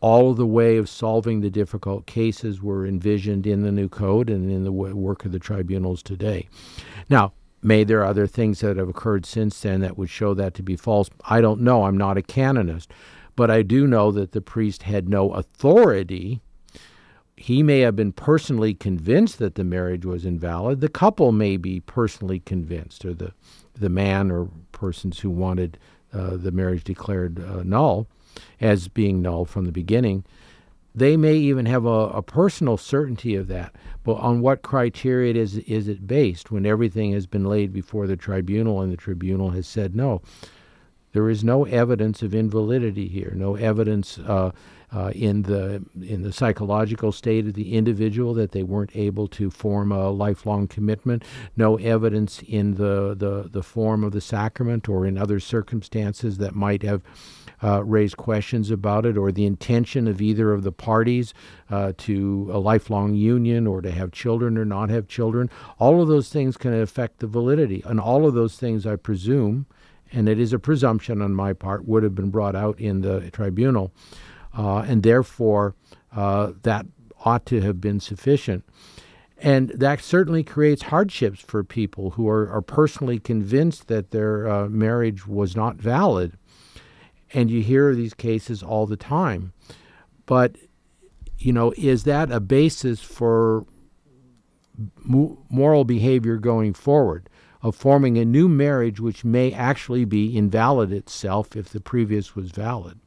All 0.00 0.30
of 0.30 0.36
the 0.36 0.46
way 0.46 0.76
of 0.76 0.88
solving 0.88 1.40
the 1.40 1.50
difficult 1.50 2.06
cases 2.06 2.60
were 2.62 2.86
envisioned 2.86 3.46
in 3.46 3.62
the 3.62 3.72
new 3.72 3.88
code 3.88 4.30
and 4.30 4.50
in 4.50 4.64
the 4.64 4.72
work 4.72 5.24
of 5.24 5.32
the 5.32 5.38
tribunals 5.38 6.02
today. 6.02 6.48
Now, 7.08 7.32
May 7.68 7.84
there 7.84 8.02
other 8.02 8.26
things 8.26 8.60
that 8.60 8.78
have 8.78 8.88
occurred 8.88 9.26
since 9.26 9.60
then 9.60 9.82
that 9.82 9.98
would 9.98 10.08
show 10.08 10.32
that 10.32 10.54
to 10.54 10.62
be 10.62 10.74
false. 10.74 11.10
I 11.28 11.42
don't 11.42 11.60
know. 11.60 11.84
I'm 11.84 11.98
not 11.98 12.16
a 12.16 12.22
canonist. 12.22 12.90
But 13.36 13.50
I 13.50 13.60
do 13.60 13.86
know 13.86 14.10
that 14.10 14.32
the 14.32 14.40
priest 14.40 14.84
had 14.84 15.06
no 15.06 15.34
authority. 15.34 16.40
He 17.36 17.62
may 17.62 17.80
have 17.80 17.94
been 17.94 18.12
personally 18.12 18.72
convinced 18.72 19.38
that 19.40 19.56
the 19.56 19.64
marriage 19.64 20.06
was 20.06 20.24
invalid. 20.24 20.80
The 20.80 20.88
couple 20.88 21.30
may 21.30 21.58
be 21.58 21.80
personally 21.80 22.40
convinced, 22.40 23.04
or 23.04 23.12
the, 23.12 23.34
the 23.74 23.90
man 23.90 24.30
or 24.30 24.48
persons 24.72 25.20
who 25.20 25.28
wanted 25.28 25.78
uh, 26.10 26.38
the 26.38 26.50
marriage 26.50 26.84
declared 26.84 27.38
uh, 27.38 27.62
null 27.64 28.08
as 28.62 28.88
being 28.88 29.20
null 29.20 29.44
from 29.44 29.66
the 29.66 29.72
beginning. 29.72 30.24
They 30.94 31.16
may 31.16 31.34
even 31.36 31.66
have 31.66 31.84
a, 31.84 32.08
a, 32.08 32.22
personal 32.22 32.76
certainty 32.76 33.36
of 33.36 33.46
that, 33.48 33.74
but 34.02 34.14
on 34.14 34.40
what 34.40 34.62
criteria 34.62 35.34
is, 35.34 35.58
is 35.58 35.86
it 35.86 36.06
based 36.06 36.50
when 36.50 36.66
everything 36.66 37.12
has 37.12 37.26
been 37.26 37.44
laid 37.44 37.72
before 37.72 38.06
the 38.06 38.16
tribunal 38.16 38.80
and 38.80 38.90
the 38.90 38.96
tribunal 38.96 39.50
has 39.50 39.66
said 39.66 39.94
no? 39.94 40.22
There 41.12 41.30
is 41.30 41.42
no 41.42 41.64
evidence 41.64 42.22
of 42.22 42.34
invalidity 42.34 43.08
here, 43.08 43.32
no 43.34 43.54
evidence 43.54 44.18
uh, 44.18 44.52
uh, 44.94 45.10
in 45.14 45.42
the 45.42 45.84
in 46.00 46.22
the 46.22 46.32
psychological 46.32 47.12
state 47.12 47.46
of 47.46 47.54
the 47.54 47.74
individual 47.74 48.34
that 48.34 48.52
they 48.52 48.62
weren't 48.62 48.94
able 48.94 49.28
to 49.28 49.50
form 49.50 49.92
a 49.92 50.10
lifelong 50.10 50.66
commitment, 50.66 51.24
no 51.56 51.76
evidence 51.76 52.42
in 52.46 52.74
the, 52.74 53.14
the, 53.14 53.48
the 53.50 53.62
form 53.62 54.02
of 54.04 54.12
the 54.12 54.20
sacrament 54.20 54.88
or 54.88 55.06
in 55.06 55.18
other 55.18 55.40
circumstances 55.40 56.38
that 56.38 56.54
might 56.54 56.82
have 56.82 57.02
uh, 57.62 57.84
raise 57.84 58.14
questions 58.14 58.70
about 58.70 59.04
it 59.04 59.16
or 59.16 59.32
the 59.32 59.46
intention 59.46 60.06
of 60.06 60.20
either 60.20 60.52
of 60.52 60.62
the 60.62 60.72
parties 60.72 61.34
uh, 61.70 61.92
to 61.98 62.48
a 62.52 62.58
lifelong 62.58 63.14
union 63.14 63.66
or 63.66 63.80
to 63.80 63.90
have 63.90 64.12
children 64.12 64.56
or 64.56 64.64
not 64.64 64.90
have 64.90 65.08
children. 65.08 65.50
All 65.78 66.00
of 66.00 66.08
those 66.08 66.28
things 66.28 66.56
can 66.56 66.72
affect 66.72 67.18
the 67.18 67.26
validity. 67.26 67.82
And 67.84 68.00
all 68.00 68.26
of 68.26 68.34
those 68.34 68.56
things, 68.56 68.86
I 68.86 68.96
presume, 68.96 69.66
and 70.12 70.28
it 70.28 70.38
is 70.38 70.52
a 70.52 70.58
presumption 70.58 71.20
on 71.20 71.34
my 71.34 71.52
part, 71.52 71.86
would 71.86 72.02
have 72.02 72.14
been 72.14 72.30
brought 72.30 72.56
out 72.56 72.78
in 72.80 73.00
the 73.02 73.30
tribunal. 73.30 73.92
Uh, 74.56 74.78
and 74.78 75.02
therefore, 75.02 75.74
uh, 76.14 76.52
that 76.62 76.86
ought 77.24 77.44
to 77.46 77.60
have 77.60 77.80
been 77.80 78.00
sufficient. 78.00 78.64
And 79.40 79.68
that 79.70 80.02
certainly 80.02 80.42
creates 80.42 80.82
hardships 80.82 81.40
for 81.40 81.62
people 81.62 82.10
who 82.10 82.28
are, 82.28 82.50
are 82.50 82.62
personally 82.62 83.20
convinced 83.20 83.86
that 83.86 84.10
their 84.10 84.48
uh, 84.48 84.68
marriage 84.68 85.26
was 85.26 85.54
not 85.54 85.76
valid. 85.76 86.36
And 87.34 87.50
you 87.50 87.62
hear 87.62 87.94
these 87.94 88.14
cases 88.14 88.62
all 88.62 88.86
the 88.86 88.96
time. 88.96 89.52
But, 90.26 90.56
you 91.38 91.52
know, 91.52 91.72
is 91.76 92.04
that 92.04 92.30
a 92.30 92.40
basis 92.40 93.00
for 93.00 93.66
moral 95.04 95.84
behavior 95.84 96.36
going 96.36 96.74
forward? 96.74 97.28
Of 97.60 97.74
forming 97.74 98.16
a 98.16 98.24
new 98.24 98.48
marriage 98.48 99.00
which 99.00 99.24
may 99.24 99.52
actually 99.52 100.04
be 100.04 100.36
invalid 100.36 100.92
itself 100.92 101.56
if 101.56 101.70
the 101.70 101.80
previous 101.80 102.36
was 102.36 102.52
valid. 102.52 103.00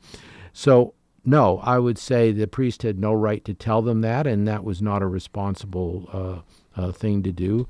So, 0.51 0.93
no, 1.23 1.59
I 1.59 1.79
would 1.79 1.97
say 1.97 2.31
the 2.31 2.47
priest 2.47 2.83
had 2.83 2.99
no 2.99 3.13
right 3.13 3.45
to 3.45 3.53
tell 3.53 3.81
them 3.81 4.01
that, 4.01 4.27
and 4.27 4.45
that 4.49 4.65
was 4.65 4.81
not 4.81 5.01
a 5.01 5.07
responsible 5.07 6.09
uh, 6.11 6.81
uh, 6.81 6.91
thing 6.91 7.23
to 7.23 7.31
do. 7.31 7.67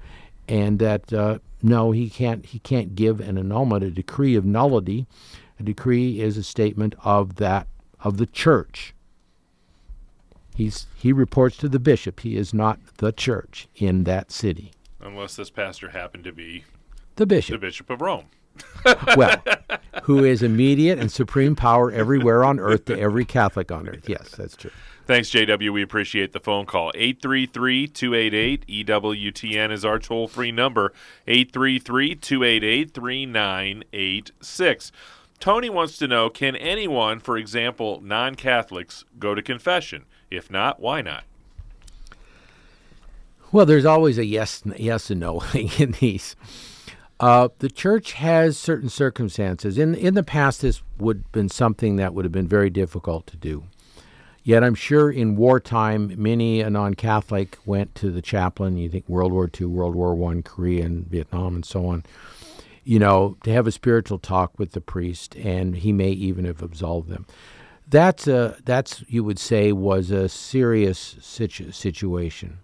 And 0.48 0.80
that 0.80 1.14
uh, 1.14 1.38
no, 1.62 1.92
he 1.92 2.10
can't 2.10 2.46
he 2.46 2.58
can't 2.58 2.96
give 2.96 3.20
an 3.20 3.38
annulment, 3.38 3.84
a 3.84 3.92
decree 3.92 4.36
of 4.36 4.44
nullity, 4.46 5.06
a 5.62 5.64
decree 5.64 6.20
is 6.20 6.38
a 6.38 6.44
statement 6.44 6.96
of 7.04 7.36
that 7.36 7.68
of 8.04 8.18
the 8.18 8.26
church. 8.26 8.96
He's 10.56 10.88
he 10.96 11.14
reports 11.14 11.56
to 11.58 11.70
the 11.70 11.80
bishop. 11.80 12.22
He 12.22 12.36
is 12.36 12.54
not 12.54 12.80
the 12.98 13.12
church 13.12 13.68
in 13.76 14.04
that 14.06 14.32
city. 14.32 14.72
Unless 15.00 15.36
this 15.36 15.50
pastor 15.50 15.90
happened 15.90 16.24
to 16.26 16.32
be 16.32 16.66
the 17.16 17.26
bishop. 17.26 17.54
The 17.62 17.68
bishop 17.68 17.90
of 17.90 18.02
Rome. 18.02 18.26
well, 19.16 19.42
who 20.04 20.24
is 20.24 20.44
immediate 20.44 21.00
and 21.00 21.12
supreme 21.12 21.56
power 21.56 21.92
everywhere 21.92 22.44
on 22.44 22.60
earth 22.60 22.86
to 22.86 23.00
every 23.00 23.24
Catholic 23.24 23.72
on 23.72 23.88
earth. 23.88 24.10
Yes, 24.10 24.30
that's 24.36 24.56
true. 24.58 24.72
Thanks, 25.06 25.30
JW. 25.30 25.72
We 25.72 25.82
appreciate 25.82 26.32
the 26.32 26.40
phone 26.40 26.66
call. 26.66 26.92
833 26.96 27.88
288 27.88 28.68
EWTN 28.68 29.72
is 29.72 29.86
our 29.86 30.00
toll 30.00 30.28
free 30.28 30.52
number. 30.52 30.92
833 31.28 32.16
288 32.16 32.94
3986. 32.94 34.92
Tony 35.42 35.72
wants 35.72 35.98
to 35.98 36.08
know 36.08 36.30
can 36.30 36.56
anyone, 36.56 37.20
for 37.20 37.36
example, 37.36 38.00
non 38.02 38.36
Catholics, 38.36 39.04
go 39.20 39.36
to 39.36 39.42
confession? 39.42 40.06
If 40.30 40.50
not, 40.50 40.80
why 40.80 41.02
not? 41.02 41.26
Well, 43.52 43.66
there's 43.66 43.84
always 43.84 44.18
a 44.18 44.24
yes, 44.24 44.64
yes 44.78 45.10
and 45.10 45.20
no 45.20 45.42
in 45.54 45.96
these. 46.00 46.38
Uh, 47.20 47.50
the 47.60 47.70
church 47.70 48.14
has 48.14 48.58
certain 48.58 48.88
circumstances. 48.88 49.78
In 49.78 49.94
in 49.96 50.14
the 50.14 50.24
past, 50.24 50.62
this 50.62 50.82
would 51.00 51.18
have 51.18 51.32
been 51.32 51.50
something 51.50 51.98
that 51.98 52.14
would 52.14 52.24
have 52.24 52.32
been 52.32 52.48
very 52.48 52.70
difficult 52.70 53.28
to 53.28 53.38
do. 53.38 53.64
Yet 54.44 54.64
I'm 54.64 54.76
sure 54.76 55.12
in 55.12 55.36
wartime, 55.36 56.16
many 56.18 56.62
a 56.62 56.70
non-Catholic 56.70 57.58
went 57.66 57.94
to 57.96 58.10
the 58.10 58.24
chaplain. 58.24 58.78
You 58.78 58.90
think 58.90 59.08
World 59.08 59.32
War 59.32 59.50
II, 59.60 59.68
World 59.68 59.96
War 59.96 60.16
One, 60.16 60.42
Korea, 60.42 60.86
and 60.86 61.06
Vietnam, 61.08 61.56
and 61.56 61.66
so 61.66 61.86
on. 61.88 62.04
You 62.84 63.00
know, 63.00 63.38
to 63.44 63.52
have 63.52 63.68
a 63.68 63.72
spiritual 63.72 64.18
talk 64.18 64.58
with 64.58 64.72
the 64.72 64.82
priest, 64.82 65.36
and 65.36 65.76
he 65.76 65.92
may 65.92 66.10
even 66.10 66.46
have 66.46 66.62
absolved 66.62 67.10
them. 67.10 67.26
That's 67.88 68.28
a 68.28 68.58
that's 68.64 69.04
you 69.08 69.24
would 69.24 69.40
say 69.40 69.72
was 69.72 70.12
a 70.12 70.30
serious 70.30 71.18
situ- 71.22 71.72
situation. 71.72 72.60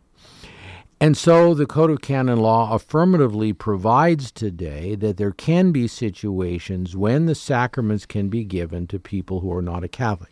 And 1.00 1.16
so 1.16 1.54
the 1.54 1.68
Code 1.68 1.92
of 1.92 2.02
Canon 2.02 2.40
Law 2.40 2.74
affirmatively 2.74 3.54
provides 3.54 4.32
today 4.32 4.96
that 4.96 5.18
there 5.18 5.32
can 5.32 5.72
be 5.72 5.88
situations 5.88 6.98
when 6.98 7.28
the 7.28 7.36
sacraments 7.36 8.08
can 8.08 8.30
be 8.30 8.44
given 8.44 8.88
to 8.88 8.98
people 8.98 9.42
who 9.42 9.54
are 9.54 9.62
not 9.62 9.84
a 9.84 9.88
Catholic. 9.88 10.32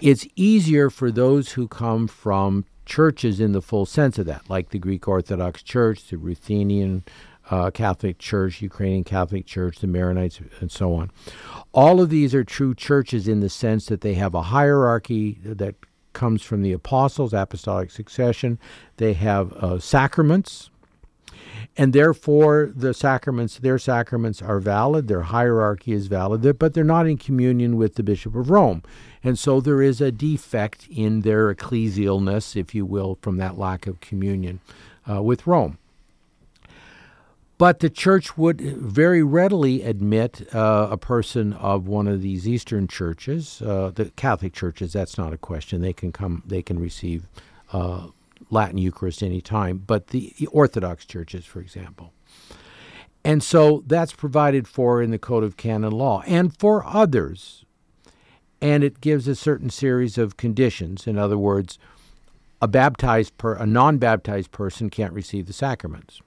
It's 0.00 0.26
easier 0.34 0.90
for 0.90 1.12
those 1.12 1.52
who 1.52 1.68
come 1.68 2.08
from 2.08 2.64
churches 2.84 3.38
in 3.38 3.52
the 3.52 3.62
full 3.62 3.86
sense 3.86 4.18
of 4.18 4.26
that, 4.26 4.50
like 4.50 4.70
the 4.70 4.78
Greek 4.78 5.06
Orthodox 5.06 5.62
Church, 5.62 6.08
the 6.08 6.18
Ruthenian 6.18 7.04
uh, 7.50 7.70
Catholic 7.70 8.18
Church, 8.18 8.60
Ukrainian 8.60 9.04
Catholic 9.04 9.46
Church, 9.46 9.78
the 9.78 9.86
Maronites, 9.86 10.40
and 10.60 10.70
so 10.70 10.94
on. 10.94 11.10
All 11.72 12.00
of 12.00 12.10
these 12.10 12.34
are 12.34 12.44
true 12.44 12.74
churches 12.74 13.28
in 13.28 13.40
the 13.40 13.48
sense 13.50 13.86
that 13.86 14.00
they 14.00 14.14
have 14.14 14.34
a 14.34 14.42
hierarchy 14.42 15.38
that 15.44 15.74
comes 16.12 16.42
from 16.42 16.62
the 16.62 16.72
apostles, 16.72 17.32
apostolic 17.32 17.90
succession. 17.90 18.58
They 18.96 19.12
have 19.12 19.52
uh, 19.52 19.78
sacraments, 19.78 20.70
and 21.76 21.92
therefore 21.92 22.72
the 22.74 22.94
sacraments, 22.94 23.58
their 23.58 23.78
sacraments 23.78 24.40
are 24.40 24.58
valid. 24.58 25.08
Their 25.08 25.22
hierarchy 25.22 25.92
is 25.92 26.06
valid, 26.06 26.58
but 26.58 26.74
they're 26.74 26.84
not 26.84 27.06
in 27.06 27.18
communion 27.18 27.76
with 27.76 27.94
the 27.94 28.02
Bishop 28.02 28.34
of 28.34 28.50
Rome, 28.50 28.82
and 29.22 29.38
so 29.38 29.60
there 29.60 29.82
is 29.82 30.00
a 30.00 30.10
defect 30.10 30.88
in 30.90 31.20
their 31.20 31.54
ecclesialness, 31.54 32.56
if 32.56 32.74
you 32.74 32.86
will, 32.86 33.18
from 33.20 33.36
that 33.36 33.58
lack 33.58 33.86
of 33.86 34.00
communion 34.00 34.60
uh, 35.08 35.22
with 35.22 35.46
Rome. 35.46 35.78
But 37.58 37.80
the 37.80 37.88
church 37.88 38.36
would 38.36 38.60
very 38.60 39.22
readily 39.22 39.82
admit 39.82 40.46
uh, 40.54 40.88
a 40.90 40.98
person 40.98 41.54
of 41.54 41.88
one 41.88 42.06
of 42.06 42.20
these 42.20 42.46
Eastern 42.46 42.86
churches, 42.86 43.62
uh, 43.62 43.92
the 43.94 44.10
Catholic 44.10 44.52
churches. 44.52 44.92
That's 44.92 45.16
not 45.16 45.32
a 45.32 45.38
question. 45.38 45.80
They 45.80 45.94
can 45.94 46.12
come. 46.12 46.42
They 46.46 46.60
can 46.60 46.78
receive 46.78 47.28
uh, 47.72 48.08
Latin 48.50 48.76
Eucharist 48.76 49.22
any 49.22 49.40
time. 49.40 49.78
But 49.78 50.08
the 50.08 50.34
Orthodox 50.52 51.06
churches, 51.06 51.46
for 51.46 51.60
example, 51.60 52.12
and 53.24 53.42
so 53.42 53.82
that's 53.86 54.12
provided 54.12 54.68
for 54.68 55.00
in 55.00 55.10
the 55.10 55.18
Code 55.18 55.42
of 55.42 55.56
Canon 55.56 55.92
Law, 55.92 56.22
and 56.26 56.54
for 56.54 56.84
others, 56.86 57.64
and 58.60 58.84
it 58.84 59.00
gives 59.00 59.26
a 59.26 59.34
certain 59.34 59.70
series 59.70 60.18
of 60.18 60.36
conditions. 60.36 61.06
In 61.06 61.16
other 61.16 61.38
words, 61.38 61.78
a 62.60 62.68
baptized 62.68 63.38
per, 63.38 63.54
a 63.54 63.64
non-baptized 63.64 64.52
person 64.52 64.90
can't 64.90 65.14
receive 65.14 65.46
the 65.46 65.54
sacraments 65.54 66.20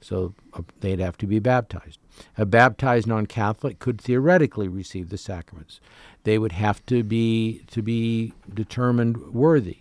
so 0.00 0.34
uh, 0.54 0.62
they'd 0.80 1.00
have 1.00 1.16
to 1.18 1.26
be 1.26 1.38
baptized. 1.38 1.98
A 2.38 2.46
baptized 2.46 3.06
non-Catholic 3.06 3.78
could 3.78 4.00
theoretically 4.00 4.68
receive 4.68 5.10
the 5.10 5.18
sacraments. 5.18 5.80
They 6.24 6.38
would 6.38 6.52
have 6.52 6.84
to 6.86 7.02
be 7.02 7.62
to 7.70 7.82
be 7.82 8.32
determined 8.52 9.34
worthy, 9.34 9.78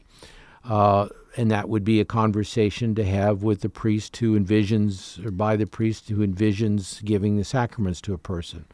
uh, 0.64 1.08
and 1.38 1.50
that 1.52 1.70
would 1.70 1.84
be 1.84 2.00
a 2.00 2.06
conversation 2.06 2.96
to 2.96 3.04
have 3.04 3.44
with 3.44 3.62
the 3.62 3.70
priest 3.70 4.16
who 4.18 4.40
envisions, 4.40 5.24
or 5.26 5.32
by 5.32 5.56
the 5.56 5.68
priest 5.68 6.10
who 6.10 6.26
envisions 6.26 7.04
giving 7.04 7.38
the 7.38 7.44
sacraments 7.44 8.02
to 8.02 8.14
a 8.14 8.18
person. 8.18 8.66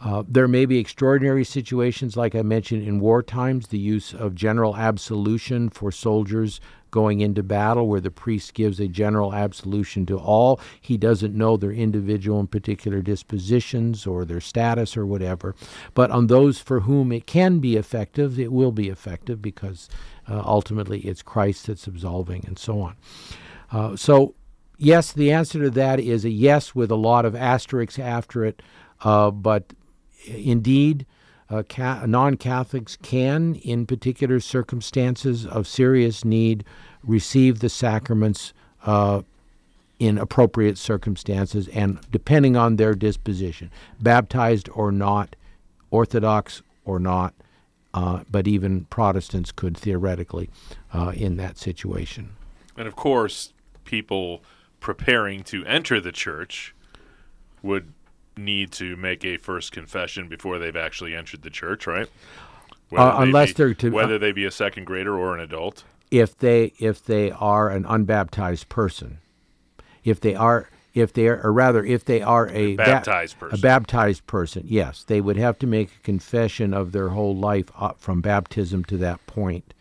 Uh, 0.00 0.22
there 0.28 0.48
may 0.48 0.66
be 0.66 0.78
extraordinary 0.78 1.44
situations, 1.44 2.16
like 2.16 2.34
I 2.34 2.42
mentioned 2.42 2.86
in 2.86 3.00
war 3.00 3.22
times, 3.22 3.68
the 3.68 3.78
use 3.78 4.12
of 4.12 4.34
general 4.34 4.76
absolution 4.76 5.70
for 5.70 5.90
soldiers 5.90 6.60
going 6.94 7.20
into 7.20 7.42
battle, 7.42 7.88
where 7.88 8.00
the 8.00 8.08
priest 8.08 8.54
gives 8.54 8.78
a 8.78 8.86
general 8.86 9.34
absolution 9.34 10.06
to 10.06 10.16
all. 10.16 10.60
He 10.80 10.96
doesn't 10.96 11.34
know 11.34 11.56
their 11.56 11.72
individual 11.72 12.38
and 12.38 12.48
particular 12.48 13.02
dispositions 13.02 14.06
or 14.06 14.24
their 14.24 14.40
status 14.40 14.96
or 14.96 15.04
whatever. 15.04 15.56
But 15.94 16.12
on 16.12 16.28
those 16.28 16.60
for 16.60 16.80
whom 16.80 17.10
it 17.10 17.26
can 17.26 17.58
be 17.58 17.74
effective, 17.74 18.38
it 18.38 18.52
will 18.52 18.70
be 18.70 18.90
effective 18.90 19.42
because 19.42 19.88
uh, 20.28 20.40
ultimately 20.46 21.00
it's 21.00 21.20
Christ 21.20 21.66
that's 21.66 21.88
absolving 21.88 22.44
and 22.46 22.56
so 22.60 22.80
on. 22.80 22.96
Uh, 23.72 23.96
so, 23.96 24.36
yes, 24.78 25.10
the 25.10 25.32
answer 25.32 25.60
to 25.64 25.70
that 25.70 25.98
is 25.98 26.24
a 26.24 26.30
yes 26.30 26.76
with 26.76 26.92
a 26.92 26.96
lot 27.10 27.24
of 27.24 27.34
asterisks 27.34 27.98
after 27.98 28.44
it. 28.44 28.62
Uh, 29.00 29.32
but 29.32 29.72
indeed, 30.26 31.06
uh, 31.54 31.62
ca- 31.68 32.04
non 32.06 32.36
Catholics 32.36 32.96
can, 33.00 33.54
in 33.56 33.86
particular 33.86 34.40
circumstances 34.40 35.46
of 35.46 35.66
serious 35.66 36.24
need, 36.24 36.64
receive 37.02 37.60
the 37.60 37.68
sacraments 37.68 38.52
uh, 38.84 39.22
in 39.98 40.18
appropriate 40.18 40.76
circumstances 40.76 41.68
and 41.68 42.00
depending 42.10 42.56
on 42.56 42.76
their 42.76 42.94
disposition, 42.94 43.70
baptized 44.00 44.68
or 44.74 44.90
not, 44.90 45.36
Orthodox 45.90 46.62
or 46.84 46.98
not, 46.98 47.34
uh, 47.94 48.24
but 48.28 48.48
even 48.48 48.86
Protestants 48.86 49.52
could 49.52 49.76
theoretically 49.76 50.50
uh, 50.92 51.12
in 51.14 51.36
that 51.36 51.56
situation. 51.56 52.30
And 52.76 52.88
of 52.88 52.96
course, 52.96 53.52
people 53.84 54.42
preparing 54.80 55.44
to 55.44 55.64
enter 55.66 56.00
the 56.00 56.10
church 56.10 56.74
would 57.62 57.92
need 58.36 58.72
to 58.72 58.96
make 58.96 59.24
a 59.24 59.36
first 59.36 59.72
confession 59.72 60.28
before 60.28 60.58
they've 60.58 60.76
actually 60.76 61.14
entered 61.14 61.42
the 61.42 61.50
church, 61.50 61.86
right? 61.86 62.08
Uh, 62.92 63.16
unless 63.18 63.48
be, 63.48 63.54
they're 63.54 63.74
to, 63.74 63.90
whether 63.90 64.18
they 64.18 64.32
be 64.32 64.44
a 64.44 64.50
second 64.50 64.84
grader 64.84 65.16
or 65.16 65.34
an 65.34 65.40
adult. 65.40 65.84
If 66.10 66.38
they 66.38 66.72
if 66.78 67.04
they 67.04 67.30
are 67.30 67.70
an 67.70 67.86
unbaptized 67.86 68.68
person, 68.68 69.18
if 70.04 70.20
they 70.20 70.34
are 70.34 70.68
if 70.92 71.12
they 71.12 71.26
are 71.26 71.40
or 71.42 71.52
rather 71.52 71.84
if 71.84 72.04
they 72.04 72.22
are 72.22 72.48
a, 72.48 72.72
a 72.72 72.76
baptized 72.76 73.38
ba- 73.38 73.46
person, 73.46 73.58
a 73.58 73.62
baptized 73.62 74.26
person, 74.26 74.64
yes, 74.66 75.02
they 75.02 75.20
would 75.20 75.36
have 75.36 75.58
to 75.60 75.66
make 75.66 75.90
a 75.96 76.02
confession 76.02 76.72
of 76.72 76.92
their 76.92 77.08
whole 77.08 77.36
life 77.36 77.70
from 77.98 78.20
baptism 78.20 78.84
to 78.84 78.96
that 78.98 79.24
point. 79.26 79.74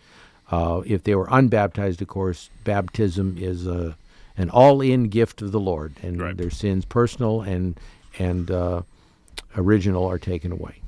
Uh, 0.49 0.81
if 0.85 1.03
they 1.03 1.15
were 1.15 1.27
unbaptized, 1.29 2.01
of 2.01 2.07
course, 2.07 2.49
baptism 2.63 3.37
is 3.39 3.67
a 3.67 3.95
an 4.35 4.49
all-in 4.49 5.09
gift 5.09 5.43
of 5.43 5.51
the 5.51 5.59
Lord, 5.59 5.93
and 6.01 6.19
right. 6.19 6.35
their 6.35 6.49
sins, 6.49 6.85
personal 6.85 7.41
and 7.41 7.79
and 8.19 8.49
uh, 8.51 8.81
original 9.55 10.05
are 10.05 10.19
taken 10.19 10.51
away. 10.51 10.83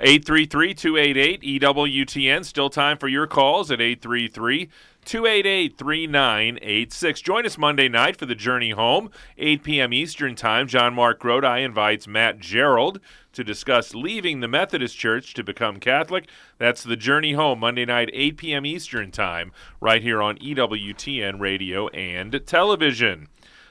833 0.00 0.74
288 0.74 1.60
EWTN. 1.60 2.44
Still 2.44 2.68
time 2.68 2.98
for 2.98 3.08
your 3.08 3.26
calls 3.26 3.70
at 3.70 3.80
833 3.80 4.68
288 5.04 5.78
3986. 5.78 7.20
Join 7.20 7.46
us 7.46 7.58
Monday 7.58 7.88
night 7.88 8.16
for 8.16 8.26
the 8.26 8.34
journey 8.34 8.70
home, 8.70 9.10
8 9.38 9.62
p.m. 9.62 9.92
Eastern 9.92 10.34
Time. 10.34 10.66
JonMarc 10.66 11.18
Grodi 11.18 11.64
invites 11.64 12.08
Matt 12.08 12.40
Gerald 12.40 13.00
to 13.32 13.44
discuss 13.44 13.94
leaving 13.94 14.40
the 14.40 14.48
Methodist 14.48 14.96
Church 14.96 15.34
to 15.34 15.44
become 15.44 15.78
Catholic. 15.78 16.28
That's 16.58 16.82
the 16.82 16.96
journey 16.96 17.34
home, 17.34 17.60
Monday 17.60 17.84
night, 17.84 18.10
8 18.12 18.36
p.m. 18.36 18.66
Eastern 18.66 19.10
Time, 19.10 19.52
right 19.80 20.02
here 20.02 20.22
on 20.22 20.38
EWTN 20.38 21.38
Radio 21.38 21.88
and 21.88 22.40
Television. 22.46 23.28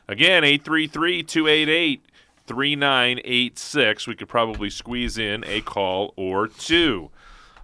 Again, 0.07 0.43
833 0.43 1.23
288 1.23 2.05
3986. 2.47 4.07
We 4.07 4.15
could 4.15 4.27
probably 4.27 4.69
squeeze 4.69 5.17
in 5.17 5.43
a 5.45 5.61
call 5.61 6.13
or 6.15 6.47
two. 6.47 7.09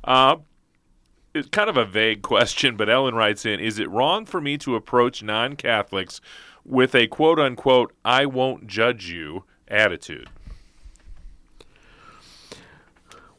Uh, 0.03 0.37
it's 1.33 1.49
kind 1.49 1.69
of 1.69 1.77
a 1.77 1.85
vague 1.85 2.21
question, 2.21 2.75
but 2.75 2.89
Ellen 2.89 3.15
writes 3.15 3.45
in 3.45 3.59
Is 3.59 3.79
it 3.79 3.89
wrong 3.89 4.25
for 4.25 4.41
me 4.41 4.57
to 4.59 4.75
approach 4.75 5.21
non 5.21 5.55
Catholics 5.55 6.21
with 6.65 6.95
a 6.95 7.07
quote 7.07 7.39
unquote, 7.39 7.93
I 8.03 8.25
won't 8.25 8.67
judge 8.67 9.09
you 9.09 9.43
attitude? 9.67 10.29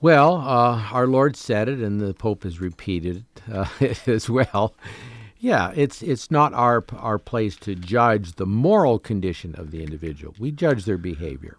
Well, 0.01 0.37
uh, 0.37 0.89
our 0.93 1.07
Lord 1.07 1.37
said 1.37 1.69
it, 1.69 1.81
and 1.81 2.01
the 2.01 2.15
Pope 2.15 2.45
has 2.45 2.59
repeated 2.59 3.25
it 3.37 3.53
uh, 3.53 3.67
as 4.07 4.31
well. 4.31 4.75
Yeah, 5.41 5.73
it's 5.75 6.03
it's 6.03 6.31
not 6.31 6.53
our 6.53 6.85
our 6.99 7.19
place 7.19 7.57
to 7.57 7.75
judge 7.75 8.33
the 8.33 8.45
moral 8.45 8.99
condition 8.99 9.55
of 9.57 9.71
the 9.71 9.83
individual. 9.83 10.35
We 10.39 10.51
judge 10.53 10.85
their 10.85 10.99
behavior. 10.99 11.57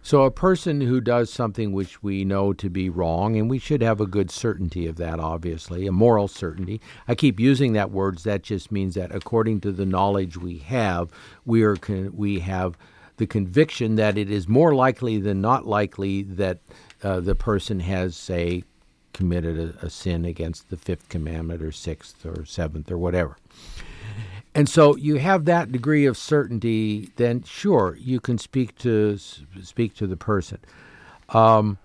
So 0.00 0.22
a 0.22 0.30
person 0.30 0.80
who 0.80 1.02
does 1.02 1.30
something 1.30 1.72
which 1.72 2.02
we 2.02 2.24
know 2.24 2.54
to 2.54 2.70
be 2.70 2.88
wrong, 2.88 3.36
and 3.36 3.50
we 3.50 3.58
should 3.58 3.82
have 3.82 4.00
a 4.00 4.06
good 4.06 4.30
certainty 4.30 4.86
of 4.86 4.96
that, 4.96 5.20
obviously, 5.20 5.86
a 5.86 5.92
moral 5.92 6.28
certainty. 6.28 6.80
I 7.06 7.14
keep 7.14 7.38
using 7.38 7.74
that 7.74 7.90
words. 7.90 8.22
That 8.22 8.42
just 8.42 8.72
means 8.72 8.94
that 8.94 9.14
according 9.14 9.60
to 9.62 9.72
the 9.72 9.84
knowledge 9.84 10.38
we 10.38 10.56
have, 10.58 11.10
we 11.44 11.62
are 11.64 11.76
con- 11.76 12.12
we 12.16 12.40
have 12.40 12.78
the 13.18 13.26
conviction 13.26 13.96
that 13.96 14.16
it 14.16 14.30
is 14.30 14.48
more 14.48 14.74
likely 14.74 15.18
than 15.18 15.42
not 15.42 15.66
likely 15.66 16.22
that 16.22 16.60
uh, 17.02 17.20
the 17.20 17.34
person 17.34 17.80
has, 17.80 18.16
say, 18.16 18.62
committed 19.12 19.58
a, 19.58 19.86
a 19.86 19.90
sin 19.90 20.24
against 20.24 20.70
the 20.70 20.76
fifth 20.76 21.08
commandment 21.08 21.62
or 21.62 21.72
sixth 21.72 22.24
or 22.24 22.44
seventh 22.44 22.90
or 22.90 22.98
whatever. 22.98 23.36
And 24.54 24.68
so 24.68 24.96
you 24.96 25.16
have 25.16 25.44
that 25.44 25.70
degree 25.70 26.06
of 26.06 26.16
certainty, 26.16 27.10
then 27.16 27.42
sure, 27.42 27.96
you 28.00 28.18
can 28.18 28.38
speak 28.38 28.76
to 28.78 29.18
speak 29.62 29.94
to 29.96 30.06
the 30.06 30.16
person. 30.16 30.58
Um, 31.28 31.78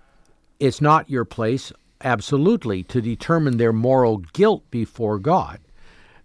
it's 0.58 0.80
not 0.80 1.10
your 1.10 1.24
place, 1.24 1.72
absolutely, 2.00 2.82
to 2.84 3.00
determine 3.00 3.58
their 3.58 3.72
moral 3.72 4.18
guilt 4.32 4.62
before 4.70 5.18
God. 5.18 5.60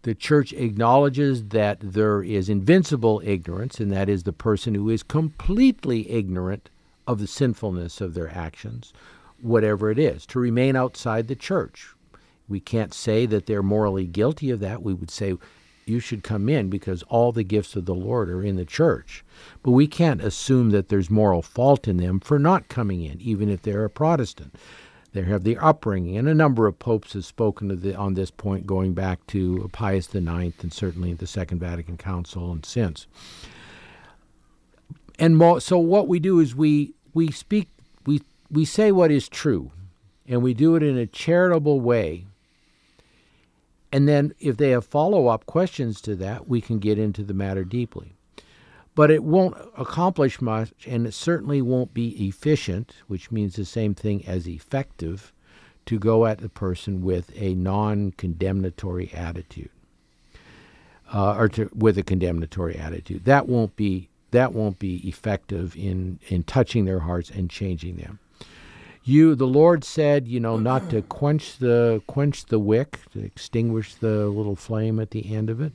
The 0.04 0.16
church 0.16 0.54
acknowledges 0.54 1.44
that 1.50 1.80
there 1.82 2.24
is 2.24 2.48
invincible 2.48 3.22
ignorance, 3.26 3.80
and 3.80 3.92
that 3.92 4.08
is 4.08 4.24
the 4.24 4.32
person 4.32 4.74
who 4.74 4.90
is 4.90 5.04
completely 5.04 6.10
ignorant 6.10 6.70
of 7.06 7.20
the 7.20 7.28
sinfulness 7.28 8.00
of 8.00 8.14
their 8.14 8.30
actions, 8.30 8.94
whatever 9.42 9.90
it 9.92 10.00
is, 10.00 10.26
to 10.28 10.40
remain 10.40 10.76
outside 10.76 11.28
the 11.28 11.36
church. 11.36 11.94
We 12.48 12.60
can't 12.60 12.94
say 12.94 13.26
that 13.28 13.46
they're 13.46 13.64
morally 13.64 14.08
guilty 14.08 14.50
of 14.50 14.60
that. 14.62 14.82
We 14.82 14.94
would 14.94 15.12
say 15.12 15.36
you 15.86 16.00
should 16.00 16.24
come 16.24 16.48
in 16.50 16.70
because 16.70 17.04
all 17.04 17.32
the 17.32 17.44
gifts 17.44 17.76
of 17.76 17.86
the 17.86 17.96
Lord 17.96 18.30
are 18.30 18.44
in 18.44 18.56
the 18.56 18.66
church. 18.66 19.24
But 19.64 19.72
we 19.72 19.88
can't 19.88 20.22
assume 20.22 20.70
that 20.72 20.90
there's 20.90 21.10
moral 21.10 21.42
fault 21.42 21.88
in 21.88 21.98
them 21.98 22.20
for 22.20 22.40
not 22.40 22.70
coming 22.70 23.04
in, 23.04 23.20
even 23.22 23.50
if 23.50 23.62
they're 23.62 23.86
a 23.86 23.90
Protestant. 23.90 24.56
They 25.12 25.24
have 25.24 25.44
the 25.44 25.58
upbringing, 25.58 26.18
and 26.18 26.28
a 26.28 26.36
number 26.36 26.68
of 26.68 26.78
popes 26.78 27.14
have 27.14 27.26
spoken 27.26 27.68
the, 27.82 27.96
on 27.96 28.14
this 28.14 28.30
point, 28.30 28.68
going 28.68 28.94
back 28.94 29.26
to 29.28 29.68
Pius 29.74 30.14
IX 30.14 30.54
and 30.62 30.72
certainly 30.72 31.14
the 31.14 31.26
Second 31.26 31.60
Vatican 31.60 31.98
Council 31.98 32.52
and 32.52 32.64
since. 32.64 33.08
And 35.18 35.36
mo- 35.36 35.58
so, 35.60 35.80
what 35.80 36.08
we 36.08 36.20
do 36.20 36.40
is 36.40 36.56
we 36.56 36.94
we 37.14 37.32
speak, 37.32 37.70
we 38.52 38.66
say 38.66 38.92
what 38.92 39.12
is 39.12 39.30
true, 39.30 39.72
and 40.28 40.42
we 40.42 40.54
do 40.54 40.76
it 40.76 40.84
in 40.84 40.98
a 40.98 41.06
charitable 41.06 41.80
way 41.80 42.26
and 43.92 44.08
then 44.08 44.34
if 44.40 44.58
they 44.58 44.70
have 44.72 44.86
follow 44.86 45.28
up 45.28 45.46
questions 45.46 46.02
to 46.02 46.16
that, 46.18 46.48
we 46.48 46.62
can 46.62 46.80
get 46.80 47.00
into 47.00 47.24
the 47.24 47.34
matter 47.34 47.64
deeply. 47.64 48.16
But 48.96 49.12
it 49.12 49.24
won't 49.24 49.56
accomplish 49.78 50.42
much, 50.42 50.72
and 50.86 51.08
it 51.08 51.14
certainly 51.14 51.62
won't 51.62 51.94
be 51.94 52.28
efficient, 52.28 52.96
which 53.08 53.32
means 53.32 53.56
the 53.56 53.66
same 53.66 53.96
thing 53.96 54.26
as 54.26 54.48
effective, 54.48 55.34
to 55.86 55.98
go 55.98 56.26
at 56.26 56.40
the 56.40 56.50
person 56.50 57.02
with 57.02 57.32
a 57.36 57.56
non 57.56 58.12
condemnatory 58.12 59.12
attitude. 59.14 59.70
Uh, 61.12 61.36
or 61.36 61.48
to, 61.48 61.70
with 61.74 61.98
a 61.98 62.04
condemnatory 62.04 62.78
attitude. 62.78 63.26
That 63.26 63.48
won't 63.48 63.76
be 63.76 64.10
that 64.30 64.54
won't 64.54 64.78
be 64.78 64.98
effective 65.08 65.76
in, 65.76 66.20
in 66.28 66.44
touching 66.44 66.86
their 66.86 67.00
hearts 67.00 67.32
and 67.32 67.50
changing 67.50 67.96
them 67.96 68.20
you 69.04 69.36
the 69.36 69.48
lord 69.48 69.84
said 69.84 70.28
you 70.28 70.40
know 70.40 70.58
not 70.58 70.90
to 70.90 71.02
quench 71.02 71.58
the 71.58 72.02
quench 72.08 72.46
the 72.46 72.60
wick 72.60 73.00
to 73.12 73.24
extinguish 73.24 73.96
the 73.96 74.28
little 74.28 74.56
flame 74.56 75.00
at 75.00 75.12
the 75.12 75.34
end 75.34 75.50
of 75.50 75.62
it. 75.62 75.74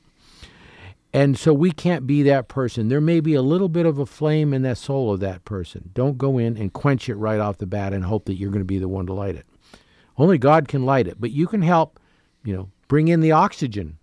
And 1.12 1.39
so 1.39 1.55
we 1.55 1.70
can't 1.70 2.09
be 2.09 2.25
that 2.25 2.49
person. 2.49 2.89
There 2.89 3.01
may 3.01 3.20
be 3.20 3.35
a 3.35 3.43
little 3.43 3.68
bit 3.68 3.87
of 3.87 4.01
a 4.01 4.07
flame 4.07 4.53
in 4.53 4.62
that 4.62 4.79
soul 4.79 5.12
of 5.12 5.20
that 5.20 5.45
person. 5.45 5.91
Don't 5.95 6.18
go 6.18 6.39
in 6.39 6.57
and 6.57 6.72
quench 6.72 7.09
it 7.09 7.14
right 7.14 7.39
off 7.39 7.59
the 7.59 7.66
bat 7.66 7.93
and 7.93 8.05
hope 8.05 8.25
that 8.25 8.35
you're 8.35 8.51
going 8.51 8.59
to 8.59 8.64
be 8.64 8.81
the 8.81 8.89
one 8.89 9.07
to 9.07 9.12
light 9.12 9.37
it. 9.37 9.47
Only 10.18 10.39
god 10.39 10.68
can 10.68 10.85
light 10.85 11.07
it 11.07 11.20
but 11.20 11.31
you 11.31 11.47
can 11.47 11.62
help 11.62 12.01
you 12.45 12.55
know 12.55 12.70
bring 12.89 13.09
in 13.09 13.20
the 13.20 13.33
oxygen. 13.33 13.99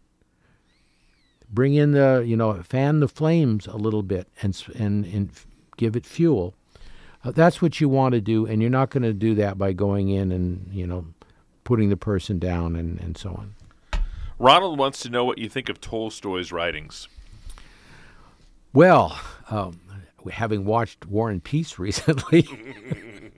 Bring 1.49 1.74
in 1.74 1.91
the 1.91 2.24
you 2.26 2.38
know 2.38 2.61
fan 2.63 3.01
the 3.01 3.07
flames 3.07 3.67
a 3.67 3.76
little 3.76 4.03
bit 4.03 4.28
and 4.41 4.61
and, 4.76 5.05
and 5.05 5.30
give 5.78 5.95
it 5.95 6.05
fuel 6.05 6.55
that's 7.24 7.61
what 7.61 7.80
you 7.80 7.88
want 7.88 8.13
to 8.13 8.22
do, 8.22 8.45
and 8.45 8.61
you're 8.61 8.72
not 8.72 8.89
going 8.89 9.03
to 9.03 9.13
do 9.13 9.36
that 9.36 9.57
by 9.57 9.74
going 9.74 10.09
in 10.09 10.32
and 10.32 10.69
you 10.74 10.88
know 10.88 11.05
putting 11.63 11.89
the 11.89 11.97
person 11.97 12.39
down 12.39 12.76
and, 12.76 12.99
and 12.99 13.17
so 13.17 13.30
on. 13.30 13.55
Ronald 14.39 14.80
wants 14.80 14.99
to 15.01 15.09
know 15.09 15.24
what 15.24 15.38
you 15.38 15.47
think 15.47 15.69
of 15.69 15.80
Tolstoy's 15.80 16.51
writings. 16.51 17.07
Well, 18.74 19.19
um, 19.49 19.80
having 20.32 20.65
watched 20.65 21.05
War 21.05 21.30
and 21.30 21.43
Peace 21.43 21.78
recently, 21.80 22.47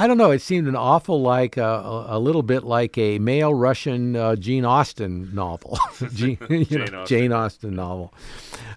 I 0.00 0.06
don't 0.06 0.16
know. 0.16 0.30
It 0.30 0.40
seemed 0.40 0.66
an 0.66 0.76
awful 0.76 1.20
like 1.20 1.58
uh, 1.58 2.04
a 2.08 2.18
little 2.18 2.42
bit 2.42 2.64
like 2.64 2.96
a 2.96 3.18
male 3.18 3.52
Russian 3.52 4.16
uh, 4.16 4.34
Jane 4.34 4.64
Austen 4.64 5.34
novel, 5.34 5.78
Jane, 6.14 6.38
Jane, 6.48 6.66
know, 6.70 7.02
Austen. 7.02 7.04
Jane, 7.06 7.32
Austen. 7.34 7.74
novel. 7.76 8.14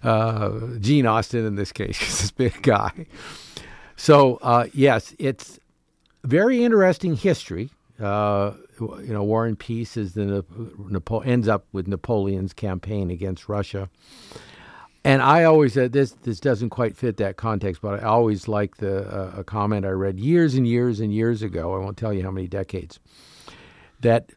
Uh, 0.02 0.50
Gene 0.80 1.06
Austen 1.06 1.46
in 1.46 1.54
this 1.54 1.72
case, 1.72 1.98
because 1.98 2.20
this 2.20 2.30
big 2.30 2.60
guy. 2.60 3.06
So 3.96 4.38
uh, 4.42 4.66
yes, 4.74 5.14
it's 5.18 5.58
very 6.24 6.62
interesting 6.62 7.16
history. 7.16 7.70
Uh, 7.98 8.52
you 8.78 9.06
know, 9.14 9.22
War 9.22 9.46
and 9.46 9.58
Peace 9.58 9.96
is 9.96 10.12
the 10.12 10.44
Napo- 10.90 11.20
ends 11.20 11.48
up 11.48 11.64
with 11.72 11.88
Napoleon's 11.88 12.52
campaign 12.52 13.10
against 13.10 13.48
Russia. 13.48 13.88
And 15.04 15.20
I 15.20 15.44
always 15.44 15.74
said 15.74 15.92
this 15.92 16.12
this 16.22 16.40
doesn't 16.40 16.70
quite 16.70 16.96
fit 16.96 17.18
that 17.18 17.36
context, 17.36 17.82
but 17.82 18.02
I 18.02 18.06
always 18.06 18.48
like 18.48 18.78
the 18.78 19.06
uh, 19.06 19.40
a 19.40 19.44
comment 19.44 19.84
I 19.84 19.90
read 19.90 20.18
years 20.18 20.54
and 20.54 20.66
years 20.66 20.98
and 20.98 21.12
years 21.12 21.42
ago. 21.42 21.74
I 21.74 21.78
won't 21.78 21.98
tell 21.98 22.12
you 22.12 22.22
how 22.22 22.30
many 22.30 22.46
decades. 22.46 22.98
That 24.00 24.30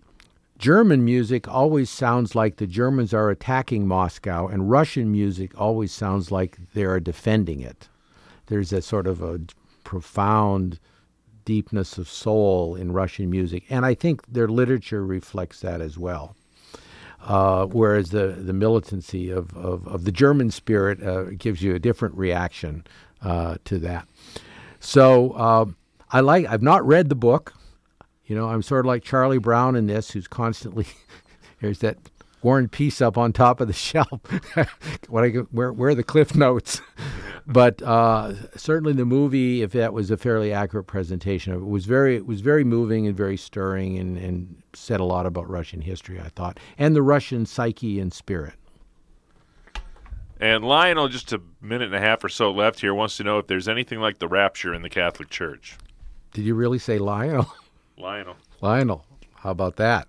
German 0.58 1.06
music 1.06 1.48
always 1.48 1.90
sounds 1.90 2.36
like 2.36 2.58
the 2.58 2.68
Germans 2.68 3.14
are 3.14 3.30
attacking 3.30 3.88
Moscow, 3.88 4.48
and 4.48 4.70
Russian 4.70 5.10
music 5.10 5.60
always 5.60 5.94
sounds 5.94 6.32
like 6.32 6.58
they 6.74 6.84
are 6.84 7.00
defending 7.00 7.62
it. 7.62 7.88
There's 8.48 8.74
a 8.74 8.82
sort 8.82 9.08
of 9.08 9.22
a 9.22 9.40
profound 9.86 10.80
deepness 11.46 11.98
of 11.98 12.10
soul 12.10 12.76
in 12.76 12.92
Russian 12.92 13.30
music, 13.30 13.64
and 13.70 13.86
I 13.86 13.94
think 13.94 14.22
their 14.28 14.50
literature 14.50 15.06
reflects 15.06 15.62
that 15.62 15.80
as 15.80 15.98
well. 15.98 16.36
Uh, 17.22 17.66
whereas 17.66 18.12
the, 18.12 18.28
the 18.28 18.54
militancy 18.54 19.30
of, 19.30 19.56
of, 19.58 19.88
of 19.88 20.06
the 20.06 20.12
German 20.12 20.50
spirit 20.50 21.02
uh, 21.04 21.24
gives 21.38 21.62
you 21.62 21.76
a 21.76 21.80
different 21.80 22.16
reaction 22.16 22.86
uh, 23.22 23.58
to 23.66 23.80
that. 23.80 24.08
So 24.80 25.32
uh, 25.32 25.66
I 26.12 26.22
like. 26.22 26.46
I've 26.46 26.62
not 26.62 26.86
read 26.86 27.10
the 27.10 27.16
book. 27.16 27.54
You 28.26 28.36
know, 28.36 28.48
I'm 28.48 28.62
sort 28.62 28.82
of 28.82 28.86
like 28.86 29.04
Charlie 29.04 29.40
Brown 29.40 29.76
in 29.76 29.88
this, 29.88 30.12
who's 30.12 30.28
constantly 30.28 30.86
there's 31.62 31.80
that 31.80 31.98
War 32.44 32.60
and 32.60 32.72
Peace 32.72 33.02
up 33.02 33.18
on 33.18 33.34
top 33.34 33.60
of 33.62 33.68
the 33.68 33.74
shelf. 33.90 34.22
what 35.10 35.24
I 35.24 35.30
where 35.52 35.74
where 35.74 35.90
are 35.90 35.96
the 35.96 36.04
cliff 36.04 36.36
notes? 36.36 36.82
but 37.48 37.82
uh, 37.82 38.34
certainly 38.58 38.94
the 38.94 39.06
movie, 39.06 39.62
if 39.62 39.72
that 39.72 39.94
was 39.94 40.12
a 40.12 40.18
fairly 40.18 40.54
accurate 40.54 40.88
presentation 40.88 41.54
of 41.54 41.62
it, 41.62 41.66
was 41.66 41.86
very 41.86 42.16
it 42.16 42.26
was 42.26 42.42
very 42.42 42.64
moving 42.64 43.08
and 43.08 43.16
very 43.16 43.38
stirring 43.38 43.98
and, 43.98 44.18
and 44.18 44.62
said 44.74 45.00
a 45.00 45.06
lot 45.06 45.26
about 45.26 45.50
Russian 45.50 45.82
history, 45.82 46.20
I 46.20 46.30
thought, 46.30 46.60
and 46.78 46.96
the 46.96 47.02
Russian 47.02 47.46
psyche 47.46 48.00
and 48.00 48.14
spirit. 48.14 48.54
And 50.40 50.64
Lionel, 50.64 51.08
just 51.08 51.34
a 51.34 51.42
minute 51.62 51.86
and 51.86 51.96
a 51.96 52.00
half 52.00 52.24
or 52.24 52.30
so 52.30 52.52
left 52.52 52.80
here, 52.80 52.94
wants 52.94 53.18
to 53.18 53.24
know 53.24 53.40
if 53.40 53.48
there's 53.48 53.68
anything 53.68 54.00
like 54.00 54.20
the 54.20 54.28
rapture 54.28 54.74
in 54.74 54.84
the 54.84 54.90
Catholic 54.90 55.30
Church. 55.30 55.78
Did 56.34 56.46
you 56.46 56.54
really 56.54 56.78
say 56.78 57.00
Lionel? 57.00 57.52
Lionel. 57.98 58.36
Lionel. 58.62 59.04
How 59.36 59.50
about 59.50 59.78
that? 59.78 60.08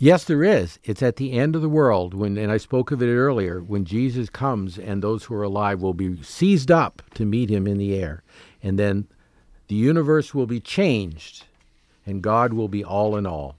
Yes, 0.00 0.22
there 0.24 0.44
is. 0.44 0.78
It's 0.84 1.02
at 1.02 1.16
the 1.16 1.32
end 1.32 1.56
of 1.56 1.62
the 1.62 1.68
world 1.68 2.14
when, 2.14 2.38
and 2.38 2.52
I 2.52 2.56
spoke 2.56 2.92
of 2.92 3.02
it 3.02 3.12
earlier, 3.12 3.60
when 3.60 3.84
Jesus 3.84 4.30
comes 4.30 4.78
and 4.78 5.02
those 5.02 5.24
who 5.24 5.34
are 5.34 5.42
alive 5.42 5.82
will 5.82 5.94
be 5.94 6.22
seized 6.22 6.70
up 6.70 7.02
to 7.14 7.24
meet 7.24 7.50
him 7.50 7.66
in 7.66 7.78
the 7.78 7.96
air. 7.96 8.22
And 8.62 8.78
then 8.78 9.08
the 9.66 9.74
universe 9.74 10.32
will 10.32 10.46
be 10.46 10.60
changed 10.60 11.46
and 12.06 12.22
God 12.22 12.52
will 12.52 12.68
be 12.68 12.84
all 12.84 13.16
in 13.16 13.26
all. 13.26 13.56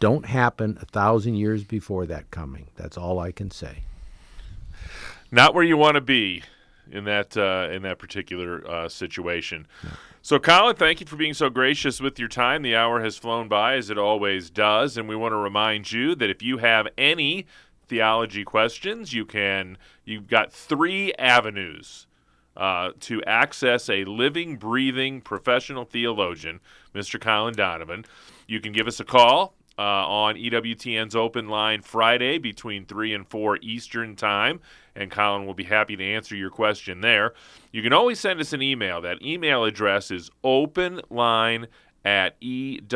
Don't 0.00 0.26
happen 0.26 0.76
a 0.80 0.86
thousand 0.86 1.36
years 1.36 1.62
before 1.62 2.04
that 2.06 2.30
coming. 2.32 2.66
That's 2.74 2.98
all 2.98 3.20
I 3.20 3.30
can 3.30 3.50
say. 3.50 3.84
Not 5.30 5.54
where 5.54 5.64
you 5.64 5.76
want 5.76 5.94
to 5.94 6.00
be 6.00 6.42
in 6.90 7.04
that 7.04 7.36
uh, 7.36 7.68
in 7.70 7.82
that 7.82 7.98
particular 7.98 8.68
uh, 8.68 8.88
situation. 8.88 9.66
No. 9.84 9.90
So, 10.22 10.38
Colin, 10.38 10.76
thank 10.76 11.00
you 11.00 11.06
for 11.06 11.16
being 11.16 11.32
so 11.32 11.48
gracious 11.48 11.98
with 11.98 12.18
your 12.18 12.28
time. 12.28 12.60
The 12.60 12.76
hour 12.76 13.02
has 13.02 13.16
flown 13.16 13.48
by, 13.48 13.76
as 13.76 13.88
it 13.88 13.96
always 13.96 14.50
does, 14.50 14.98
and 14.98 15.08
we 15.08 15.16
want 15.16 15.32
to 15.32 15.36
remind 15.36 15.90
you 15.92 16.14
that 16.14 16.28
if 16.28 16.42
you 16.42 16.58
have 16.58 16.86
any 16.98 17.46
theology 17.88 18.44
questions, 18.44 19.14
you 19.14 19.24
can. 19.24 19.78
You've 20.04 20.28
got 20.28 20.52
three 20.52 21.14
avenues 21.14 22.06
uh, 22.54 22.90
to 23.00 23.24
access 23.24 23.88
a 23.88 24.04
living, 24.04 24.56
breathing 24.56 25.22
professional 25.22 25.86
theologian, 25.86 26.60
Mr. 26.94 27.18
Colin 27.18 27.54
Donovan. 27.54 28.04
You 28.46 28.60
can 28.60 28.72
give 28.72 28.86
us 28.86 29.00
a 29.00 29.04
call 29.04 29.54
uh, 29.78 30.06
on 30.06 30.34
EWTN's 30.34 31.16
open 31.16 31.48
line 31.48 31.80
Friday 31.80 32.36
between 32.36 32.84
3 32.84 33.14
and 33.14 33.26
4 33.26 33.56
Eastern 33.62 34.16
Time, 34.16 34.60
and 35.00 35.10
Colin 35.10 35.46
will 35.46 35.54
be 35.54 35.64
happy 35.64 35.96
to 35.96 36.04
answer 36.04 36.36
your 36.36 36.50
question 36.50 37.00
there. 37.00 37.32
You 37.72 37.82
can 37.82 37.94
always 37.94 38.20
send 38.20 38.38
us 38.38 38.52
an 38.52 38.60
email. 38.62 39.00
That 39.00 39.22
email 39.22 39.64
address 39.64 40.10
is 40.10 40.30
openline 40.44 41.66
at 42.04 42.38
EWTN.com. 42.40 42.90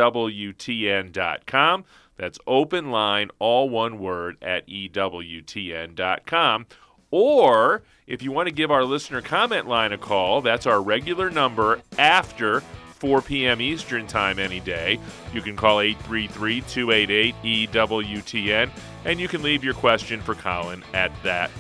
That's 2.17 2.39
open 2.47 2.91
line, 2.91 3.31
all 3.39 3.69
one 3.71 3.99
word, 3.99 4.37
at 4.41 4.69
EWTN.com. 4.69 6.67
Or 7.11 7.83
if 8.07 8.23
you 8.23 8.31
want 8.33 8.49
to 8.49 8.55
give 8.55 8.71
our 8.71 8.85
listener 8.85 9.21
comment 9.23 9.67
line 9.67 9.93
a 9.93 9.99
call, 9.99 10.43
that's 10.43 10.67
our 10.67 10.81
regular 10.83 11.31
number 11.31 11.81
after 11.99 12.61
4 12.99 13.23
p.m. 13.23 13.61
Eastern 13.61 14.07
Time 14.07 14.39
any 14.39 14.61
day. 14.61 15.01
You 15.33 15.43
can 15.43 15.57
call 15.57 15.81
833 15.81 16.61
288 16.63 17.35
EWTN 17.43 18.71
and 19.05 19.21
you 19.21 19.29
can 19.29 19.43
leave 19.43 19.65
your 19.65 19.75
question 19.75 20.21
for 20.21 20.35
Colin 20.35 20.85
at 20.95 21.11
that 21.23 21.51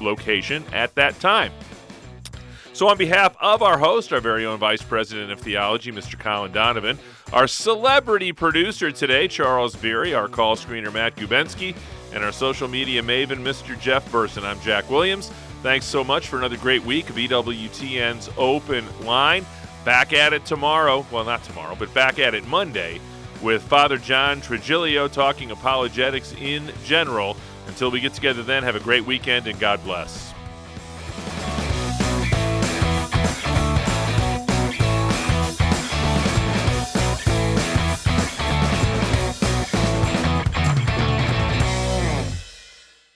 location 0.00 0.64
at 0.72 0.94
that 0.94 1.18
time. 1.20 1.52
So, 2.72 2.88
on 2.88 2.98
behalf 2.98 3.36
of 3.40 3.62
our 3.62 3.78
host, 3.78 4.12
our 4.12 4.20
very 4.20 4.44
own 4.44 4.58
Vice 4.58 4.82
President 4.82 5.30
of 5.30 5.38
Theology, 5.38 5.92
Mr. 5.92 6.18
Colin 6.18 6.50
Donovan, 6.50 6.98
our 7.32 7.46
celebrity 7.46 8.32
producer 8.32 8.90
today, 8.90 9.28
Charles 9.28 9.76
Beery, 9.76 10.12
our 10.12 10.26
call 10.26 10.56
screener, 10.56 10.92
Matt 10.92 11.14
Gubensky, 11.14 11.76
and 12.12 12.24
our 12.24 12.32
social 12.32 12.66
media 12.66 13.00
maven, 13.00 13.44
Mr. 13.44 13.78
Jeff 13.78 14.10
Burson, 14.10 14.44
I'm 14.44 14.60
Jack 14.60 14.90
Williams. 14.90 15.30
Thanks 15.62 15.86
so 15.86 16.02
much 16.02 16.26
for 16.26 16.36
another 16.36 16.56
great 16.56 16.84
week 16.84 17.10
of 17.10 17.16
EWTN's 17.16 18.28
Open 18.36 18.84
Line. 19.06 19.46
Back 19.84 20.12
at 20.12 20.32
it 20.32 20.44
tomorrow. 20.44 21.06
Well, 21.12 21.24
not 21.24 21.44
tomorrow, 21.44 21.76
but 21.78 21.94
back 21.94 22.18
at 22.18 22.34
it 22.34 22.46
Monday 22.46 23.00
with 23.42 23.62
Father 23.62 23.98
John 23.98 24.40
Trigilio 24.40 25.10
talking 25.10 25.50
apologetics 25.50 26.32
in 26.34 26.72
general. 26.84 27.36
Until 27.66 27.90
we 27.90 28.00
get 28.00 28.14
together 28.14 28.42
then, 28.42 28.62
have 28.62 28.76
a 28.76 28.80
great 28.80 29.06
weekend 29.06 29.46
and 29.46 29.58
God 29.58 29.82
bless. 29.84 30.33